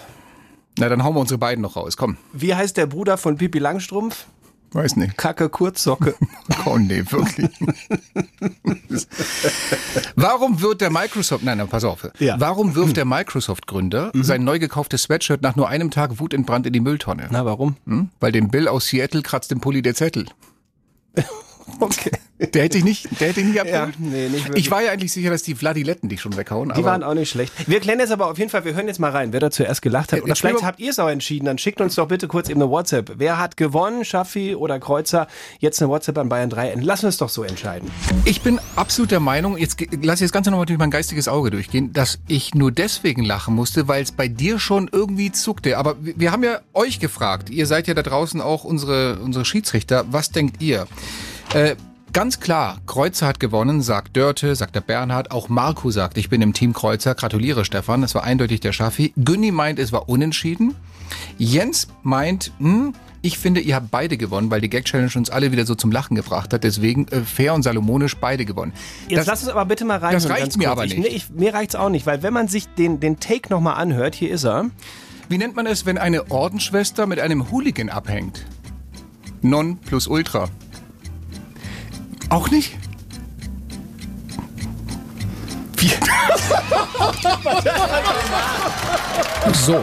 Na, 0.78 0.88
dann 0.88 1.04
hauen 1.04 1.14
wir 1.14 1.20
unsere 1.20 1.38
beiden 1.38 1.62
noch 1.62 1.76
raus. 1.76 1.96
Komm, 1.96 2.16
Wie 2.32 2.54
heißt 2.54 2.76
der 2.76 2.86
Bruder 2.86 3.16
von 3.16 3.36
Pipi 3.36 3.58
Langstrumpf? 3.58 4.26
weiß 4.72 4.96
nicht. 4.96 5.16
Kacke 5.16 5.48
Kurzsocke. 5.48 6.14
Oh 6.66 6.78
nee, 6.78 7.04
wirklich. 7.10 7.50
Warum 10.16 10.62
wird 10.62 10.80
der 10.80 10.90
Microsoft, 10.90 11.44
nein, 11.44 11.58
nein, 11.58 11.68
pass 11.68 11.84
auf. 11.84 12.08
Ja. 12.18 12.36
Warum 12.40 12.74
wirft 12.74 12.96
der 12.96 13.04
Microsoft-Gründer 13.04 14.10
sein 14.14 14.44
neu 14.44 14.58
gekauftes 14.58 15.02
Sweatshirt 15.02 15.42
nach 15.42 15.56
nur 15.56 15.68
einem 15.68 15.90
Tag 15.90 16.18
wutentbrannt 16.20 16.66
in 16.66 16.72
die 16.72 16.80
Mülltonne? 16.80 17.28
Na, 17.30 17.44
warum? 17.44 17.76
Hm? 17.86 18.08
Weil 18.20 18.32
dem 18.32 18.48
Bill 18.48 18.66
aus 18.66 18.86
Seattle 18.86 19.20
kratzt 19.22 19.52
im 19.52 19.60
Pulli 19.60 19.82
der 19.82 19.94
Zettel. 19.94 20.26
Okay. 21.80 22.10
Der 22.52 22.64
hätte 22.64 22.78
ich 22.78 22.84
nicht, 22.84 23.08
der 23.20 23.28
hätte 23.28 23.40
ich 23.40 23.46
nicht 23.46 23.56
Ja, 23.56 23.62
abgeholt. 23.62 23.94
nee, 24.00 24.28
nicht 24.28 24.46
wirklich. 24.48 24.64
Ich 24.66 24.70
war 24.70 24.82
ja 24.82 24.90
eigentlich 24.90 25.12
sicher, 25.12 25.30
dass 25.30 25.42
die 25.44 25.54
Vladiletten 25.54 26.08
dich 26.08 26.20
schon 26.20 26.36
weghauen. 26.36 26.72
Die 26.76 26.84
waren 26.84 27.02
auch 27.04 27.14
nicht 27.14 27.30
schlecht. 27.30 27.52
Wir 27.68 27.78
klären 27.80 28.00
jetzt 28.00 28.10
aber 28.10 28.28
auf 28.28 28.38
jeden 28.38 28.50
Fall, 28.50 28.64
wir 28.64 28.74
hören 28.74 28.88
jetzt 28.88 28.98
mal 28.98 29.10
rein, 29.12 29.32
wer 29.32 29.38
da 29.40 29.50
zuerst 29.52 29.82
gelacht 29.82 30.12
hat. 30.12 30.18
Ja, 30.18 30.22
Oder 30.24 30.30
jetzt 30.32 30.40
vielleicht 30.40 30.62
habt 30.64 30.80
ihr 30.80 30.90
es 30.90 30.98
auch 30.98 31.08
entschieden. 31.08 31.46
Dann 31.46 31.58
schickt 31.58 31.80
uns 31.80 31.94
doch 31.94 32.08
bitte 32.08 32.26
kurz 32.26 32.48
eben 32.48 32.60
eine 32.60 32.70
WhatsApp. 32.70 33.12
Wer 33.18 33.38
hat 33.38 33.56
gewonnen, 33.56 34.04
Schaffi 34.04 34.56
oder 34.56 34.80
Kreuzer? 34.80 35.28
Jetzt 35.60 35.80
eine 35.80 35.90
WhatsApp 35.90 36.18
an 36.18 36.28
Bayern 36.28 36.50
3. 36.50 36.74
Lassen 36.80 37.02
wir 37.02 37.08
es 37.10 37.18
doch 37.18 37.28
so 37.28 37.44
entscheiden. 37.44 37.90
Ich 38.24 38.42
bin 38.42 38.58
absolut 38.74 39.12
der 39.12 39.20
Meinung, 39.20 39.56
jetzt 39.56 39.80
lass 40.02 40.20
ich 40.20 40.24
das 40.26 40.32
Ganze 40.32 40.50
nochmal 40.50 40.66
durch 40.66 40.78
mein 40.78 40.90
geistiges 40.90 41.28
Auge 41.28 41.50
durchgehen, 41.50 41.92
dass 41.92 42.18
ich 42.26 42.54
nur 42.54 42.72
deswegen 42.72 43.24
lachen 43.24 43.54
musste, 43.54 43.86
weil 43.86 44.02
es 44.02 44.10
bei 44.12 44.26
dir 44.28 44.58
schon 44.58 44.88
irgendwie 44.90 45.30
zuckte. 45.30 45.78
Aber 45.78 45.96
wir 46.00 46.14
wir 46.24 46.32
haben 46.32 46.42
ja 46.42 46.60
euch 46.72 47.00
gefragt, 47.00 47.50
ihr 47.50 47.66
seid 47.66 47.86
ja 47.86 47.92
da 47.94 48.02
draußen 48.02 48.40
auch 48.40 48.64
unsere, 48.64 49.18
unsere 49.20 49.44
Schiedsrichter, 49.44 50.04
was 50.10 50.30
denkt 50.30 50.62
ihr? 50.62 50.86
Äh, 51.54 51.76
Ganz 52.12 52.38
klar, 52.38 52.78
Kreuzer 52.86 53.26
hat 53.26 53.40
gewonnen, 53.40 53.82
sagt 53.82 54.16
Dörte, 54.16 54.54
sagt 54.54 54.76
der 54.76 54.82
Bernhard, 54.82 55.32
auch 55.32 55.48
Marco 55.48 55.90
sagt, 55.90 56.16
ich 56.16 56.28
bin 56.28 56.42
im 56.42 56.52
Team 56.52 56.72
Kreuzer, 56.72 57.16
gratuliere 57.16 57.64
Stefan, 57.64 58.02
das 58.02 58.14
war 58.14 58.22
eindeutig 58.22 58.60
der 58.60 58.72
Schaffi. 58.72 59.12
Günni 59.16 59.50
meint, 59.50 59.80
es 59.80 59.90
war 59.90 60.08
unentschieden. 60.08 60.76
Jens 61.38 61.88
meint, 62.04 62.52
hm, 62.60 62.92
ich 63.20 63.36
finde, 63.36 63.60
ihr 63.62 63.74
habt 63.74 63.90
beide 63.90 64.16
gewonnen, 64.16 64.48
weil 64.52 64.60
die 64.60 64.70
Gag-Challenge 64.70 65.10
uns 65.16 65.28
alle 65.28 65.50
wieder 65.50 65.66
so 65.66 65.74
zum 65.74 65.90
Lachen 65.90 66.14
gebracht 66.14 66.52
hat. 66.52 66.62
Deswegen 66.62 67.08
äh, 67.08 67.22
fair 67.22 67.52
und 67.52 67.64
salomonisch 67.64 68.16
beide 68.16 68.44
gewonnen. 68.44 68.72
Jetzt 69.08 69.18
Das- 69.18 69.26
lass 69.26 69.42
uns 69.42 69.50
aber 69.50 69.64
bitte 69.64 69.84
mal 69.84 69.98
rein. 69.98 70.12
das 70.12 70.28
reicht 70.28 70.56
mir 70.56 70.70
aber 70.70 70.84
ich, 70.84 70.96
nicht. 70.96 71.08
Nee, 71.10 71.16
ich, 71.16 71.30
mir 71.30 71.52
reicht's 71.52 71.74
auch 71.74 71.88
nicht, 71.90 72.06
weil 72.06 72.22
wenn 72.22 72.32
man 72.32 72.46
sich 72.46 72.68
den, 72.78 73.00
den 73.00 73.18
Take 73.18 73.50
nochmal 73.50 73.74
anhört, 73.74 74.14
hier 74.14 74.30
ist 74.30 74.44
er. 74.44 74.66
Wie 75.28 75.38
nennt 75.38 75.56
man 75.56 75.66
es, 75.66 75.84
wenn 75.84 75.98
eine 75.98 76.30
Ordensschwester 76.30 77.08
mit 77.08 77.18
einem 77.18 77.50
Hooligan 77.50 77.88
abhängt? 77.88 78.46
Non 79.42 79.78
plus 79.78 80.06
ultra. 80.06 80.48
Auch 82.30 82.50
nicht? 82.50 82.76
So. 89.66 89.82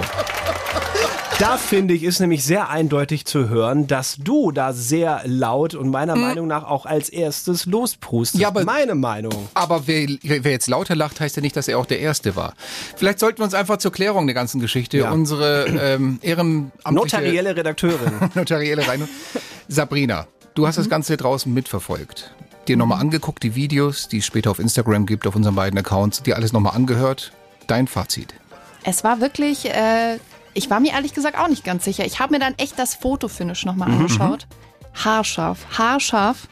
Da 1.40 1.58
finde 1.58 1.96
ich, 1.96 2.04
ist 2.04 2.20
nämlich 2.20 2.44
sehr 2.44 2.70
eindeutig 2.70 3.26
zu 3.26 3.50
hören, 3.50 3.88
dass 3.88 4.18
du 4.18 4.52
da 4.52 4.74
sehr 4.74 5.22
laut 5.26 5.74
und 5.74 5.90
meiner 5.90 6.16
Mhm. 6.16 6.22
Meinung 6.22 6.48
nach 6.48 6.64
auch 6.66 6.86
als 6.86 7.10
erstes 7.10 7.66
losprustest. 7.66 8.40
Ja, 8.42 8.50
aber- 8.50 8.64
meine 8.64 8.94
Meinung. 8.94 9.50
Aber 9.56 9.88
wer, 9.88 10.08
wer 10.22 10.52
jetzt 10.52 10.68
lauter 10.68 10.96
lacht, 10.96 11.20
heißt 11.20 11.36
ja 11.38 11.42
nicht, 11.42 11.56
dass 11.56 11.68
er 11.68 11.80
auch 11.80 11.88
der 11.88 12.00
Erste 12.00 12.36
war. 12.36 12.54
Vielleicht 12.96 13.18
sollten 13.20 13.40
wir 13.40 13.46
uns 13.46 13.56
einfach 13.56 13.78
zur 13.78 13.92
Klärung 13.92 14.28
der 14.28 14.36
ganzen 14.36 14.62
Geschichte 14.62 14.98
Ja. 15.00 15.12
unsere 15.12 15.66
ähm, 15.66 16.20
ehrenamtliche... 16.22 16.94
Notarielle 16.94 17.56
Redakteurin. 17.56 18.14
Notarielle 18.36 18.88
Rein. 18.88 19.10
Sabrina, 19.68 20.28
du 20.56 20.68
hast 20.68 20.78
das 20.78 20.90
Ganze 20.90 21.18
draußen 21.18 21.54
mitverfolgt. 21.54 22.34
Dir 22.68 22.78
nochmal 22.78 23.00
angeguckt, 23.00 23.44
die 23.44 23.56
Videos, 23.56 24.08
die 24.08 24.20
es 24.20 24.26
später 24.26 24.52
auf 24.52 24.60
Instagram 24.60 25.06
gibt, 25.06 25.26
auf 25.28 25.36
unseren 25.36 25.56
beiden 25.56 25.80
Accounts, 25.80 26.22
dir 26.24 26.36
alles 26.36 26.54
nochmal 26.54 26.76
angehört. 26.76 27.32
Dein 27.68 27.88
Fazit. 27.88 28.34
Es 28.84 29.04
war 29.04 29.20
wirklich, 29.22 29.66
äh, 29.70 30.18
ich 30.54 30.70
war 30.70 30.80
mir 30.80 30.92
ehrlich 30.94 31.14
gesagt 31.14 31.38
auch 31.38 31.48
nicht 31.48 31.64
ganz 31.64 31.86
sicher. 31.86 32.06
Ich 32.06 32.20
habe 32.20 32.34
mir 32.34 32.40
dann 32.40 32.54
echt 32.58 32.78
das 32.78 32.96
Fotofinish 32.96 33.66
nochmal 33.66 33.90
Mhm, 33.90 34.02
angeschaut. 34.02 34.48
Haarscharf, 34.94 35.60
haarscharf. 35.78 36.48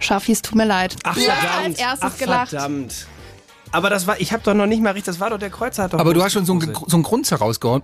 Schafis, 0.00 0.42
tut 0.42 0.54
mir 0.54 0.64
leid. 0.64 0.96
Ach, 1.04 1.16
Ja, 1.16 1.32
verdammt. 1.34 1.64
als 1.66 1.78
erstes 1.78 2.12
Ach, 2.14 2.18
gelacht. 2.18 2.50
verdammt. 2.50 3.06
Aber 3.72 3.90
das 3.90 4.06
war, 4.06 4.20
ich 4.20 4.32
habe 4.32 4.42
doch 4.42 4.54
noch 4.54 4.66
nicht 4.66 4.82
mal 4.82 4.90
richtig, 4.90 5.06
das 5.06 5.20
war 5.20 5.30
doch 5.30 5.38
der 5.38 5.50
Kreuzer. 5.50 5.84
Hat 5.84 5.92
doch 5.92 5.98
Aber 5.98 6.14
du 6.14 6.22
hast 6.22 6.32
schon 6.32 6.44
so 6.44 6.52
einen, 6.54 6.74
so 6.86 6.96
einen 6.96 7.02
Grunz 7.02 7.30
herausgehauen. 7.30 7.82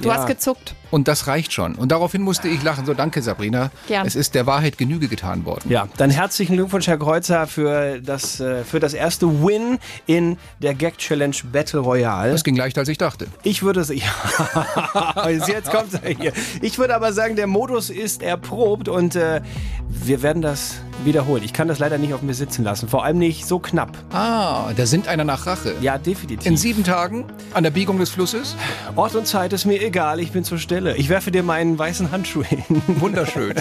Du 0.00 0.12
hast 0.12 0.26
gezuckt. 0.26 0.74
Und 0.90 1.08
das 1.08 1.26
reicht 1.26 1.52
schon. 1.52 1.74
Und 1.74 1.90
daraufhin 1.90 2.22
musste 2.22 2.48
ich 2.48 2.62
lachen. 2.62 2.86
So, 2.86 2.94
danke 2.94 3.20
Sabrina. 3.20 3.70
Gern. 3.88 4.06
Es 4.06 4.14
ist 4.14 4.34
der 4.34 4.46
Wahrheit 4.46 4.78
Genüge 4.78 5.08
getan 5.08 5.44
worden. 5.44 5.68
Ja, 5.70 5.88
dann 5.96 6.10
herzlichen 6.10 6.56
Glückwunsch, 6.56 6.86
Herr 6.86 6.98
Kreuzer, 6.98 7.46
für 7.46 8.00
das, 8.00 8.38
äh, 8.38 8.64
für 8.64 8.80
das 8.80 8.94
erste 8.94 9.26
Win 9.42 9.78
in 10.06 10.36
der 10.62 10.74
Gag 10.74 10.98
Challenge 10.98 11.36
Battle 11.50 11.80
Royale. 11.80 12.32
Das 12.32 12.44
ging 12.44 12.56
leichter, 12.56 12.80
als 12.80 12.88
ich 12.88 12.98
dachte. 12.98 13.26
Ich 13.42 13.62
würde 13.62 13.84
ja, 13.94 15.28
jetzt 15.28 15.70
kommt 15.70 15.94
er 16.02 16.14
hier. 16.14 16.32
Ich 16.62 16.78
würde 16.78 16.94
aber 16.94 17.12
sagen, 17.12 17.36
der 17.36 17.46
Modus 17.46 17.90
ist 17.90 18.22
erprobt 18.22 18.88
und 18.88 19.16
äh, 19.16 19.40
wir 19.88 20.22
werden 20.22 20.42
das 20.42 20.76
wiederholen. 21.04 21.42
Ich 21.42 21.52
kann 21.52 21.68
das 21.68 21.78
leider 21.78 21.98
nicht 21.98 22.14
auf 22.14 22.22
mir 22.22 22.34
sitzen 22.34 22.64
lassen, 22.64 22.88
vor 22.88 23.04
allem 23.04 23.18
nicht 23.18 23.46
so 23.46 23.58
knapp. 23.58 23.96
Ah, 24.12 24.72
da 24.76 24.86
sind 24.86 25.08
einer 25.08 25.24
nach 25.24 25.46
Rache. 25.46 25.74
Ja, 25.80 25.98
definitiv. 25.98 26.46
In 26.46 26.56
sieben 26.56 26.84
Tagen 26.84 27.24
an 27.52 27.62
der 27.62 27.70
Biegung 27.70 27.98
des 27.98 28.10
Flusses. 28.10 28.56
Ort 28.96 29.14
und 29.14 29.26
Zeit 29.26 29.52
ist 29.52 29.64
mir 29.64 29.82
egal, 29.82 30.20
ich 30.20 30.32
bin 30.32 30.44
zur 30.44 30.58
Stelle. 30.58 30.96
Ich 30.96 31.08
werfe 31.08 31.30
dir 31.30 31.42
meinen 31.42 31.78
weißen 31.78 32.10
Handschuh 32.10 32.42
hin. 32.42 32.62
Wunderschön. 32.86 33.54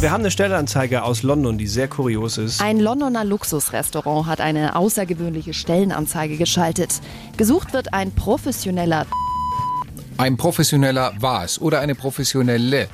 Wir 0.00 0.10
haben 0.10 0.20
eine 0.20 0.30
Stellenanzeige 0.30 1.02
aus 1.02 1.22
London, 1.22 1.56
die 1.56 1.66
sehr 1.66 1.88
kurios 1.88 2.36
ist. 2.36 2.60
Ein 2.60 2.78
Londoner 2.78 3.24
Luxusrestaurant 3.24 4.26
hat 4.26 4.40
eine 4.40 4.76
außergewöhnliche 4.76 5.54
Stellenanzeige 5.54 6.36
geschaltet. 6.36 7.00
Gesucht 7.36 7.72
wird 7.72 7.94
ein 7.94 8.12
professioneller 8.12 9.06
Ein 10.16 10.36
professioneller 10.36 11.12
war 11.18 11.44
es 11.44 11.60
oder 11.60 11.80
eine 11.80 11.96
professionelle, 11.96 12.88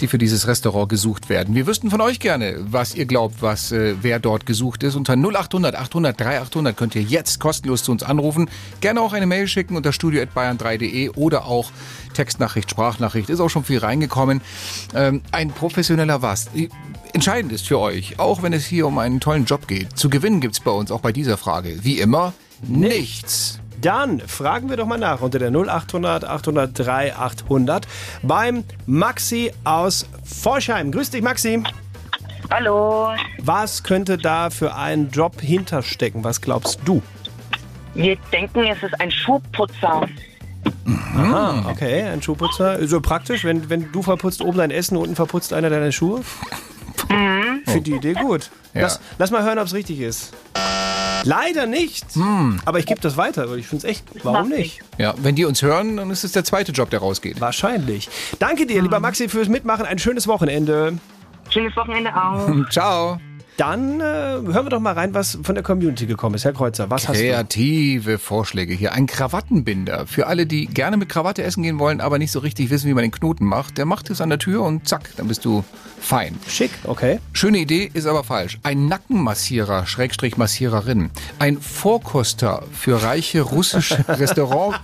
die 0.00 0.06
für 0.06 0.18
dieses 0.18 0.46
Restaurant 0.46 0.90
gesucht 0.90 1.30
werden. 1.30 1.54
Wir 1.54 1.66
wüssten 1.66 1.90
von 1.90 2.02
euch 2.02 2.20
gerne, 2.20 2.56
was 2.58 2.94
ihr 2.94 3.06
glaubt, 3.06 3.40
was 3.40 3.72
äh, 3.72 3.94
wer 4.02 4.18
dort 4.18 4.44
gesucht 4.44 4.82
ist. 4.82 4.94
Unter 4.94 5.14
0800 5.14 5.74
800 5.74 6.20
3800 6.20 6.76
könnt 6.76 6.94
ihr 6.94 7.02
jetzt 7.02 7.40
kostenlos 7.40 7.82
zu 7.82 7.92
uns 7.92 8.02
anrufen. 8.02 8.50
Gerne 8.82 9.00
auch 9.00 9.14
eine 9.14 9.26
Mail 9.26 9.48
schicken 9.48 9.74
unter 9.74 9.92
studio@bayern3.de 9.92 11.10
oder 11.10 11.46
auch 11.46 11.70
Textnachricht, 12.12 12.70
Sprachnachricht. 12.70 13.30
Ist 13.30 13.40
auch 13.40 13.50
schon 13.50 13.64
viel 13.64 13.78
reingekommen. 13.78 14.42
Ähm, 14.94 15.22
ein 15.32 15.48
professioneller 15.48 16.20
was. 16.20 16.48
Entscheidend 17.14 17.52
ist 17.52 17.66
für 17.66 17.78
euch, 17.78 18.18
auch 18.18 18.42
wenn 18.42 18.52
es 18.52 18.66
hier 18.66 18.86
um 18.86 18.98
einen 18.98 19.20
tollen 19.20 19.46
Job 19.46 19.66
geht. 19.66 19.98
Zu 19.98 20.10
gewinnen 20.10 20.40
gibt's 20.42 20.60
bei 20.60 20.70
uns 20.70 20.90
auch 20.90 21.00
bei 21.00 21.12
dieser 21.12 21.38
Frage. 21.38 21.84
Wie 21.84 22.00
immer, 22.00 22.34
nichts. 22.62 23.60
Dann 23.86 24.18
fragen 24.18 24.68
wir 24.68 24.76
doch 24.76 24.86
mal 24.86 24.98
nach 24.98 25.20
unter 25.20 25.38
der 25.38 25.52
0800 25.52 26.24
803 26.24 27.14
800 27.14 27.86
beim 28.20 28.64
Maxi 28.84 29.52
aus 29.62 30.08
Forchheim. 30.24 30.90
Grüß 30.90 31.10
dich, 31.10 31.22
Maxi. 31.22 31.62
Hallo. 32.50 33.10
Was 33.38 33.84
könnte 33.84 34.18
da 34.18 34.50
für 34.50 34.74
einen 34.74 35.12
Job 35.12 35.40
hinterstecken? 35.40 36.24
Was 36.24 36.40
glaubst 36.40 36.80
du? 36.84 37.00
Wir 37.94 38.16
denken, 38.32 38.64
es 38.64 38.82
ist 38.82 39.00
ein 39.00 39.12
Schuhputzer. 39.12 40.08
Aha, 41.16 41.70
okay, 41.70 42.02
ein 42.02 42.20
Schuhputzer. 42.20 42.84
So 42.88 43.00
praktisch, 43.00 43.44
wenn, 43.44 43.70
wenn 43.70 43.92
du 43.92 44.02
verputzt 44.02 44.42
oben 44.42 44.58
dein 44.58 44.72
Essen, 44.72 44.96
unten 44.96 45.14
verputzt 45.14 45.52
einer 45.52 45.70
deine 45.70 45.92
Schuhe? 45.92 46.22
Mhm. 47.08 47.62
Finde 47.64 47.82
die 47.82 47.94
Idee 47.94 48.14
gut. 48.14 48.50
Ja. 48.74 48.82
Lass, 48.82 49.00
lass 49.18 49.30
mal 49.30 49.44
hören, 49.44 49.60
ob 49.60 49.66
es 49.66 49.74
richtig 49.74 50.00
ist. 50.00 50.34
Leider 51.24 51.66
nicht. 51.66 52.06
Aber 52.64 52.78
ich 52.78 52.86
gebe 52.86 53.00
das 53.00 53.16
weiter, 53.16 53.50
weil 53.50 53.58
ich 53.58 53.66
finde 53.66 53.86
es 53.86 53.90
echt. 53.90 54.04
Warum 54.22 54.48
nicht? 54.48 54.80
Ja, 54.98 55.14
wenn 55.18 55.34
die 55.34 55.44
uns 55.44 55.62
hören, 55.62 55.96
dann 55.96 56.10
ist 56.10 56.24
es 56.24 56.32
der 56.32 56.44
zweite 56.44 56.72
Job, 56.72 56.90
der 56.90 57.00
rausgeht. 57.00 57.40
Wahrscheinlich. 57.40 58.08
Danke 58.38 58.66
dir, 58.66 58.82
lieber 58.82 59.00
Maxi, 59.00 59.28
fürs 59.28 59.48
Mitmachen. 59.48 59.86
Ein 59.86 59.98
schönes 59.98 60.26
Wochenende. 60.28 60.98
Schönes 61.50 61.76
Wochenende 61.76 62.10
auch. 62.14 62.48
Ciao. 62.70 63.20
Dann 63.56 64.00
äh, 64.00 64.04
hören 64.04 64.66
wir 64.66 64.70
doch 64.70 64.80
mal 64.80 64.92
rein, 64.92 65.14
was 65.14 65.38
von 65.42 65.54
der 65.54 65.64
Community 65.64 66.06
gekommen 66.06 66.34
ist. 66.34 66.44
Herr 66.44 66.52
Kreuzer, 66.52 66.90
was 66.90 67.08
hast 67.08 67.18
du? 67.18 67.24
Kreative 67.24 68.18
Vorschläge 68.18 68.74
hier. 68.74 68.92
Ein 68.92 69.06
Krawattenbinder. 69.06 70.06
Für 70.06 70.26
alle, 70.26 70.44
die 70.44 70.66
gerne 70.66 70.98
mit 70.98 71.08
Krawatte 71.08 71.42
essen 71.42 71.62
gehen 71.62 71.78
wollen, 71.78 72.02
aber 72.02 72.18
nicht 72.18 72.32
so 72.32 72.40
richtig 72.40 72.68
wissen, 72.68 72.88
wie 72.88 72.94
man 72.94 73.02
den 73.02 73.12
Knoten 73.12 73.46
macht. 73.46 73.78
Der 73.78 73.86
macht 73.86 74.10
es 74.10 74.20
an 74.20 74.28
der 74.28 74.38
Tür 74.38 74.62
und 74.62 74.86
zack, 74.86 75.10
dann 75.16 75.28
bist 75.28 75.46
du 75.46 75.64
fein. 75.98 76.38
Schick, 76.46 76.70
okay. 76.84 77.18
Schöne 77.32 77.58
Idee, 77.58 77.90
ist 77.94 78.06
aber 78.06 78.24
falsch. 78.24 78.58
Ein 78.62 78.86
Nackenmassierer, 78.86 79.86
Schrägstrich 79.86 80.36
Massiererin. 80.36 81.10
Ein 81.38 81.58
Vorkoster 81.58 82.62
für 82.72 83.02
reiche 83.02 83.40
russische 83.40 84.04
Restaurant... 84.08 84.78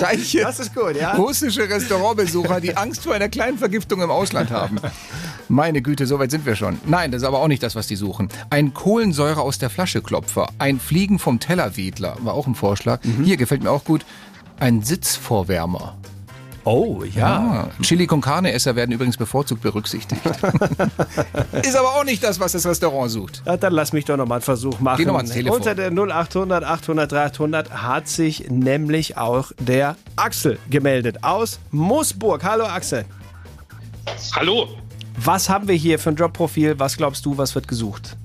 reiche 0.00 0.42
Das 0.42 0.60
ist 0.60 0.74
gut, 0.74 0.96
ja. 0.96 1.14
russische 1.14 1.68
Restaurantbesucher, 1.68 2.60
die 2.60 2.76
Angst 2.76 3.02
vor 3.02 3.14
einer 3.14 3.28
kleinen 3.28 3.58
Vergiftung 3.58 4.00
im 4.02 4.10
Ausland 4.10 4.50
haben. 4.50 4.78
Meine 5.48 5.82
Güte, 5.82 6.06
so 6.06 6.18
weit 6.18 6.30
sind 6.30 6.46
wir 6.46 6.54
schon. 6.54 6.78
Nein, 6.86 7.10
das 7.10 7.22
ist 7.22 7.28
aber 7.28 7.40
auch 7.40 7.48
nicht 7.48 7.62
das, 7.62 7.74
was 7.74 7.87
die 7.88 7.96
suchen. 7.96 8.28
Ein 8.50 8.74
Kohlensäure 8.74 9.40
aus 9.40 9.58
der 9.58 9.70
Flasche 9.70 10.02
Klopfer, 10.02 10.48
ein 10.58 10.78
Fliegen 10.78 11.18
vom 11.18 11.40
Tellerwedler, 11.40 12.16
war 12.20 12.34
auch 12.34 12.46
ein 12.46 12.54
Vorschlag. 12.54 13.00
Hier 13.24 13.36
gefällt 13.36 13.62
mir 13.62 13.70
auch 13.70 13.84
gut. 13.84 14.04
Ein 14.60 14.82
Sitzvorwärmer. 14.82 15.96
Oh, 16.70 17.02
ja. 17.02 17.70
Ah, 17.78 17.82
Chili 17.82 18.06
con 18.06 18.20
Carne 18.20 18.52
Esser 18.52 18.76
werden 18.76 18.92
übrigens 18.92 19.16
bevorzugt 19.16 19.62
berücksichtigt. 19.62 20.20
ist 21.62 21.76
aber 21.76 21.94
auch 21.94 22.04
nicht 22.04 22.22
das, 22.22 22.40
was 22.40 22.52
das 22.52 22.66
Restaurant 22.66 23.10
sucht. 23.10 23.42
Ja, 23.46 23.56
dann 23.56 23.72
lass 23.72 23.94
mich 23.94 24.04
doch 24.04 24.18
noch 24.18 24.26
mal 24.26 24.34
einen 24.34 24.42
Versuch 24.42 24.78
machen. 24.78 24.98
Geh 24.98 25.06
noch 25.06 25.14
mal 25.14 25.20
ans 25.20 25.30
Telefon. 25.30 25.56
Unter 25.56 25.74
der 25.74 25.90
0800 25.90 26.64
800 26.64 27.10
300 27.10 27.70
hat 27.70 28.08
sich 28.08 28.50
nämlich 28.50 29.16
auch 29.16 29.50
der 29.58 29.96
Axel 30.16 30.58
gemeldet 30.68 31.24
aus 31.24 31.58
Moosburg. 31.70 32.44
Hallo 32.44 32.66
Axel. 32.66 33.06
Hallo. 34.36 34.68
Was 35.24 35.48
haben 35.48 35.68
wir 35.68 35.74
hier 35.74 35.98
für 35.98 36.10
ein 36.10 36.16
Jobprofil? 36.16 36.78
Was 36.78 36.96
glaubst 36.96 37.24
du, 37.26 37.36
was 37.38 37.54
wird 37.54 37.68
gesucht? 37.68 38.16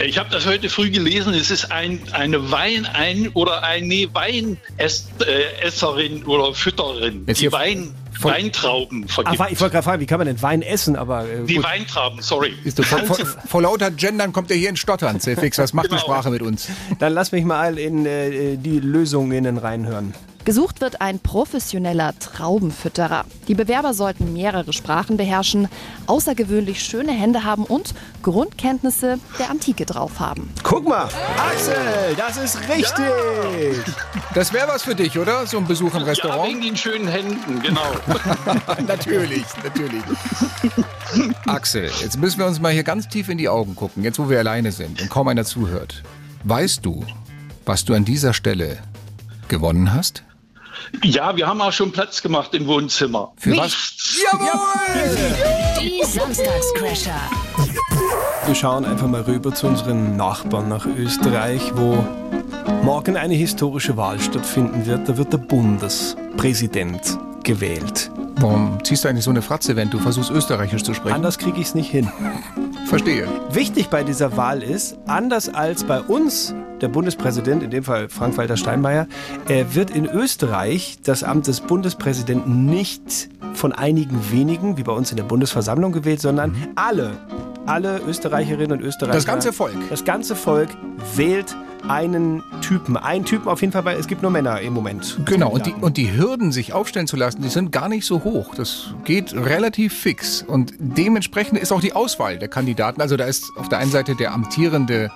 Ich 0.00 0.16
habe 0.16 0.30
das 0.30 0.46
heute 0.46 0.68
früh 0.70 0.90
gelesen. 0.90 1.34
Es 1.34 1.50
ist 1.50 1.72
ein, 1.72 2.00
eine 2.12 2.52
Wein 2.52 2.86
ein 2.86 3.28
oder 3.34 3.64
eine 3.64 4.06
Weinesserin 4.14 6.22
oder 6.24 6.54
Fütterin, 6.54 7.24
Jetzt 7.26 7.38
die 7.38 7.42
hier 7.42 7.52
Wein, 7.52 7.92
voll- 8.18 8.32
Weintrauben 8.32 9.06
Ach, 9.08 9.12
vergibt. 9.12 9.38
wa- 9.40 9.48
ich 9.50 9.60
wollte 9.60 9.72
gerade 9.72 9.84
fragen, 9.84 10.00
wie 10.00 10.06
kann 10.06 10.18
man 10.18 10.28
denn 10.28 10.40
Wein 10.40 10.62
essen? 10.62 10.94
Aber 10.94 11.28
äh, 11.28 11.44
die 11.44 11.56
gut. 11.56 11.64
Weintrauben, 11.64 12.22
sorry. 12.22 12.54
Du, 12.76 12.82
vor, 12.84 12.98
vor, 13.00 13.16
vor 13.46 13.60
lauter 13.62 13.90
Gendern 13.90 14.32
kommt 14.32 14.52
er 14.52 14.56
hier 14.56 14.68
in 14.68 14.76
Stottern. 14.76 15.18
Fix, 15.20 15.58
was 15.58 15.72
macht 15.72 15.86
die 15.86 15.90
Genau. 15.90 16.02
Sprache 16.02 16.30
mit 16.30 16.42
uns? 16.42 16.68
Dann 17.00 17.12
lass 17.12 17.32
mich 17.32 17.44
mal 17.44 17.76
in 17.76 18.06
äh, 18.06 18.56
die 18.56 18.78
Lösungen 18.78 19.58
reinhören. 19.58 20.14
Gesucht 20.48 20.80
wird 20.80 21.02
ein 21.02 21.18
professioneller 21.18 22.18
Traubenfütterer. 22.18 23.26
Die 23.48 23.54
Bewerber 23.54 23.92
sollten 23.92 24.32
mehrere 24.32 24.72
Sprachen 24.72 25.18
beherrschen, 25.18 25.68
außergewöhnlich 26.06 26.82
schöne 26.82 27.12
Hände 27.12 27.44
haben 27.44 27.64
und 27.64 27.92
Grundkenntnisse 28.22 29.18
der 29.38 29.50
Antike 29.50 29.84
drauf 29.84 30.20
haben. 30.20 30.50
Guck 30.62 30.88
mal, 30.88 31.06
Axel, 31.36 31.76
das 32.16 32.38
ist 32.38 32.60
richtig. 32.66 33.04
Das 34.32 34.54
wäre 34.54 34.68
was 34.68 34.84
für 34.84 34.94
dich, 34.94 35.18
oder? 35.18 35.46
So 35.46 35.58
ein 35.58 35.66
Besuch 35.66 35.92
im 35.92 36.00
Ja, 36.00 36.06
Restaurant? 36.06 36.48
wegen 36.48 36.62
den 36.62 36.78
schönen 36.78 37.08
Händen, 37.08 37.60
genau. 37.60 37.92
natürlich, 38.86 39.44
natürlich. 39.62 40.02
Axel, 41.46 41.90
jetzt 42.00 42.18
müssen 42.18 42.38
wir 42.38 42.46
uns 42.46 42.58
mal 42.58 42.72
hier 42.72 42.84
ganz 42.84 43.06
tief 43.06 43.28
in 43.28 43.36
die 43.36 43.50
Augen 43.50 43.76
gucken, 43.76 44.02
jetzt 44.02 44.18
wo 44.18 44.30
wir 44.30 44.38
alleine 44.38 44.72
sind 44.72 45.02
und 45.02 45.10
kaum 45.10 45.28
einer 45.28 45.44
zuhört. 45.44 46.02
Weißt 46.44 46.86
du, 46.86 47.04
was 47.66 47.84
du 47.84 47.92
an 47.92 48.06
dieser 48.06 48.32
Stelle 48.32 48.78
gewonnen 49.48 49.92
hast? 49.92 50.24
Ja, 51.02 51.36
wir 51.36 51.46
haben 51.46 51.60
auch 51.60 51.72
schon 51.72 51.92
Platz 51.92 52.22
gemacht 52.22 52.54
im 52.54 52.66
Wohnzimmer. 52.66 53.32
Für 53.36 53.56
was? 53.56 53.76
Die 55.80 56.02
Samstagscrasher. 56.04 57.20
Wir 58.46 58.54
schauen 58.54 58.84
einfach 58.84 59.06
mal 59.06 59.22
rüber 59.22 59.54
zu 59.54 59.66
unseren 59.66 60.16
Nachbarn 60.16 60.68
nach 60.68 60.86
Österreich, 60.86 61.60
wo 61.74 62.04
morgen 62.82 63.16
eine 63.16 63.34
historische 63.34 63.96
Wahl 63.96 64.18
stattfinden 64.20 64.86
wird. 64.86 65.08
Da 65.08 65.16
wird 65.16 65.32
der 65.32 65.38
Bundespräsident 65.38 67.18
gewählt. 67.44 68.10
Warum 68.40 68.78
ziehst 68.84 69.04
du 69.04 69.08
eigentlich 69.08 69.24
so 69.24 69.30
eine 69.30 69.42
Fratze, 69.42 69.74
wenn 69.76 69.90
du 69.90 69.98
versuchst, 69.98 70.30
Österreichisch 70.30 70.82
zu 70.82 70.94
sprechen? 70.94 71.14
Anders 71.14 71.38
kriege 71.38 71.60
ich 71.60 71.66
es 71.66 71.74
nicht 71.74 71.90
hin. 71.90 72.10
Verstehe. 72.88 73.28
Wichtig 73.50 73.88
bei 73.90 74.02
dieser 74.02 74.38
Wahl 74.38 74.62
ist, 74.62 74.96
anders 75.06 75.52
als 75.52 75.84
bei 75.84 76.00
uns, 76.00 76.54
der 76.80 76.88
Bundespräsident, 76.88 77.62
in 77.62 77.70
dem 77.70 77.84
Fall 77.84 78.08
Frank-Walter 78.08 78.56
Steinmeier, 78.56 79.06
er 79.46 79.74
wird 79.74 79.90
in 79.90 80.06
Österreich 80.06 80.96
das 81.04 81.22
Amt 81.22 81.48
des 81.48 81.60
Bundespräsidenten 81.60 82.64
nicht 82.64 83.28
von 83.52 83.72
einigen 83.72 84.32
wenigen, 84.32 84.78
wie 84.78 84.84
bei 84.84 84.92
uns 84.92 85.10
in 85.10 85.18
der 85.18 85.24
Bundesversammlung 85.24 85.92
gewählt, 85.92 86.22
sondern 86.22 86.56
alle, 86.76 87.12
alle 87.66 88.00
Österreicherinnen 88.08 88.78
und 88.78 88.82
Österreicher. 88.82 89.12
Das 89.16 89.26
ganze 89.26 89.52
Volk. 89.52 89.76
Das 89.90 90.04
ganze 90.04 90.34
Volk 90.34 90.70
wählt 91.14 91.54
einen 91.86 92.42
Typen. 92.60 92.96
Einen 92.96 93.24
Typen 93.24 93.48
auf 93.48 93.60
jeden 93.60 93.72
Fall, 93.72 93.84
weil 93.84 93.98
es 93.98 94.06
gibt 94.06 94.22
nur 94.22 94.30
Männer 94.30 94.60
im 94.60 94.72
Moment. 94.72 95.18
Genau, 95.26 95.50
und 95.50 95.66
die, 95.66 95.74
und 95.80 95.96
die 95.96 96.16
Hürden, 96.16 96.52
sich 96.52 96.72
aufstellen 96.72 97.06
zu 97.06 97.16
lassen, 97.16 97.42
die 97.42 97.48
sind 97.48 97.72
gar 97.72 97.88
nicht 97.88 98.04
so 98.06 98.24
hoch. 98.24 98.54
Das 98.54 98.94
geht 99.04 99.34
relativ 99.34 99.94
fix. 99.94 100.42
Und 100.42 100.72
dementsprechend 100.78 101.58
ist 101.58 101.72
auch 101.72 101.80
die 101.80 101.92
Auswahl 101.94 102.38
der 102.38 102.48
Kandidaten. 102.48 103.00
Also 103.00 103.16
da 103.16 103.24
ist 103.24 103.44
auf 103.56 103.68
der 103.68 103.78
einen 103.78 103.90
Seite 103.90 104.14
der 104.16 104.32
amtierende 104.34 105.10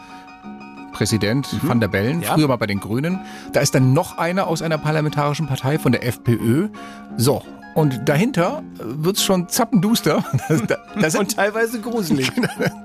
Präsident 0.92 1.48
Van 1.66 1.80
der 1.80 1.88
Bellen, 1.88 2.20
Ja. 2.22 2.34
früher 2.34 2.48
mal 2.48 2.56
bei 2.56 2.66
den 2.66 2.78
Grünen. 2.80 3.20
Da 3.52 3.60
ist 3.60 3.74
dann 3.74 3.92
noch 3.92 4.18
einer 4.18 4.46
aus 4.46 4.62
einer 4.62 4.78
parlamentarischen 4.78 5.46
Partei 5.46 5.78
von 5.78 5.92
der 5.92 6.06
FPÖ. 6.06 6.68
So. 7.16 7.42
Und 7.74 8.06
dahinter 8.06 8.62
wird's 8.78 9.24
schon 9.24 9.48
zappenduster. 9.48 10.22
Da, 10.68 10.76
da 11.00 11.10
sind, 11.10 11.20
Und 11.20 11.36
teilweise 11.36 11.80
gruselig. 11.80 12.30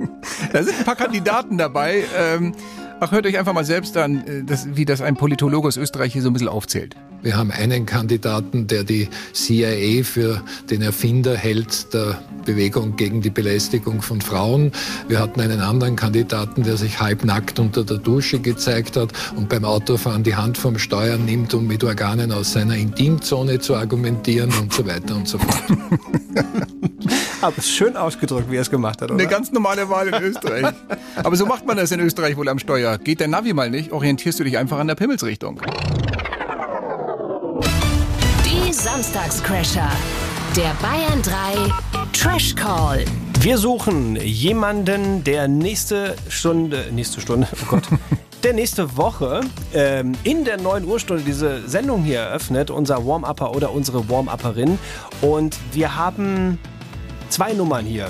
da 0.54 0.64
sind 0.64 0.80
ein 0.80 0.86
paar 0.86 0.96
Kandidaten 0.96 1.58
dabei. 1.58 2.06
Ähm, 2.18 2.54
ach, 3.00 3.12
hört 3.12 3.26
euch 3.26 3.38
einfach 3.38 3.54
mal 3.54 3.66
selbst 3.66 3.98
an, 3.98 4.26
äh, 4.28 4.44
das, 4.44 4.76
wie 4.76 4.86
das 4.86 5.02
ein 5.02 5.16
Politologe 5.16 5.68
aus 5.68 5.78
Österreich 5.78 6.14
hier 6.14 6.22
so 6.22 6.30
ein 6.30 6.34
bisschen 6.34 6.48
aufzählt. 6.48 6.96
Wir 7.22 7.36
haben 7.36 7.52
einen 7.52 7.86
Kandidaten, 7.86 8.68
der 8.68 8.84
die 8.84 9.10
CIA 9.34 10.04
für 10.04 10.42
den 10.70 10.82
Erfinder 10.82 11.36
hält 11.36 11.94
der 11.94 12.20
Bewegung 12.46 12.96
gegen 12.96 13.22
die 13.22 13.30
Belästigung 13.30 14.02
von 14.02 14.22
Frauen. 14.22 14.72
Wir 15.08 15.20
hatten 15.20 15.42
einen 15.42 15.60
anderen 15.60 15.96
Kandidaten, 15.96 16.64
der 16.64 16.78
sich 16.78 17.00
halbnackt 17.00 17.60
unter 17.60 17.84
der 17.84 17.98
Dusche 17.98 18.40
gezeigt 18.40 18.96
hat 18.96 19.12
und 19.36 19.50
beim 19.50 19.66
Autofahren 19.66 20.24
die 20.24 20.36
Hand 20.36 20.58
vom 20.58 20.80
Steuer 20.80 21.18
nimmt, 21.18 21.54
um 21.54 21.68
mit 21.68 21.84
Organen 21.84 22.32
aus 22.32 22.54
seiner 22.54 22.76
Intimzone 22.76 23.60
zu 23.60 23.76
argumentieren 23.76 24.52
und 24.62 24.72
so 24.72 24.86
weiter 24.86 25.16
und 25.16 25.28
so 25.28 25.38
fort. 25.40 25.64
Aber 27.42 27.62
schön 27.62 27.96
ausgedrückt, 27.98 28.50
wie 28.50 28.56
er 28.56 28.62
es 28.62 28.72
gemacht 28.72 29.02
hat, 29.02 29.12
oder? 29.12 29.20
Eine 29.20 29.30
ganz 29.30 29.52
normale 29.52 29.90
Wahl 29.90 30.08
in 30.08 30.16
Österreich. 30.16 30.74
Aber 31.16 31.36
so 31.36 31.46
macht 31.46 31.66
man 31.66 31.78
das 31.78 31.92
in 31.92 32.00
Österreich 32.00 32.36
wohl 32.38 32.50
am 32.50 32.60
Steuer. 32.60 32.98
Geht 32.98 33.20
der 33.20 33.28
Navi 33.28 33.54
mal 33.54 33.70
nicht, 33.70 33.92
orientierst 33.92 34.40
du 34.40 34.44
dich 34.44 34.58
einfach 34.58 34.80
an 34.80 34.88
der 34.88 34.96
Pimmelsrichtung. 34.96 35.62
Samstagscrasher. 38.98 39.92
Der 40.56 40.74
Bayern 40.82 41.22
3 41.22 41.72
Trash 42.14 42.56
Call. 42.56 43.06
Wir 43.42 43.60
suchen 43.60 44.16
jemanden, 44.16 45.24
der 45.24 45.48
nächste 45.48 46.16
Stunde, 46.30 46.84
nächste 46.92 47.22
Stunde, 47.22 47.48
oh 47.62 47.66
Gott, 47.70 47.84
der 48.44 48.54
nächste 48.54 48.98
Woche 48.98 49.42
ähm, 49.76 50.14
in 50.24 50.46
der 50.46 50.58
9 50.58 50.84
Uhr 50.86 51.00
Stunde 51.00 51.22
diese 51.22 51.68
Sendung 51.70 52.04
hier 52.06 52.22
eröffnet, 52.22 52.72
unser 52.72 53.06
Warm-Upper 53.06 53.56
oder 53.56 53.72
unsere 53.72 54.10
Warm-Upperin. 54.10 54.80
Und 55.22 55.60
wir 55.74 55.96
haben 55.96 56.58
zwei 57.30 57.54
Nummern 57.54 57.86
hier. 57.86 58.10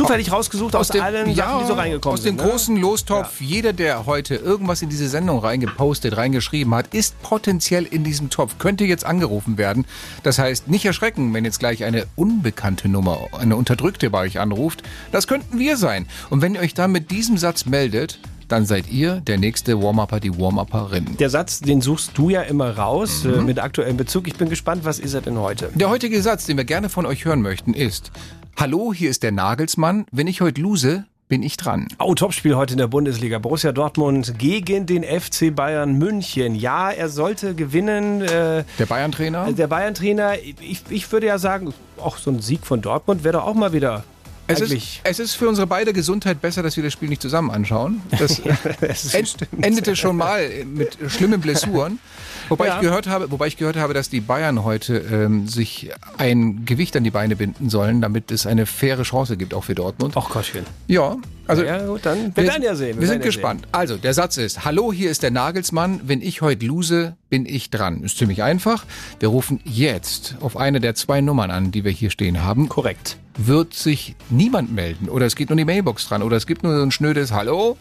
Zufällig 0.00 0.32
rausgesucht 0.32 0.74
aus, 0.76 0.90
allen 0.92 1.34
Sachen, 1.34 1.60
die 1.60 1.66
so 1.66 1.74
reingekommen 1.74 2.14
aus 2.14 2.22
dem 2.22 2.36
sind. 2.36 2.44
ne? 2.44 2.50
großen 2.50 2.76
Lostopf. 2.76 3.40
Jeder, 3.40 3.72
der 3.72 4.06
heute 4.06 4.34
irgendwas 4.36 4.82
in 4.82 4.88
diese 4.88 5.08
Sendung 5.08 5.38
reingepostet, 5.40 6.16
reingeschrieben 6.16 6.74
hat, 6.74 6.94
ist 6.94 7.20
potenziell 7.22 7.84
in 7.84 8.04
diesem 8.04 8.30
Topf, 8.30 8.58
könnte 8.58 8.84
jetzt 8.84 9.04
angerufen 9.04 9.58
werden. 9.58 9.84
Das 10.22 10.38
heißt, 10.38 10.68
nicht 10.68 10.84
erschrecken, 10.84 11.32
wenn 11.34 11.44
jetzt 11.44 11.58
gleich 11.60 11.84
eine 11.84 12.06
unbekannte 12.16 12.88
Nummer, 12.88 13.18
eine 13.38 13.56
unterdrückte 13.56 14.10
bei 14.10 14.20
euch 14.22 14.40
anruft. 14.40 14.82
Das 15.12 15.26
könnten 15.26 15.58
wir 15.58 15.76
sein. 15.76 16.06
Und 16.30 16.42
wenn 16.42 16.54
ihr 16.54 16.60
euch 16.60 16.74
dann 16.74 16.92
mit 16.92 17.10
diesem 17.10 17.36
Satz 17.38 17.66
meldet, 17.66 18.18
dann 18.48 18.66
seid 18.66 18.90
ihr 18.90 19.20
der 19.20 19.38
nächste 19.38 19.80
Warm-Upper, 19.80 20.18
die 20.18 20.36
Warm-Upperin. 20.36 21.16
Der 21.18 21.30
Satz, 21.30 21.60
den 21.60 21.80
suchst 21.80 22.12
du 22.18 22.30
ja 22.30 22.42
immer 22.42 22.76
raus 22.76 23.22
Mhm. 23.22 23.34
äh, 23.34 23.42
mit 23.42 23.58
aktuellem 23.60 23.96
Bezug. 23.96 24.26
Ich 24.26 24.34
bin 24.34 24.48
gespannt, 24.48 24.84
was 24.84 24.98
ist 24.98 25.14
er 25.14 25.20
denn 25.20 25.38
heute? 25.38 25.70
Der 25.76 25.88
heutige 25.88 26.20
Satz, 26.20 26.46
den 26.46 26.56
wir 26.56 26.64
gerne 26.64 26.88
von 26.88 27.06
euch 27.06 27.24
hören 27.24 27.42
möchten, 27.42 27.74
ist: 27.74 28.10
Hallo, 28.56 28.92
hier 28.92 29.10
ist 29.10 29.22
der 29.22 29.32
Nagelsmann. 29.32 30.06
Wenn 30.12 30.26
ich 30.26 30.40
heute 30.40 30.60
lose, 30.60 31.04
bin 31.28 31.42
ich 31.42 31.56
dran. 31.56 31.88
Oh, 31.98 32.14
Topspiel 32.14 32.56
heute 32.56 32.72
in 32.74 32.78
der 32.78 32.88
Bundesliga. 32.88 33.38
Borussia 33.38 33.72
Dortmund 33.72 34.34
gegen 34.38 34.84
den 34.86 35.02
FC 35.02 35.54
Bayern 35.54 35.94
München. 35.96 36.54
Ja, 36.54 36.90
er 36.90 37.08
sollte 37.08 37.54
gewinnen. 37.54 38.20
Äh, 38.20 38.64
Der 38.78 38.86
Bayern-Trainer? 38.86 39.52
der 39.52 39.66
Bayern-Trainer, 39.66 40.34
ich, 40.60 40.82
ich 40.90 41.10
würde 41.12 41.26
ja 41.28 41.38
sagen, 41.38 41.72
auch 41.98 42.18
so 42.18 42.30
ein 42.30 42.40
Sieg 42.42 42.66
von 42.66 42.82
Dortmund 42.82 43.24
wäre 43.24 43.34
doch 43.38 43.44
auch 43.46 43.54
mal 43.54 43.72
wieder 43.72 44.04
Es 44.46 44.60
ist, 44.60 45.00
es 45.04 45.18
ist 45.20 45.34
für 45.34 45.48
unsere 45.48 45.66
beide 45.66 45.92
Gesundheit 45.92 46.42
besser, 46.42 46.62
dass 46.62 46.76
wir 46.76 46.82
das 46.84 46.92
Spiel 46.92 47.08
nicht 47.08 47.22
zusammen 47.22 47.50
anschauen. 47.50 48.02
Das 48.18 48.36
stimmt. 49.30 49.48
endete 49.64 49.96
schon 49.96 50.16
mal 50.16 50.48
mit 50.66 50.98
schlimmen 51.08 51.40
Blessuren. 51.40 51.98
Wobei, 52.50 52.66
Ja. 52.66 52.74
ich 52.74 52.80
gehört 52.82 53.06
habe, 53.06 53.30
wobei 53.30 53.46
ich 53.46 53.56
gehört 53.56 53.76
habe, 53.76 53.94
dass 53.94 54.10
die 54.10 54.20
Bayern 54.20 54.64
heute 54.64 54.98
ähm, 54.98 55.48
sich 55.48 55.90
ein 56.18 56.64
Gewicht 56.64 56.96
an 56.96 57.04
die 57.04 57.10
Beine 57.10 57.36
binden 57.36 57.70
sollen, 57.70 58.00
damit 58.00 58.30
es 58.30 58.46
eine 58.46 58.66
faire 58.66 59.02
Chance 59.02 59.36
gibt, 59.36 59.54
auch 59.54 59.64
für 59.64 59.74
Dortmund. 59.74 60.14
Ach 60.16 60.28
Gottchen. 60.28 60.66
Ja, 60.86 61.16
also 61.46 61.64
ja, 61.64 61.84
gut, 61.84 62.04
dann. 62.04 62.36
Wir, 62.36 62.44
werden 62.44 62.62
ja 62.62 62.74
sehen. 62.74 62.96
Wir, 62.96 63.02
werden 63.02 63.08
sind 63.08 63.22
gespannt. 63.22 63.66
Also, 63.72 63.96
der 63.96 64.14
Satz 64.14 64.36
ist, 64.36 64.64
hallo, 64.64 64.92
hier 64.92 65.10
ist 65.10 65.22
der 65.22 65.30
Nagelsmann. 65.30 66.00
Wenn 66.04 66.20
ich 66.22 66.42
heute 66.42 66.66
lose, 66.66 67.16
bin 67.28 67.46
ich 67.46 67.70
dran. 67.70 68.02
Ist 68.02 68.18
ziemlich 68.18 68.42
einfach. 68.42 68.84
Wir 69.18 69.28
rufen 69.28 69.60
jetzt 69.64 70.36
auf 70.40 70.56
eine 70.56 70.80
der 70.80 70.94
zwei 70.94 71.20
Nummern 71.20 71.50
an, 71.50 71.70
die 71.70 71.84
wir 71.84 71.92
hier 71.92 72.10
stehen 72.10 72.42
haben. 72.42 72.62
Sehen. 72.62 72.68
Korrekt. 72.68 73.16
Wird 73.36 73.74
sich 73.74 74.16
niemand 74.28 74.72
melden 74.72 75.08
oder 75.08 75.24
es 75.26 75.34
geht 75.36 75.48
nur 75.50 75.56
die 75.56 75.64
Mailbox 75.64 76.08
dran 76.08 76.22
oder 76.22 76.36
es 76.36 76.46
gibt 76.46 76.62
nur 76.62 76.76
so 76.76 76.82
ein 76.82 76.90
schnödes 76.90 77.32
Hallo, 77.32 77.76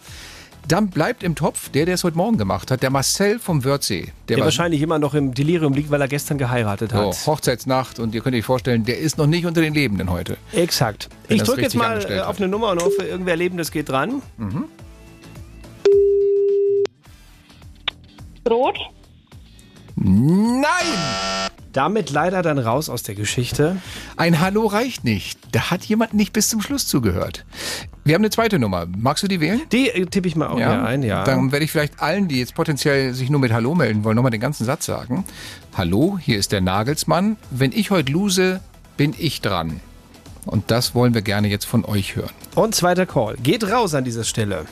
dann 0.72 0.90
bleibt 0.90 1.24
im 1.24 1.36
Topf 1.36 1.70
der, 1.70 1.86
der 1.86 1.96
es 1.96 2.04
heute 2.04 2.18
Morgen 2.18 2.38
gemacht 2.38 2.72
hat, 2.72 2.84
der 2.84 2.90
Marcel 2.90 3.40
vom 3.40 3.66
Wörthsee. 3.66 4.12
Der, 4.28 4.38
war 4.38 4.46
wahrscheinlich 4.46 4.82
immer 4.82 5.00
noch 5.00 5.14
im 5.14 5.34
Delirium 5.34 5.74
liegt, 5.74 5.90
weil 5.90 6.02
er 6.02 6.08
gestern 6.08 6.38
geheiratet 6.38 6.94
hat. 6.94 7.16
so, 7.16 7.32
Hochzeitsnacht 7.32 8.00
und 8.00 8.14
ihr 8.14 8.22
könnt 8.22 8.36
euch 8.36 8.46
vorstellen, 8.46 8.84
der 8.86 9.00
ist 9.00 9.18
noch 9.18 9.28
nicht 9.28 9.46
unter 9.46 9.62
den 9.62 9.74
Lebenden 9.74 10.12
heute. 10.12 10.38
Exakt. 10.54 11.10
Ich 11.28 11.44
drücke 11.44 11.62
jetzt 11.62 11.76
mal 11.76 12.00
äh, 12.10 12.20
auf 12.20 12.28
hat. 12.28 12.38
eine 12.38 12.48
Nummer 12.48 12.72
und 12.72 12.84
hoffe, 12.84 13.04
irgendwer 13.04 13.36
Lebendes 13.36 13.72
geht 13.72 13.90
dran. 13.90 14.22
Brot? 18.44 18.78
Nein! 19.96 20.66
Damit 21.74 22.10
leider 22.10 22.42
dann 22.42 22.58
raus 22.58 22.90
aus 22.90 23.04
der 23.04 23.16
Geschichte. 23.16 23.78
Ein 24.18 24.40
Hallo 24.40 24.66
reicht 24.66 25.04
nicht. 25.04 25.40
Da 25.52 25.70
hat 25.70 25.84
jemand 25.86 26.14
nicht 26.14 26.34
bis 26.34 26.50
zum 26.50 26.62
Schluss 26.62 26.88
zugehört. 26.88 27.46
Wir 28.04 28.16
haben 28.16 28.22
eine 28.22 28.32
zweite 28.32 28.58
Nummer. 28.58 28.88
Magst 28.98 29.24
du 29.24 29.28
die 29.28 29.40
wählen? 29.40 29.62
Die 29.72 29.90
äh, 29.90 30.06
tippe 30.08 30.28
ich 30.28 30.36
mal 30.36 30.48
auch 30.48 30.58
hier 30.58 30.84
ein, 30.84 31.04
ja. 31.04 31.24
Dann 31.24 31.52
werde 31.52 31.66
ich 31.66 31.72
vielleicht 31.72 32.02
allen, 32.02 32.28
die 32.28 32.40
jetzt 32.40 32.56
potenziell 32.56 33.14
sich 33.14 33.30
nur 33.30 33.40
mit 33.40 33.54
Hallo 33.54 33.76
melden 33.76 34.04
wollen, 34.04 34.16
nochmal 34.16 34.32
den 34.32 34.42
ganzen 34.42 34.66
Satz 34.66 34.86
sagen. 34.86 35.26
Hallo, 35.78 36.18
hier 36.20 36.40
ist 36.40 36.52
der 36.52 36.62
Nagelsmann. 36.62 37.38
Wenn 37.52 37.72
ich 37.72 37.92
heute 37.92 38.12
lose, 38.12 38.62
bin 38.98 39.14
ich 39.18 39.42
dran. 39.42 39.80
Und 40.46 40.72
das 40.72 40.96
wollen 40.96 41.14
wir 41.14 41.22
gerne 41.22 41.50
jetzt 41.50 41.66
von 41.66 41.86
euch 41.86 42.16
hören. 42.16 42.32
Und 42.56 42.74
zweiter 42.74 43.06
Call. 43.06 43.36
Geht 43.44 43.70
raus 43.70 43.94
an 43.94 44.04
dieser 44.04 44.24
Stelle. 44.24 44.66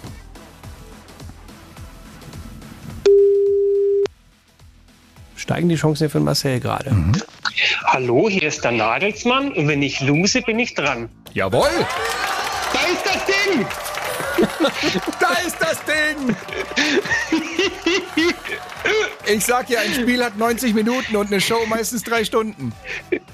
Steigen 5.47 5.69
die 5.69 5.75
Chancen 5.75 6.09
für 6.09 6.19
Marcel 6.19 6.59
gerade. 6.59 6.93
Hallo, 7.85 8.27
hier 8.27 8.43
ist 8.43 8.65
der 8.65 8.73
Nagelsmann 8.73 9.53
und 9.53 9.69
wenn 9.69 9.81
ich 9.81 10.01
lose, 10.01 10.41
bin 10.41 10.59
ich 10.59 10.75
dran. 10.75 11.07
Jawohl! 11.31 11.69
Da 12.73 12.79
ist 12.91 13.05
das 13.05 13.25
Ding! 13.25 13.65
Da 15.19 15.33
ist 15.47 15.55
das 15.59 15.79
Ding! 15.85 16.35
Ich 19.25 19.45
sag 19.45 19.69
ja, 19.69 19.79
ein 19.79 19.93
Spiel 19.93 20.21
hat 20.21 20.37
90 20.37 20.73
Minuten 20.73 21.15
und 21.15 21.27
eine 21.27 21.39
Show 21.39 21.65
meistens 21.69 22.03
drei 22.03 22.25
Stunden. 22.25 22.73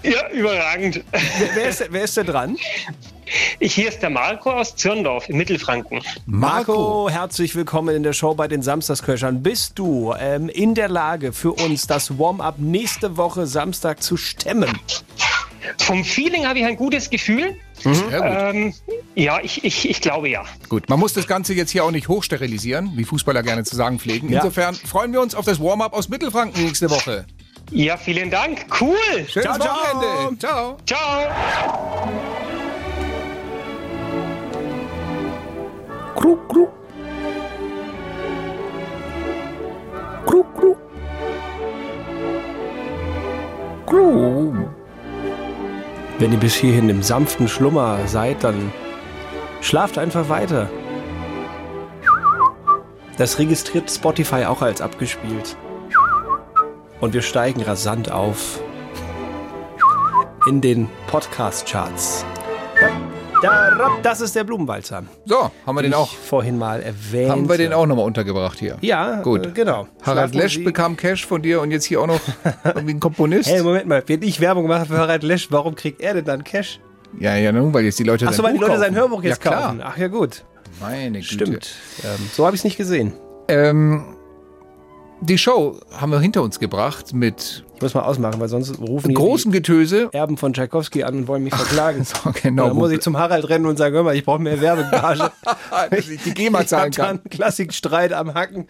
Ja, 0.04 0.30
überragend. 0.30 1.04
Wer, 1.12 1.56
wer, 1.56 1.70
ist, 1.70 1.84
wer 1.90 2.04
ist 2.04 2.16
denn 2.16 2.28
dran? 2.28 2.58
Ich, 3.60 3.76
hier 3.76 3.90
ist 3.90 4.02
der 4.02 4.10
Marco 4.10 4.52
aus 4.52 4.76
Zürndorf 4.76 5.30
in 5.30 5.38
Mittelfranken. 5.38 6.02
Marco, 6.26 7.10
herzlich 7.10 7.56
willkommen 7.56 7.96
in 7.96 8.04
der 8.04 8.14
Show 8.14 8.36
bei 8.36 8.48
den 8.48 8.62
Samstagscrashern. 8.62 9.44
Bist 9.44 9.80
du 9.80 10.14
ähm, 10.20 10.50
in 10.50 10.76
der 10.76 10.90
Lage 10.90 11.34
für 11.34 11.54
uns 11.54 11.88
das 11.88 12.18
Warm-up 12.20 12.60
nächste 12.60 13.18
Woche 13.18 13.48
Samstag 13.48 14.04
zu 14.04 14.18
stemmen? 14.18 14.78
Vom 15.80 16.04
Feeling 16.04 16.46
habe 16.46 16.60
ich 16.60 16.66
ein 16.66 16.76
gutes 16.76 17.10
Gefühl. 17.10 17.56
Sehr 17.80 17.94
gut. 17.94 18.14
Ähm, 18.14 18.74
ja, 19.16 19.40
ich, 19.42 19.64
ich, 19.64 19.90
ich 19.90 20.02
glaube 20.02 20.30
ja. 20.30 20.44
Gut, 20.70 20.90
man 20.90 21.00
muss 21.00 21.14
das 21.14 21.28
Ganze 21.28 21.54
jetzt 21.54 21.72
hier 21.72 21.84
auch 21.84 21.92
nicht 21.92 22.08
hochsterilisieren, 22.08 22.94
wie 22.96 23.04
Fußballer 23.04 23.44
gerne 23.44 23.64
zu 23.64 23.76
sagen 23.76 24.00
pflegen. 24.00 24.30
Ja. 24.30 24.40
Insofern 24.40 24.76
freuen 24.76 25.14
wir 25.14 25.22
uns 25.22 25.36
auf 25.36 25.46
das 25.46 25.60
Warm-up 25.60 25.94
aus 25.94 26.10
Mittelfranken 26.10 26.64
nächste 26.64 26.90
Woche. 26.90 27.26
Ja, 27.72 27.98
vielen 27.98 28.30
Dank. 28.30 28.66
Cool. 28.80 28.98
Schönes 29.28 29.60
Wochenende. 29.60 30.38
Ciao. 30.40 30.78
Ciao. 30.86 32.33
Krug, 36.24 36.48
krug. 36.48 36.70
Krug, 40.26 40.56
krug. 40.56 40.78
Krug. 43.86 44.56
Wenn 46.20 46.32
ihr 46.32 46.38
bis 46.38 46.56
hierhin 46.56 46.88
im 46.88 47.04
sanften 47.04 47.50
Schlummer 47.50 48.08
seid, 48.08 48.42
dann 48.46 48.72
Schlaft 49.60 49.98
einfach 49.98 50.30
weiter. 50.30 50.70
Das 53.18 53.38
registriert 53.38 53.92
Spotify 53.92 54.46
auch 54.46 54.62
als 54.62 54.80
abgespielt. 54.80 55.58
Und 57.02 57.14
wir 57.14 57.22
steigen 57.22 57.64
rasant 57.64 58.10
auf 58.10 58.62
in 60.48 60.62
den 60.62 60.88
Podcast-Charts. 61.08 62.26
Das 64.02 64.22
ist 64.22 64.36
der 64.36 64.44
Blumenwalzer. 64.44 65.04
So, 65.26 65.52
haben 65.66 65.76
wir 65.76 65.82
den 65.82 65.94
auch. 65.94 66.14
vorhin 66.14 66.58
mal 66.58 66.82
erwähnt. 66.82 67.30
Haben 67.32 67.50
wir 67.50 67.58
den 67.58 67.74
auch 67.74 67.86
nochmal 67.86 68.06
untergebracht 68.06 68.58
hier? 68.58 68.78
Ja, 68.82 69.22
Gut. 69.22 69.46
äh, 69.48 69.52
genau. 69.52 69.88
Harald 70.02 70.34
Lesch 70.34 70.64
bekam 70.64 70.96
Cash 70.96 71.26
von 71.26 71.42
dir 71.42 71.62
und 71.62 71.72
jetzt 71.72 71.86
hier 71.86 72.02
auch 72.02 72.08
noch 72.08 72.22
irgendwie 72.64 72.94
ein 72.94 73.00
Komponist. 73.00 73.50
Hey, 73.50 73.62
Moment 73.62 73.88
mal, 73.88 74.04
wenn 74.08 74.22
ich 74.22 74.40
Werbung 74.40 74.68
mache 74.68 74.86
für 74.86 74.98
Harald 74.98 75.24
Lesch, 75.24 75.52
warum 75.52 75.76
kriegt 75.76 76.02
er 76.02 76.14
denn 76.14 76.26
dann 76.26 76.44
Cash? 76.44 76.80
Ja, 77.20 77.36
ja, 77.36 77.52
nun, 77.52 77.74
weil 77.74 77.84
jetzt 77.84 78.00
die 78.00 78.04
Leute 78.04 78.26
Achso, 78.28 78.38
sein 78.38 78.46
weil 78.46 78.54
die 78.54 78.60
Leute 78.60 78.80
sein. 78.80 78.96
Hörbuch 78.96 79.24
jetzt 79.24 79.44
ja, 79.44 79.52
klar. 79.52 79.68
kaufen. 79.68 79.82
Ach 79.84 79.98
ja, 79.98 80.08
gut. 80.08 80.44
Meine 80.80 81.20
Güte. 81.20 81.34
Stimmt. 81.34 81.76
Ähm, 82.04 82.30
so 82.32 82.46
habe 82.46 82.56
ich 82.56 82.62
es 82.62 82.64
nicht 82.66 82.78
gesehen. 82.78 83.14
Ähm, 83.50 84.16
die 85.22 85.38
Show 85.38 85.80
haben 85.92 86.12
wir 86.12 86.20
hinter 86.20 86.42
uns 86.42 86.60
gebracht 86.60 87.14
mit 87.14 87.64
muss 87.84 87.94
mal 87.94 88.02
ausmachen, 88.02 88.40
weil 88.40 88.48
sonst 88.50 88.80
rufen 88.80 89.10
hier 89.10 89.16
großem 89.16 89.52
Getöse. 89.52 90.10
die 90.12 90.18
Erben 90.18 90.38
von 90.38 90.54
Tschaikowski 90.54 91.04
an 91.04 91.16
und 91.16 91.28
wollen 91.28 91.44
mich 91.44 91.54
verklagen. 91.56 92.04
So, 92.04 92.32
genau. 92.42 92.68
Dann 92.70 92.78
muss 92.78 92.92
ich 92.92 93.02
zum 93.02 93.18
Harald 93.18 93.48
rennen 93.50 93.66
und 93.66 93.78
sagen, 93.78 93.94
hör 93.96 94.04
mal, 94.04 94.16
ich 94.16 94.26
brauche 94.26 94.40
mehr 94.42 94.60
Werbegage. 94.62 95.32
Dass 95.92 96.08
ich 96.10 96.24
die 96.24 96.34
GEMA 96.34 96.62
ich 96.62 96.68
zahlen 96.68 96.92
da 96.92 97.04
kann. 97.06 97.20
einen 97.20 97.30
Klassikstreit 97.30 98.14
am 98.14 98.34
Hacken. 98.34 98.68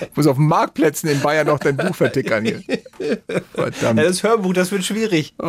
Ich 0.00 0.08
muss 0.16 0.26
auf 0.26 0.36
den 0.36 0.46
Marktplätzen 0.46 1.08
in 1.10 1.20
Bayern 1.20 1.46
noch 1.46 1.58
dein 1.58 1.76
Buch 1.76 1.94
vertickern 1.94 2.44
hier. 2.44 2.62
Verdammt. 3.54 3.98
Ja, 4.00 4.04
das 4.06 4.22
Hörbuch, 4.22 4.52
das 4.52 4.70
wird 4.72 4.84
schwierig. 4.84 5.34
Oh, 5.38 5.44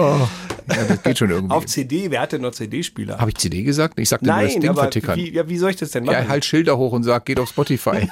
ja, 0.69 0.83
das 0.87 1.03
geht 1.03 1.17
schon 1.17 1.29
irgendwie. 1.29 1.53
Auf 1.53 1.65
CD, 1.65 2.09
wer 2.11 2.21
hat 2.21 2.31
denn 2.31 2.41
noch 2.41 2.51
CD-Spieler? 2.51 3.17
Habe 3.19 3.31
ich 3.31 3.37
CD 3.37 3.63
gesagt? 3.63 3.99
Ich 3.99 4.09
sagte 4.09 4.25
nur 4.25 4.35
das 4.35 4.51
Nein, 4.53 4.61
Ding 4.61 4.69
aber 4.69 4.81
vertickern. 4.83 5.17
wie, 5.17 5.31
ja, 5.33 5.47
wie 5.47 5.57
soll 5.57 5.71
ich 5.71 5.75
das 5.77 5.91
denn 5.91 6.05
machen? 6.05 6.23
Ja, 6.23 6.27
halt 6.27 6.45
Schilder 6.45 6.77
hoch 6.77 6.91
und 6.93 7.03
sag, 7.03 7.25
geht 7.25 7.39
auf 7.39 7.49
Spotify. 7.49 8.09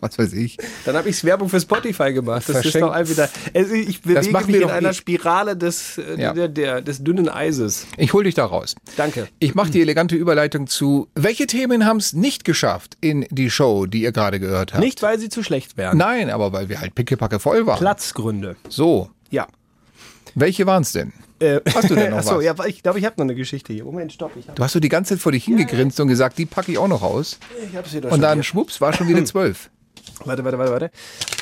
Was 0.00 0.18
weiß 0.18 0.32
ich. 0.34 0.56
Dann 0.84 0.96
habe 0.96 1.08
ich 1.08 1.22
Werbung 1.24 1.47
für 1.48 1.60
Spotify 1.60 2.12
gemacht. 2.12 2.42
Das 2.48 2.56
ist 2.56 2.62
Verschenkt. 2.62 2.86
doch 2.88 2.92
all 2.92 3.08
wieder. 3.08 3.28
Also 3.54 3.74
ich 3.74 4.00
bewege 4.02 4.46
mich 4.46 4.60
in 4.62 4.70
einer 4.70 4.90
eh. 4.90 4.94
Spirale 4.94 5.56
des, 5.56 5.98
äh, 5.98 6.20
Ja. 6.20 6.32
der, 6.32 6.48
der, 6.48 6.80
des 6.82 7.02
dünnen 7.02 7.28
Eises. 7.28 7.86
Ich 7.96 8.12
hol 8.12 8.24
dich 8.24 8.34
da 8.34 8.44
raus. 8.44 8.74
Danke. 8.96 9.28
Ich 9.38 9.54
mache 9.54 9.70
die 9.70 9.80
elegante 9.80 10.16
Überleitung 10.16 10.66
zu, 10.66 11.08
welche 11.14 11.46
Themen 11.46 11.86
haben 11.86 11.98
es 11.98 12.12
nicht 12.12 12.44
geschafft 12.44 12.96
in 13.00 13.26
die 13.30 13.50
Show, 13.50 13.86
die 13.86 14.02
ihr 14.02 14.12
gerade 14.12 14.40
gehört 14.40 14.72
habt? 14.74 14.82
Nicht, 14.82 15.02
weil 15.02 15.18
sie 15.18 15.28
zu 15.28 15.42
schlecht 15.42 15.76
wären. 15.76 15.98
Nein, 15.98 16.30
aber 16.30 16.52
weil 16.52 16.68
wir 16.68 16.80
halt 16.80 16.94
pickepacke 16.94 17.38
voll 17.38 17.66
waren. 17.66 17.78
Platzgründe. 17.78 18.56
So, 18.68 19.10
Ja. 19.30 19.46
welche 20.34 20.66
waren 20.66 20.82
es 20.82 20.92
denn? 20.92 21.12
Äh, 21.40 21.60
Hast 21.72 21.88
du 21.90 21.94
denn 21.94 22.10
noch 22.10 22.18
Achso, 22.18 22.38
was? 22.38 22.44
ja, 22.44 22.54
ich 22.66 22.82
glaube, 22.82 22.98
ich 22.98 23.04
habe 23.04 23.14
noch 23.18 23.24
eine 23.24 23.36
Geschichte 23.36 23.72
hier. 23.72 23.84
Moment, 23.84 24.12
stopp. 24.12 24.32
Ich 24.36 24.46
habe 24.48 24.56
Du 24.56 24.64
hast 24.64 24.72
so 24.72 24.80
die 24.80 24.88
ganze 24.88 25.14
Zeit 25.14 25.22
vor 25.22 25.30
dich 25.30 25.44
hingegrinst 25.44 26.00
und 26.00 26.08
gesagt, 26.08 26.36
die 26.36 26.46
packe 26.46 26.72
ich 26.72 26.78
auch 26.78 26.88
noch 26.88 27.02
aus. 27.02 27.38
ich 27.70 27.76
hab's 27.76 27.92
hier 27.92 28.00
doch 28.00 28.10
Und 28.10 28.20
dann 28.22 28.42
schwupps, 28.42 28.80
war 28.80 28.92
schon 28.92 29.06
wieder 29.06 29.24
zwölf. 29.24 29.70
Warte, 30.24 30.44
warte, 30.44 30.58
warte, 30.58 30.90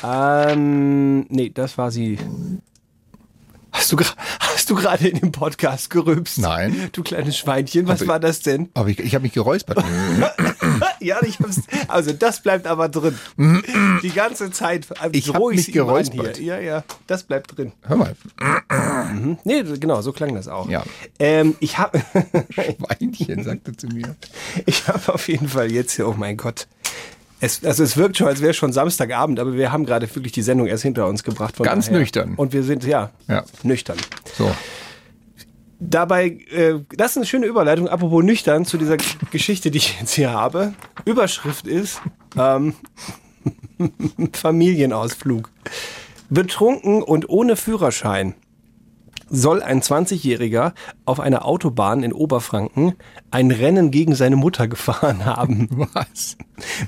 warte. 0.03 0.51
Ähm, 0.53 1.25
nee, 1.29 1.49
das 1.49 1.77
war 1.77 1.91
sie. 1.91 2.17
Hast 3.71 3.91
du, 3.91 3.97
hast 4.39 4.69
du 4.69 4.75
gerade 4.75 5.07
in 5.07 5.19
dem 5.19 5.31
Podcast 5.31 5.89
gerülpst? 5.91 6.39
Nein. 6.39 6.89
Du 6.93 7.03
kleines 7.03 7.37
Schweinchen, 7.37 7.87
was 7.87 8.01
Aber- 8.01 8.13
war 8.13 8.19
das 8.19 8.39
denn? 8.39 8.69
Aber 8.73 8.89
ich, 8.89 8.97
ich 8.99 9.13
habe 9.13 9.23
mich 9.23 9.33
geräuspert. 9.33 9.83
ja, 10.99 11.17
ich 11.21 11.37
hab's, 11.39 11.61
also 11.87 12.11
das 12.13 12.41
bleibt 12.41 12.65
aber 12.65 12.89
drin. 12.89 13.15
Die 14.01 14.09
ganze 14.09 14.49
Zeit. 14.51 14.87
äh, 15.03 15.09
Ich 15.11 15.27
hab 15.27 15.35
droh 15.35 15.49
mich 15.51 15.71
geräuspert. 15.71 16.39
Ja, 16.39 16.59
ja, 16.59 16.83
das 17.05 17.23
bleibt 17.23 17.55
drin. 17.55 17.71
Hör 17.83 17.97
mal. 17.97 18.15
Mhm. 19.13 19.37
Nee, 19.43 19.63
genau, 19.79 20.01
so 20.01 20.11
klang 20.11 20.33
das 20.33 20.47
auch. 20.47 20.67
Ja. 20.69 20.83
Ähm, 21.19 21.55
ich 21.59 21.77
habe 21.77 22.01
Schweinchen, 22.49 23.43
sagte 23.43 23.75
zu 23.75 23.87
mir. 23.87 24.15
ich 24.65 24.87
habe 24.87 25.13
auf 25.13 25.27
jeden 25.27 25.49
Fall 25.49 25.71
jetzt 25.71 25.91
hier, 25.93 26.07
oh 26.07 26.15
mein 26.17 26.37
Gott. 26.37 26.67
Es, 27.39 27.63
also 27.63 27.83
es 27.83 27.95
wirkt 27.97 28.17
schon, 28.17 28.27
als 28.27 28.41
wäre 28.41 28.53
schon 28.53 28.73
Samstagabend, 28.73 29.39
aber 29.39 29.53
wir 29.53 29.71
haben 29.71 29.85
gerade 29.85 30.13
wirklich 30.15 30.33
die 30.33 30.41
Sendung 30.41 30.65
erst 30.67 30.83
hinter 30.83 31.07
uns 31.07 31.23
gebracht. 31.23 31.55
Von 31.57 31.65
Ganz 31.65 31.85
daher. 31.85 31.99
nüchtern. 31.99 32.33
Und 32.35 32.51
wir 32.53 32.63
sind, 32.63 32.83
ja, 32.83 33.11
Ja. 33.27 33.43
nüchtern. 33.63 33.97
So. 34.37 34.49
Dabei, 35.79 36.29
äh, 36.49 36.79
das 36.95 37.11
ist 37.11 37.17
eine 37.17 37.25
schöne 37.27 37.45
Überleitung, 37.45 37.87
apropos 37.87 38.23
nüchtern, 38.23 38.65
zu 38.65 38.77
dieser 38.79 38.97
Geschichte, 39.31 39.69
die 39.69 39.77
ich 39.77 39.99
jetzt 39.99 40.13
hier 40.13 40.31
habe. 40.31 40.73
Überschrift 41.05 41.67
ist 41.67 42.01
ähm, 42.35 42.73
Familienausflug. 44.33 45.51
Betrunken 46.29 47.03
und 47.03 47.29
ohne 47.29 47.55
Führerschein 47.55 48.33
soll 49.29 49.61
ein 49.61 49.81
20-Jähriger 49.81 50.73
auf 51.07 51.19
einer 51.19 51.45
Autobahn 51.45 52.03
in 52.03 52.13
Oberfranken 52.13 52.93
ein 53.31 53.51
Rennen 53.51 53.91
gegen 53.91 54.15
seine 54.15 54.35
Mutter 54.35 54.67
gefahren 54.67 55.25
haben. 55.25 55.69
Was? 55.93 56.37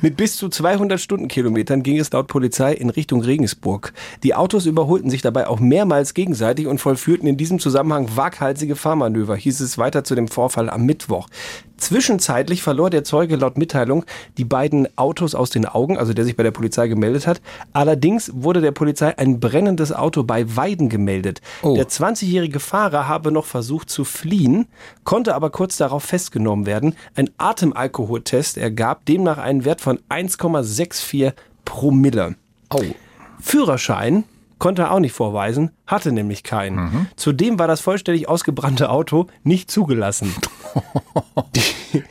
Mit 0.01 0.17
bis 0.17 0.37
zu 0.37 0.49
200 0.49 0.99
Stundenkilometern 0.99 1.83
ging 1.83 1.99
es 1.99 2.11
laut 2.11 2.27
Polizei 2.27 2.73
in 2.73 2.89
Richtung 2.89 3.21
Regensburg. 3.21 3.93
Die 4.23 4.35
Autos 4.35 4.65
überholten 4.65 5.09
sich 5.09 5.21
dabei 5.21 5.47
auch 5.47 5.59
mehrmals 5.59 6.13
gegenseitig 6.13 6.67
und 6.67 6.79
vollführten 6.79 7.27
in 7.27 7.37
diesem 7.37 7.59
Zusammenhang 7.59 8.09
waghalsige 8.15 8.75
Fahrmanöver, 8.75 9.35
hieß 9.35 9.59
es 9.59 9.77
weiter 9.77 10.03
zu 10.03 10.15
dem 10.15 10.27
Vorfall 10.27 10.69
am 10.69 10.85
Mittwoch. 10.85 11.27
Zwischenzeitlich 11.79 12.61
verlor 12.61 12.89
der 12.89 13.03
Zeuge 13.03 13.37
laut 13.37 13.57
Mitteilung 13.57 14.05
die 14.37 14.43
beiden 14.43 14.87
Autos 14.97 15.33
aus 15.33 15.49
den 15.49 15.65
Augen, 15.65 15.97
also 15.97 16.13
der 16.13 16.25
sich 16.25 16.35
bei 16.35 16.43
der 16.43 16.51
Polizei 16.51 16.87
gemeldet 16.87 17.25
hat. 17.25 17.41
Allerdings 17.71 18.31
wurde 18.33 18.59
der 18.59 18.71
Polizei 18.71 19.17
ein 19.17 19.39
brennendes 19.39 19.93
Auto 19.93 20.23
bei 20.23 20.55
Weiden 20.55 20.89
gemeldet. 20.89 21.41
Oh. 21.61 21.75
Der 21.75 21.87
20-jährige 21.87 22.59
Fahrer 22.59 23.07
habe 23.07 23.31
noch 23.31 23.45
versucht 23.45 23.89
zu 23.89 24.03
fliehen, 24.09 24.67
konnte 25.03 25.35
aber 25.35 25.49
kurz 25.49 25.77
darauf 25.77 26.03
festgenommen 26.03 26.65
werden. 26.65 26.95
Ein 27.15 27.29
Atemalkoholtest 27.37 28.57
ergab 28.57 29.05
demnach 29.05 29.37
einen 29.37 29.65
Wert 29.65 29.81
von 29.81 29.99
1,64 30.09 31.33
Promille. 31.65 32.35
Au. 32.69 32.81
Führerschein 33.39 34.23
konnte 34.59 34.83
er 34.83 34.91
auch 34.91 34.99
nicht 34.99 35.13
vorweisen, 35.13 35.71
hatte 35.87 36.11
nämlich 36.11 36.43
keinen. 36.43 37.07
Zudem 37.15 37.57
war 37.57 37.67
das 37.67 37.81
vollständig 37.81 38.29
ausgebrannte 38.29 38.89
Auto 38.89 39.27
nicht 39.43 39.71
zugelassen. 39.71 40.33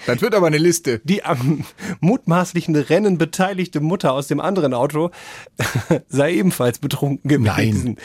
Das 0.07 0.21
wird 0.23 0.35
aber 0.35 0.49
eine 0.49 0.59
Liste. 0.59 1.01
Die 1.05 1.25
am 1.25 1.65
mutmaßlichen 2.01 2.75
Rennen 2.75 3.17
beteiligte 3.19 3.81
Mutter 3.81 4.13
aus 4.13 4.27
dem 4.27 4.41
anderen 4.41 4.75
Auto 4.75 5.11
sei 6.09 6.35
ebenfalls 6.35 6.79
betrunken 6.81 7.29
gewesen. 7.29 7.97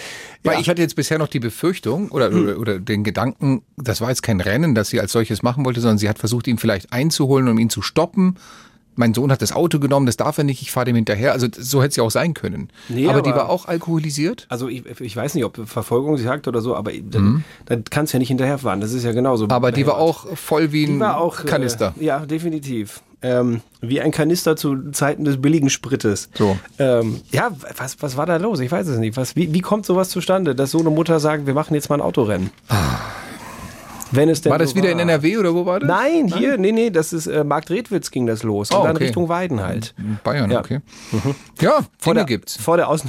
Weil 0.43 0.55
Ja. 0.55 0.59
ich 0.59 0.69
hatte 0.69 0.81
jetzt 0.83 0.95
bisher 0.95 1.17
noch 1.17 1.27
die 1.27 1.39
Befürchtung 1.39 2.09
oder, 2.11 2.31
oder, 2.31 2.59
oder 2.59 2.79
den 2.79 3.03
Gedanken, 3.03 3.63
das 3.77 4.01
war 4.01 4.09
jetzt 4.09 4.21
kein 4.21 4.39
Rennen, 4.41 4.75
das 4.75 4.89
sie 4.89 4.99
als 4.99 5.11
solches 5.13 5.41
machen 5.41 5.65
wollte, 5.65 5.81
sondern 5.81 5.97
sie 5.97 6.09
hat 6.09 6.19
versucht, 6.19 6.45
ihn 6.47 6.59
vielleicht 6.59 6.93
einzuholen, 6.93 7.47
um 7.47 7.57
ihn 7.57 7.71
zu 7.71 7.81
stoppen. 7.81 8.35
Mein 8.95 9.13
Sohn 9.13 9.31
hat 9.31 9.41
das 9.41 9.51
Auto 9.53 9.79
genommen, 9.79 10.05
das 10.05 10.17
darf 10.17 10.37
er 10.37 10.43
nicht, 10.43 10.61
ich 10.61 10.71
fahre 10.71 10.85
dem 10.85 10.95
hinterher. 10.95 11.31
Also 11.31 11.47
so 11.51 11.81
hätte 11.81 11.89
es 11.89 11.95
ja 11.95 12.03
auch 12.03 12.11
sein 12.11 12.33
können. 12.33 12.69
Nee, 12.89 13.07
aber, 13.07 13.21
die 13.21 13.31
aber- 13.31 13.41
war 13.41 13.49
auch 13.49 13.65
alkoholisiert? 13.67 14.45
Also 14.49 14.67
ich, 14.67 14.83
ich 15.01 15.15
weiß 15.15 15.35
nicht, 15.35 15.45
ob 15.45 15.67
Verfolgung 15.67 16.17
sie 16.17 16.23
sagt 16.23 16.47
oder 16.47 16.61
so, 16.61 16.75
aber 16.75 16.91
dann, 16.93 17.43
dann 17.65 17.83
kannst 17.89 18.13
du 18.13 18.17
ja 18.17 18.19
nicht 18.19 18.27
hinterherfahren. 18.29 18.81
Das 18.81 18.93
ist 18.93 19.03
ja 19.03 19.11
genauso. 19.11 19.45
Mhm. 19.45 19.51
Aber 19.51 19.71
die 19.71 19.87
war 19.87 19.97
auch 19.97 20.27
voll 20.37 20.71
wie 20.71 20.85
ein 20.85 20.99
Die 20.99 21.05
auch, 21.05 21.45
Kanister. 21.45 21.93
Äh, 21.99 22.05
ja, 22.05 22.19
definitiv. 22.25 23.01
Ähm, 23.21 23.61
wie 23.79 24.01
ein 24.01 24.11
Kanister 24.11 24.57
zu 24.57 24.91
Zeiten 24.91 25.23
des 25.23 25.41
billigen 25.41 25.69
Sprites. 25.69 26.29
So. 26.37 26.57
Ähm, 26.77 27.21
ja, 27.31 27.51
was, 27.77 27.95
was 28.01 28.17
war 28.17 28.25
da 28.25 28.35
los? 28.35 28.59
Ich 28.59 28.69
weiß 28.69 28.85
es 28.87 28.99
nicht. 28.99 29.15
Was, 29.15 29.37
wie, 29.37 29.53
wie 29.53 29.61
kommt 29.61 29.85
sowas 29.85 30.09
zustande, 30.09 30.55
dass 30.55 30.71
so 30.71 30.79
eine 30.79 30.89
Mutter 30.89 31.21
sagt, 31.21 31.47
wir 31.47 31.53
machen 31.53 31.73
jetzt 31.73 31.89
mal 31.89 31.95
ein 31.95 32.01
Autorennen? 32.01 32.49
Wenn 34.15 34.29
es 34.29 34.41
denn 34.41 34.51
War 34.51 34.59
das 34.59 34.71
so 34.71 34.75
wieder 34.75 34.91
in 34.91 34.99
NRW 34.99 35.37
oder 35.37 35.53
wo 35.53 35.65
war 35.65 35.79
das? 35.79 35.87
Nein, 35.89 36.27
hier, 36.27 36.57
nee, 36.57 36.71
nee, 36.71 36.89
das 36.89 37.13
ist 37.13 37.27
äh, 37.27 37.43
Markt 37.43 37.69
Redwitz 37.71 38.11
ging 38.11 38.25
das 38.27 38.43
los. 38.43 38.69
Und 38.71 38.77
Oh, 38.77 38.83
dann 38.83 38.95
okay. 38.95 39.05
Richtung 39.05 39.27
Weiden 39.29 39.61
halt. 39.61 39.93
In 39.97 40.19
Bayern, 40.23 40.51
Ja. 40.51 40.59
okay. 40.59 40.79
Ja, 41.59 41.79
Vor 41.97 42.13
Dinge 42.13 42.25
der, 42.25 42.25
gibt's. 42.25 42.57
vor 42.57 42.77
der, 42.77 42.89
Aus 42.89 43.03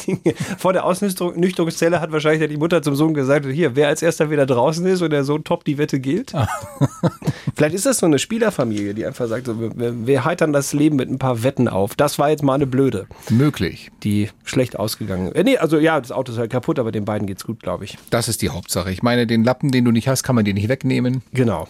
vor 0.58 0.72
der 0.72 0.84
Ausnüchterungszelle 0.84 2.00
hat 2.00 2.12
wahrscheinlich 2.12 2.48
die 2.48 2.56
Mutter 2.56 2.82
zum 2.82 2.94
Sohn 2.96 3.14
gesagt, 3.14 3.46
hier, 3.46 3.76
wer 3.76 3.88
als 3.88 4.02
erster 4.02 4.30
wieder 4.30 4.46
draußen 4.46 4.84
ist 4.86 5.02
und 5.02 5.10
der 5.10 5.24
Sohn 5.24 5.44
top, 5.44 5.64
die 5.64 5.78
Wette 5.78 6.00
gilt. 6.00 6.34
Ah. 6.34 6.48
Vielleicht 7.56 7.74
ist 7.74 7.86
das 7.86 7.98
so 7.98 8.06
eine 8.06 8.18
Spielerfamilie, 8.18 8.92
die 8.94 9.06
einfach 9.06 9.26
sagt, 9.28 9.46
so, 9.46 9.58
wir, 9.58 10.06
wir 10.06 10.24
heitern 10.24 10.52
das 10.52 10.72
Leben 10.72 10.96
mit 10.96 11.08
ein 11.10 11.18
paar 11.18 11.42
Wetten 11.42 11.68
auf. 11.68 11.94
Das 11.94 12.18
war 12.18 12.28
jetzt 12.30 12.42
mal 12.42 12.54
eine 12.54 12.66
blöde, 12.66 13.06
Möglich. 13.30 13.90
die 14.04 14.28
schlecht 14.44 14.78
ausgegangen 14.78 15.28
ist. 15.28 15.36
Äh, 15.36 15.44
nee, 15.44 15.56
also 15.56 15.78
ja, 15.78 15.98
das 16.00 16.12
Auto 16.12 16.32
ist 16.32 16.38
halt 16.38 16.50
kaputt, 16.52 16.78
aber 16.78 16.92
den 16.92 17.04
beiden 17.04 17.26
geht's 17.26 17.44
gut, 17.44 17.60
glaube 17.62 17.84
ich. 17.84 17.96
Das 18.10 18.28
ist 18.28 18.42
die 18.42 18.50
Hauptsache. 18.50 18.90
Ich 18.90 19.02
meine, 19.02 19.26
den 19.26 19.42
Lappen, 19.42 19.70
den 19.70 19.84
du 19.86 19.90
nicht 19.90 20.06
hast, 20.08 20.22
kann 20.22 20.35
man 20.36 20.44
dir 20.44 20.54
nicht 20.54 20.68
wegnehmen. 20.68 21.22
Genau. 21.32 21.66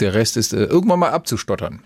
Der 0.00 0.14
Rest 0.14 0.36
ist 0.36 0.52
äh, 0.52 0.64
irgendwann 0.64 0.98
mal 0.98 1.10
abzustottern. 1.10 1.80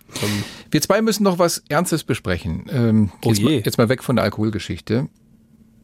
Wir 0.70 0.80
zwei 0.82 1.02
müssen 1.02 1.22
noch 1.22 1.38
was 1.38 1.62
Ernstes 1.68 2.02
besprechen. 2.02 2.64
Ähm, 2.70 3.10
Oh 3.24 3.28
jetzt, 3.28 3.38
je. 3.38 3.44
mal, 3.44 3.52
jetzt 3.52 3.78
mal 3.78 3.88
weg 3.88 4.02
von 4.02 4.16
der 4.16 4.24
Alkoholgeschichte. 4.24 5.08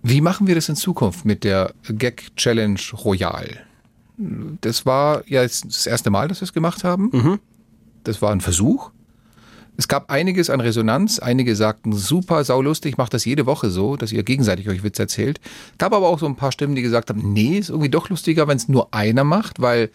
Wie 0.03 0.20
machen 0.20 0.47
wir 0.47 0.55
das 0.55 0.68
in 0.68 0.76
Zukunft 0.76 1.24
mit 1.24 1.45
der 1.45 1.72
Gag 1.89 2.35
Challenge 2.37 2.80
Royal? 3.05 3.61
Das 4.16 4.85
war 4.87 5.22
ja 5.28 5.43
jetzt 5.43 5.64
das 5.66 5.87
erste 5.87 6.11
Mal, 6.11 6.28
dass 6.28 6.41
wir 6.41 6.45
es 6.45 6.53
gemacht 6.53 6.85
haben. 6.85 7.11
Mhm. 7.12 7.39
Das 8.05 8.20
war 8.22 8.30
ein 8.33 8.41
Versuch. 8.41 8.91
Es 9.76 9.89
gab 9.89 10.11
einiges 10.11 10.51
an 10.51 10.61
Resonanz. 10.61 11.18
Einige 11.18 11.57
sagten, 11.57 11.93
super, 11.93 12.45
saulustig, 12.45 12.99
macht 12.99 13.14
das 13.14 13.24
jede 13.24 13.47
Woche 13.47 13.70
so, 13.70 13.97
dass 13.97 14.12
ihr 14.12 14.22
gegenseitig 14.22 14.68
euch 14.68 14.83
Witze 14.83 15.03
erzählt. 15.03 15.41
Gab 15.78 15.93
aber 15.95 16.09
auch 16.09 16.18
so 16.18 16.26
ein 16.26 16.37
paar 16.37 16.53
Stimmen, 16.53 16.74
die 16.74 16.83
gesagt 16.83 17.09
haben, 17.11 17.33
nee, 17.33 17.59
ist 17.59 17.70
irgendwie 17.70 17.89
doch 17.89 18.09
lustiger, 18.11 18.47
wenn 18.49 18.57
es 18.57 18.68
nur 18.68 18.93
einer 18.93 19.24
macht, 19.24 19.61
weil 19.61 19.91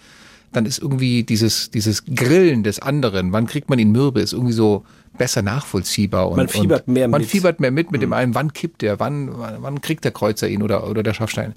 dann 0.52 0.66
ist 0.66 0.80
irgendwie 0.80 1.24
dieses, 1.24 1.72
dieses 1.72 2.06
Grillen 2.06 2.64
des 2.64 2.80
anderen, 2.80 3.32
wann 3.32 3.48
kriegt 3.48 3.70
man 3.70 3.80
ihn 3.80 3.92
mürbe, 3.92 4.22
ist 4.22 4.34
irgendwie 4.34 4.54
so 4.54 4.84
besser 5.18 5.42
nachvollziehbar. 5.42 6.30
Und, 6.30 6.38
Man 6.38 6.48
fiebert 6.48 6.88
mehr 6.88 7.08
Man 7.08 7.22
mit. 7.22 7.30
fiebert 7.30 7.60
mehr 7.60 7.72
mit, 7.72 7.92
mit 7.92 8.02
dem 8.02 8.14
einen, 8.14 8.36
wann 8.36 8.54
kippt 8.54 8.82
der, 8.82 9.00
wann, 9.00 9.30
wann, 9.38 9.62
wann 9.62 9.82
kriegt 9.82 10.04
der 10.04 10.12
Kreuzer 10.12 10.48
ihn 10.48 10.62
oder, 10.64 10.90
oder 10.90 11.04
der 11.04 11.14
Schaffstein. 11.14 11.54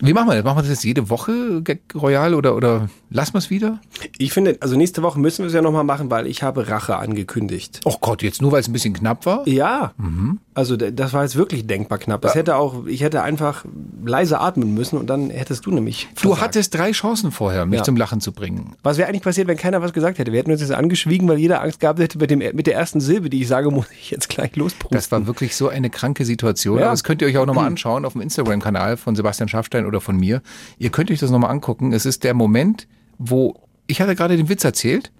Wie 0.00 0.12
machen 0.12 0.28
wir 0.28 0.34
das? 0.34 0.44
Machen 0.44 0.58
wir 0.58 0.62
das 0.62 0.70
jetzt 0.70 0.84
jede 0.84 1.10
Woche, 1.10 1.62
Gag 1.62 1.80
Royal, 1.94 2.34
oder, 2.34 2.56
oder 2.56 2.88
lassen 3.12 3.34
wir 3.34 3.38
es 3.38 3.50
wieder? 3.50 3.78
Ich 4.18 4.32
finde, 4.32 4.56
also 4.60 4.76
nächste 4.76 5.02
Woche 5.02 5.18
müssen 5.20 5.42
wir 5.42 5.46
es 5.48 5.52
ja 5.54 5.62
nochmal 5.62 5.84
machen, 5.84 6.10
weil 6.10 6.26
ich 6.26 6.42
habe 6.42 6.68
Rache 6.68 6.96
angekündigt. 6.96 7.80
Oh 7.84 7.96
Gott, 8.00 8.22
jetzt 8.22 8.42
nur 8.42 8.52
weil 8.52 8.60
es 8.60 8.68
ein 8.68 8.72
bisschen 8.72 8.94
knapp 8.94 9.26
war? 9.26 9.46
Ja. 9.48 9.92
Also 10.54 10.76
d- 10.76 10.90
das 10.92 11.12
war 11.12 11.22
jetzt 11.22 11.36
wirklich 11.36 11.66
denkbar 11.66 11.98
knapp. 11.98 12.22
Das 12.22 12.34
hätte 12.34 12.56
auch, 12.56 12.86
ich 12.86 13.02
hätte 13.02 13.22
einfach 13.22 13.64
leise 14.04 14.40
atmen 14.40 14.74
müssen 14.74 14.98
und 14.98 15.08
dann 15.08 15.30
hättest 15.30 15.64
du 15.66 15.70
nämlich. 15.70 16.08
Du 16.16 16.28
versagt. 16.28 16.40
hattest 16.42 16.74
drei 16.74 16.92
Chancen 16.92 17.30
vorher, 17.32 17.64
mich 17.66 17.78
Ja. 17.78 17.84
zum 17.84 17.96
Lachen 17.96 18.20
zu 18.20 18.32
bringen. 18.32 18.74
Was 18.82 18.98
wäre 18.98 19.08
eigentlich 19.08 19.22
passiert, 19.22 19.48
wenn 19.48 19.56
keiner 19.56 19.80
was 19.82 19.92
gesagt 19.92 20.18
hätte? 20.18 20.32
Wir 20.32 20.40
hätten 20.40 20.50
uns 20.52 20.60
jetzt 20.60 20.72
angeschwiegen, 20.72 21.28
weil 21.28 21.38
jeder 21.38 21.62
Angst 21.62 21.80
gehabt 21.80 21.98
hätte, 22.00 22.18
mit, 22.18 22.30
dem, 22.30 22.38
mit 22.40 22.66
der 22.66 22.74
ersten 22.74 23.00
Silbe, 23.00 23.30
die 23.30 23.40
ich 23.42 23.48
sage, 23.48 23.70
muss 23.70 23.86
ich 23.92 24.10
jetzt 24.10 24.28
gleich 24.28 24.54
losprusten. 24.56 24.96
Das 24.96 25.10
war 25.12 25.26
wirklich 25.26 25.56
so 25.56 25.68
eine 25.68 25.90
kranke 25.90 26.24
Situation. 26.24 26.78
Ja. 26.78 26.84
Aber 26.86 26.92
das 26.92 27.04
könnt 27.04 27.22
ihr 27.22 27.28
euch 27.28 27.38
auch 27.38 27.46
nochmal 27.46 27.66
anschauen 27.66 28.04
auf 28.04 28.12
dem 28.12 28.22
Instagram-Kanal 28.22 28.96
von 28.96 29.16
Sebastian 29.16 29.48
Schaffstein 29.48 29.86
oder 29.86 30.00
von 30.00 30.16
mir. 30.16 30.42
Ihr 30.78 30.90
könnt 30.90 31.10
euch 31.10 31.18
das 31.20 31.30
nochmal 31.30 31.50
angucken. 31.50 31.92
Es 31.92 32.06
ist 32.06 32.24
der 32.24 32.34
Moment, 32.34 32.86
wo 33.24 33.54
ich 33.86 34.00
hatte 34.00 34.14
gerade 34.14 34.36
den 34.36 34.48
Witz 34.48 34.64
erzählt 34.64 35.10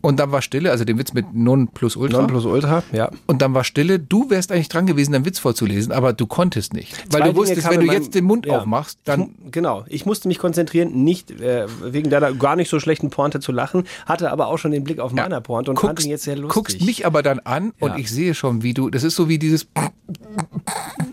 und 0.00 0.18
dann 0.20 0.32
war 0.32 0.42
Stille, 0.42 0.70
also 0.70 0.84
den 0.84 0.98
Witz 0.98 1.12
mit 1.12 1.34
Non 1.34 1.68
plus 1.68 1.96
Ultra. 1.96 2.18
Non 2.18 2.26
plus 2.28 2.44
Ultra, 2.44 2.82
ja. 2.92 3.10
Und 3.26 3.42
dann 3.42 3.54
war 3.54 3.64
Stille. 3.64 3.98
Du 3.98 4.30
wärst 4.30 4.52
eigentlich 4.52 4.68
dran 4.68 4.86
gewesen, 4.86 5.12
deinen 5.12 5.24
Witz 5.24 5.38
vorzulesen, 5.38 5.92
aber 5.92 6.12
du 6.12 6.26
konntest 6.26 6.74
nicht. 6.74 6.92
Weil 7.12 7.20
Zwei 7.22 7.28
du 7.30 7.36
wusstest, 7.36 7.62
Dinge 7.62 7.70
wenn 7.70 7.78
kamen 7.80 7.88
du 7.88 7.92
jetzt 7.94 8.14
den 8.14 8.24
Mund 8.24 8.46
Ja. 8.46 8.58
aufmachst, 8.58 8.98
Ich 9.00 9.04
dann 9.04 9.20
mu- 9.20 9.28
genau. 9.50 9.84
Ich 9.88 10.06
musste 10.06 10.28
mich 10.28 10.38
konzentrieren, 10.38 11.04
nicht 11.04 11.30
äh, 11.40 11.66
wegen 11.82 12.10
deiner 12.10 12.32
gar 12.32 12.56
nicht 12.56 12.68
so 12.70 12.78
schlechten 12.80 13.10
Pointe 13.10 13.40
zu 13.40 13.52
lachen, 13.52 13.84
hatte 14.06 14.30
aber 14.30 14.48
auch 14.48 14.58
schon 14.58 14.70
den 14.70 14.84
Blick 14.84 15.00
auf 15.00 15.12
meiner 15.12 15.40
Pointe 15.40 15.70
und 15.70 15.78
fand 15.78 15.90
guckst, 15.96 16.06
ihn 16.06 16.10
jetzt 16.10 16.24
sehr 16.24 16.36
lustig. 16.36 16.54
guckst 16.54 16.80
mich 16.82 17.06
aber 17.06 17.22
dann 17.22 17.40
an 17.40 17.72
und 17.80 17.90
Ja. 17.90 17.96
ich 17.98 18.10
sehe 18.10 18.34
schon, 18.34 18.62
wie 18.62 18.74
du, 18.74 18.90
das 18.90 19.02
ist 19.02 19.16
so 19.16 19.28
wie 19.28 19.38
dieses, 19.38 19.66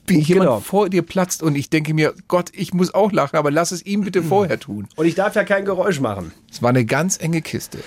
wie 0.07 0.19
jemand 0.19 0.47
Genau. 0.49 0.59
vor 0.59 0.89
dir 0.89 1.01
platzt 1.01 1.41
und 1.43 1.55
ich 1.55 1.69
denke 1.69 1.93
mir, 1.93 2.13
Gott, 2.27 2.49
ich 2.53 2.73
muss 2.73 2.93
auch 2.93 3.11
lachen, 3.11 3.37
aber 3.37 3.51
lass 3.51 3.71
es 3.71 3.85
ihm 3.85 4.01
bitte 4.01 4.21
vorher 4.23 4.59
tun. 4.59 4.87
Und 4.95 5.05
ich 5.05 5.15
darf 5.15 5.35
ja 5.35 5.43
kein 5.43 5.65
Geräusch 5.65 5.99
machen. 5.99 6.31
Es 6.51 6.61
war 6.61 6.69
eine 6.69 6.85
ganz 6.85 7.17
enge 7.21 7.41
Kiste. 7.41 7.79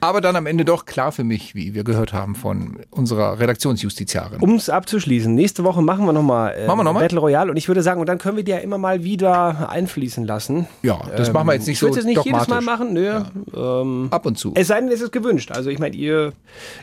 Aber 0.00 0.20
dann 0.20 0.36
am 0.36 0.46
Ende 0.46 0.64
doch 0.64 0.86
klar 0.86 1.12
für 1.12 1.24
mich, 1.24 1.54
wie 1.54 1.74
wir 1.74 1.84
gehört 1.84 2.12
haben 2.12 2.34
von 2.34 2.78
unserer 2.90 3.38
Redaktionsjustiziarin. 3.38 4.40
Um 4.40 4.54
es 4.54 4.70
abzuschließen, 4.70 5.34
nächste 5.34 5.64
Woche 5.64 5.82
machen 5.82 6.04
wir 6.06 6.12
nochmal 6.12 6.54
äh, 6.56 6.66
Machen 6.66 6.78
wir 6.80 6.84
noch 6.84 6.92
mal? 6.94 7.00
Battle 7.00 7.20
Royale 7.20 7.50
und 7.50 7.56
ich 7.56 7.68
würde 7.68 7.82
sagen, 7.82 8.00
und 8.00 8.08
dann 8.08 8.18
können 8.18 8.36
wir 8.36 8.44
die 8.44 8.52
ja 8.52 8.58
immer 8.58 8.78
mal 8.78 9.04
wieder 9.04 9.68
einfließen 9.70 10.24
lassen. 10.26 10.66
Ja, 10.82 11.00
das 11.16 11.32
machen 11.32 11.46
wir 11.48 11.54
jetzt 11.54 11.66
nicht 11.66 11.76
ich 11.76 11.82
würde 11.82 11.94
so 11.94 12.00
es 12.00 12.06
jetzt 12.06 12.16
nicht 12.16 12.24
jedes 12.26 12.48
Mal 12.48 12.60
machen, 12.62 12.92
nö. 12.92 13.20
Ähm, 13.54 14.08
Ab 14.10 14.26
und 14.26 14.38
zu. 14.38 14.52
Es 14.54 14.68
sei 14.68 14.80
denn, 14.80 14.90
es 14.90 15.00
ist 15.00 15.12
gewünscht. 15.12 15.50
Also 15.52 15.70
ich 15.70 15.78
meine, 15.78 15.96
ihr, 15.96 16.32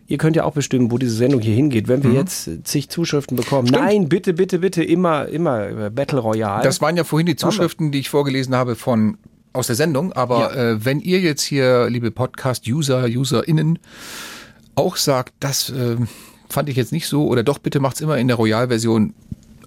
ihr 0.07 0.17
könnt 0.17 0.35
ja 0.35 0.43
auch 0.43 0.53
bestimmen, 0.53 0.91
wo 0.91 0.97
diese 0.97 1.15
Sendung 1.15 1.41
hier 1.41 1.55
hingeht. 1.55 1.87
Wenn 1.87 2.03
wir 2.03 2.11
Mhm. 2.11 2.15
jetzt 2.17 2.49
zig 2.65 2.89
Zuschriften 2.89 3.35
bekommen, 3.37 3.67
nein, 3.71 4.09
bitte, 4.09 4.33
bitte, 4.33 4.59
bitte, 4.59 4.83
immer, 4.83 5.27
immer 5.27 5.67
äh, 5.69 5.89
Battle 5.89 6.19
Royale. 6.19 6.63
Das 6.63 6.81
waren 6.81 6.95
ja 6.97 7.03
vorhin 7.03 7.25
die. 7.25 7.35
Zuschriften, 7.37 7.91
die 7.91 7.99
ich 7.99 8.09
vorgelesen 8.09 8.55
habe 8.55 8.75
von 8.75 9.17
aus 9.57 9.67
der 9.67 9.75
Sendung. 9.75 10.13
Aber 10.13 10.55
äh, 10.55 10.85
wenn 10.85 10.99
ihr 10.99 11.19
jetzt 11.19 11.43
hier, 11.43 11.89
liebe 11.89 12.11
Podcast-User, 12.11 13.05
UserInnen, 13.05 13.79
auch 14.75 14.95
sagt, 14.95 15.33
das 15.39 15.69
äh, 15.69 15.97
fand 16.49 16.69
ich 16.69 16.75
jetzt 16.75 16.91
nicht 16.91 17.07
so 17.07 17.27
oder 17.27 17.43
doch, 17.43 17.57
bitte 17.57 17.79
macht's 17.79 18.01
immer 18.01 18.17
in 18.17 18.27
der 18.27 18.37
Royal-Version, 18.37 19.13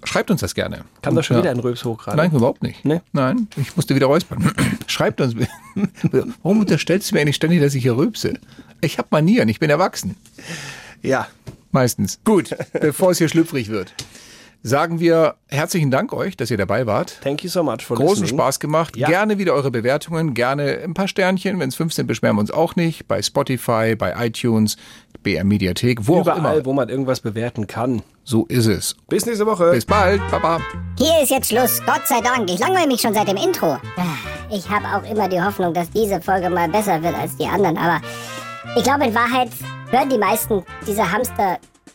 schreibt 0.03 0.31
uns 0.31 0.41
das 0.41 0.55
gerne. 0.55 0.85
Kam 1.01 1.15
da 1.15 1.23
schon 1.23 1.37
ja. 1.37 1.43
wieder 1.43 1.51
ein 1.51 1.59
Röps 1.59 1.85
hoch 1.85 1.97
gerade? 1.97 2.17
Nein, 2.17 2.31
überhaupt 2.31 2.63
nicht. 2.63 2.83
Nee? 2.85 3.01
Nein, 3.11 3.47
ich 3.57 3.75
musste 3.75 3.95
wieder 3.95 4.07
räuspern. 4.07 4.51
Schreibt 4.87 5.21
uns. 5.21 5.35
Warum 6.43 6.59
unterstellst 6.61 7.11
du 7.11 7.15
mir 7.15 7.21
eigentlich 7.21 7.35
ständig, 7.35 7.61
dass 7.61 7.75
ich 7.75 7.83
hier 7.83 7.97
rülpse? 7.97 8.33
Ich 8.81 8.97
habe 8.97 9.09
Manieren, 9.11 9.49
ich 9.49 9.59
bin 9.59 9.69
erwachsen. 9.69 10.15
Ja. 11.01 11.27
Meistens. 11.71 12.19
Gut, 12.25 12.55
bevor 12.73 13.11
es 13.11 13.17
hier 13.17 13.29
schlüpfrig 13.29 13.69
wird, 13.69 13.93
sagen 14.63 14.99
wir 14.99 15.35
herzlichen 15.47 15.91
Dank 15.91 16.13
euch, 16.13 16.37
dass 16.37 16.51
ihr 16.51 16.57
dabei 16.57 16.85
wart. 16.85 17.17
Thank 17.23 17.43
you 17.43 17.49
so 17.49 17.63
much 17.63 17.81
for 17.85 17.97
Großen 17.97 18.23
listening. 18.23 18.39
Spaß 18.39 18.59
gemacht. 18.59 18.95
Ja. 18.95 19.07
Gerne 19.07 19.37
wieder 19.37 19.53
eure 19.53 19.71
Bewertungen, 19.71 20.33
gerne 20.33 20.79
ein 20.83 20.93
paar 20.93 21.07
Sternchen. 21.07 21.59
Wenn 21.59 21.69
es 21.69 21.75
fünf 21.75 21.93
sind, 21.93 22.07
beschweren 22.07 22.35
wir 22.35 22.41
uns 22.41 22.51
auch 22.51 22.75
nicht. 22.75 23.07
Bei 23.07 23.21
Spotify, 23.21 23.95
bei 23.95 24.13
iTunes, 24.25 24.77
BR 25.23 25.43
Mediathek, 25.43 26.07
wo 26.07 26.17
auch 26.17 26.21
Überall, 26.21 26.57
immer. 26.57 26.65
wo 26.65 26.73
man 26.73 26.89
irgendwas 26.89 27.19
bewerten 27.19 27.67
kann. 27.67 28.01
So 28.23 28.45
ist 28.45 28.67
es. 28.67 28.95
Bis 29.09 29.25
nächste 29.25 29.45
Woche. 29.45 29.71
Bis 29.71 29.85
bald. 29.85 30.21
Baba. 30.29 30.59
Hier 30.97 31.23
ist 31.23 31.31
jetzt 31.31 31.49
Schluss, 31.49 31.81
Gott 31.85 32.07
sei 32.07 32.21
Dank. 32.21 32.49
Ich 32.49 32.59
langweile 32.59 32.87
mich 32.87 33.01
schon 33.01 33.13
seit 33.13 33.27
dem 33.27 33.37
Intro. 33.37 33.77
Ich 34.51 34.69
habe 34.69 34.85
auch 34.85 35.09
immer 35.09 35.27
die 35.27 35.41
Hoffnung, 35.41 35.73
dass 35.73 35.89
diese 35.89 36.21
Folge 36.21 36.49
mal 36.49 36.69
besser 36.69 37.01
wird 37.01 37.15
als 37.15 37.35
die 37.37 37.45
anderen, 37.47 37.77
aber 37.77 37.99
ich 38.75 38.83
glaube 38.83 39.05
in 39.05 39.15
Wahrheit 39.15 39.49
hören 39.89 40.09
die 40.09 40.17
meisten 40.17 40.63
diese 40.87 41.11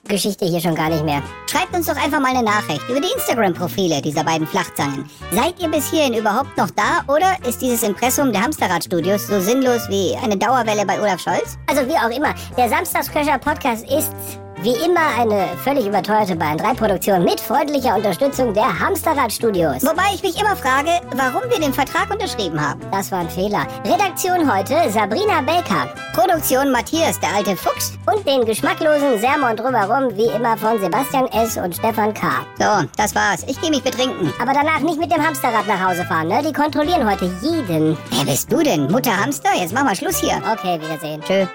Hamster-Geschichte 0.07 0.47
hier 0.47 0.61
schon 0.61 0.75
gar 0.75 0.89
nicht 0.89 1.05
mehr. 1.05 1.23
Schreibt 1.51 1.75
uns 1.75 1.87
doch 1.87 1.97
einfach 1.97 2.21
mal 2.21 2.31
eine 2.31 2.43
Nachricht 2.43 2.83
über 2.89 3.01
die 3.01 3.13
Instagram-Profile 3.15 4.01
dieser 4.03 4.25
beiden 4.25 4.47
Flachzangen. 4.47 5.09
Seid 5.33 5.61
ihr 5.61 5.69
bis 5.69 5.91
hierhin 5.91 6.15
überhaupt 6.15 6.57
noch 6.57 6.71
da 6.71 7.03
oder 7.13 7.37
ist 7.49 7.61
dieses 7.61 7.83
Impressum 7.83 8.33
der 8.33 8.43
Hamsterrad-Studios 8.43 9.27
so 9.27 9.41
sinnlos 9.41 9.89
wie 9.89 10.17
eine 10.23 10.37
Dauerwelle 10.37 10.87
bei 10.87 11.01
Olaf 11.01 11.21
Scholz? 11.21 11.59
Also 11.69 11.83
wie 11.89 11.97
auch 11.97 12.17
immer, 12.17 12.35
der 12.57 12.69
Samstagscrasher-Podcast 12.69 13.85
ist 13.91 14.46
wie 14.63 14.75
immer 14.85 15.19
eine 15.19 15.49
völlig 15.63 15.87
überteuerte 15.87 16.37
Bayern 16.37 16.59
3 16.59 16.75
Produktion 16.75 17.25
mit 17.25 17.41
freundlicher 17.41 17.95
Unterstützung 17.95 18.55
der 18.55 18.79
Hamsterrad 18.79 19.33
Studios. 19.33 19.83
Wobei 19.83 20.15
ich 20.15 20.23
mich 20.23 20.41
immer 20.41 20.57
frage, 20.57 20.91
warum 21.15 21.43
wir 21.51 21.61
den 21.61 21.73
Vertrag 21.73 22.11
unterschrieben 22.11 22.61
haben. 22.61 22.81
Das 22.91 23.13
war 23.13 23.21
ein 23.21 23.31
Fehler. 23.31 23.67
Redaktion 23.85 24.53
heute 24.53 24.91
Sabrina 24.91 25.41
Belka. 25.43 25.89
Produktion 26.15 26.71
Matthias 26.71 27.21
der 27.21 27.35
alte 27.35 27.57
Fuchs 27.57 27.93
und 28.07 28.27
den 28.27 28.45
geschmacklosen 28.45 29.21
Sermon 29.21 29.57
drumherum 29.57 30.17
wie 30.17 30.29
immer 30.29 30.57
von 30.57 30.81
Sebastian 30.81 31.27
S. 31.29 31.57
und 31.57 31.75
Stefan 31.75 32.15
K. 32.15 32.27
So, 32.59 32.89
das 32.97 33.15
war's. 33.15 33.45
Ich 33.47 33.61
gehe 33.61 33.71
mich 33.71 33.83
betrinken. 33.83 34.33
Aber 34.41 34.53
danach 34.55 34.81
nicht 34.81 34.99
mit 34.99 35.13
dem 35.13 35.25
Hamsterrad 35.25 35.67
nach 35.67 35.89
Hause 35.89 36.05
fahren, 36.05 36.29
ne? 36.29 36.43
Die 36.43 36.53
kontrollieren 36.53 37.09
heute 37.09 37.31
jeden. 37.43 37.97
Wer 38.11 38.25
bist 38.25 38.51
du 38.51 38.63
denn? 38.63 38.91
Mutter 38.91 39.17
Hamster? 39.17 39.51
Jetzt 39.55 39.75
machen 39.75 39.89
wir 39.89 39.95
Schluss 39.95 40.19
hier. 40.19 40.41
Okay, 40.51 40.81
Wiedersehen. 40.81 41.21
Tschö. 41.23 41.47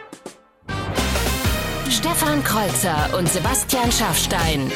Stefan 1.92 2.42
Kreuzer 2.42 3.10
und 3.18 3.28
Sebastian 3.28 3.92
Schaffstein. 3.92 4.72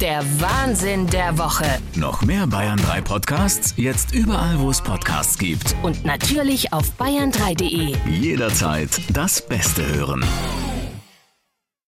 Der 0.00 0.24
Wahnsinn 0.40 1.06
der 1.06 1.38
Woche. 1.38 1.64
Noch 1.94 2.22
mehr 2.22 2.44
Bayern 2.48 2.78
3 2.78 3.02
Podcasts, 3.02 3.74
jetzt 3.76 4.12
überall, 4.12 4.58
wo 4.58 4.70
es 4.70 4.82
Podcasts 4.82 5.38
gibt. 5.38 5.76
Und 5.82 6.04
natürlich 6.04 6.72
auf 6.72 6.90
bayern3.de. 6.98 7.94
Jederzeit 8.10 8.90
das 9.10 9.46
Beste 9.46 9.86
hören. 9.86 10.24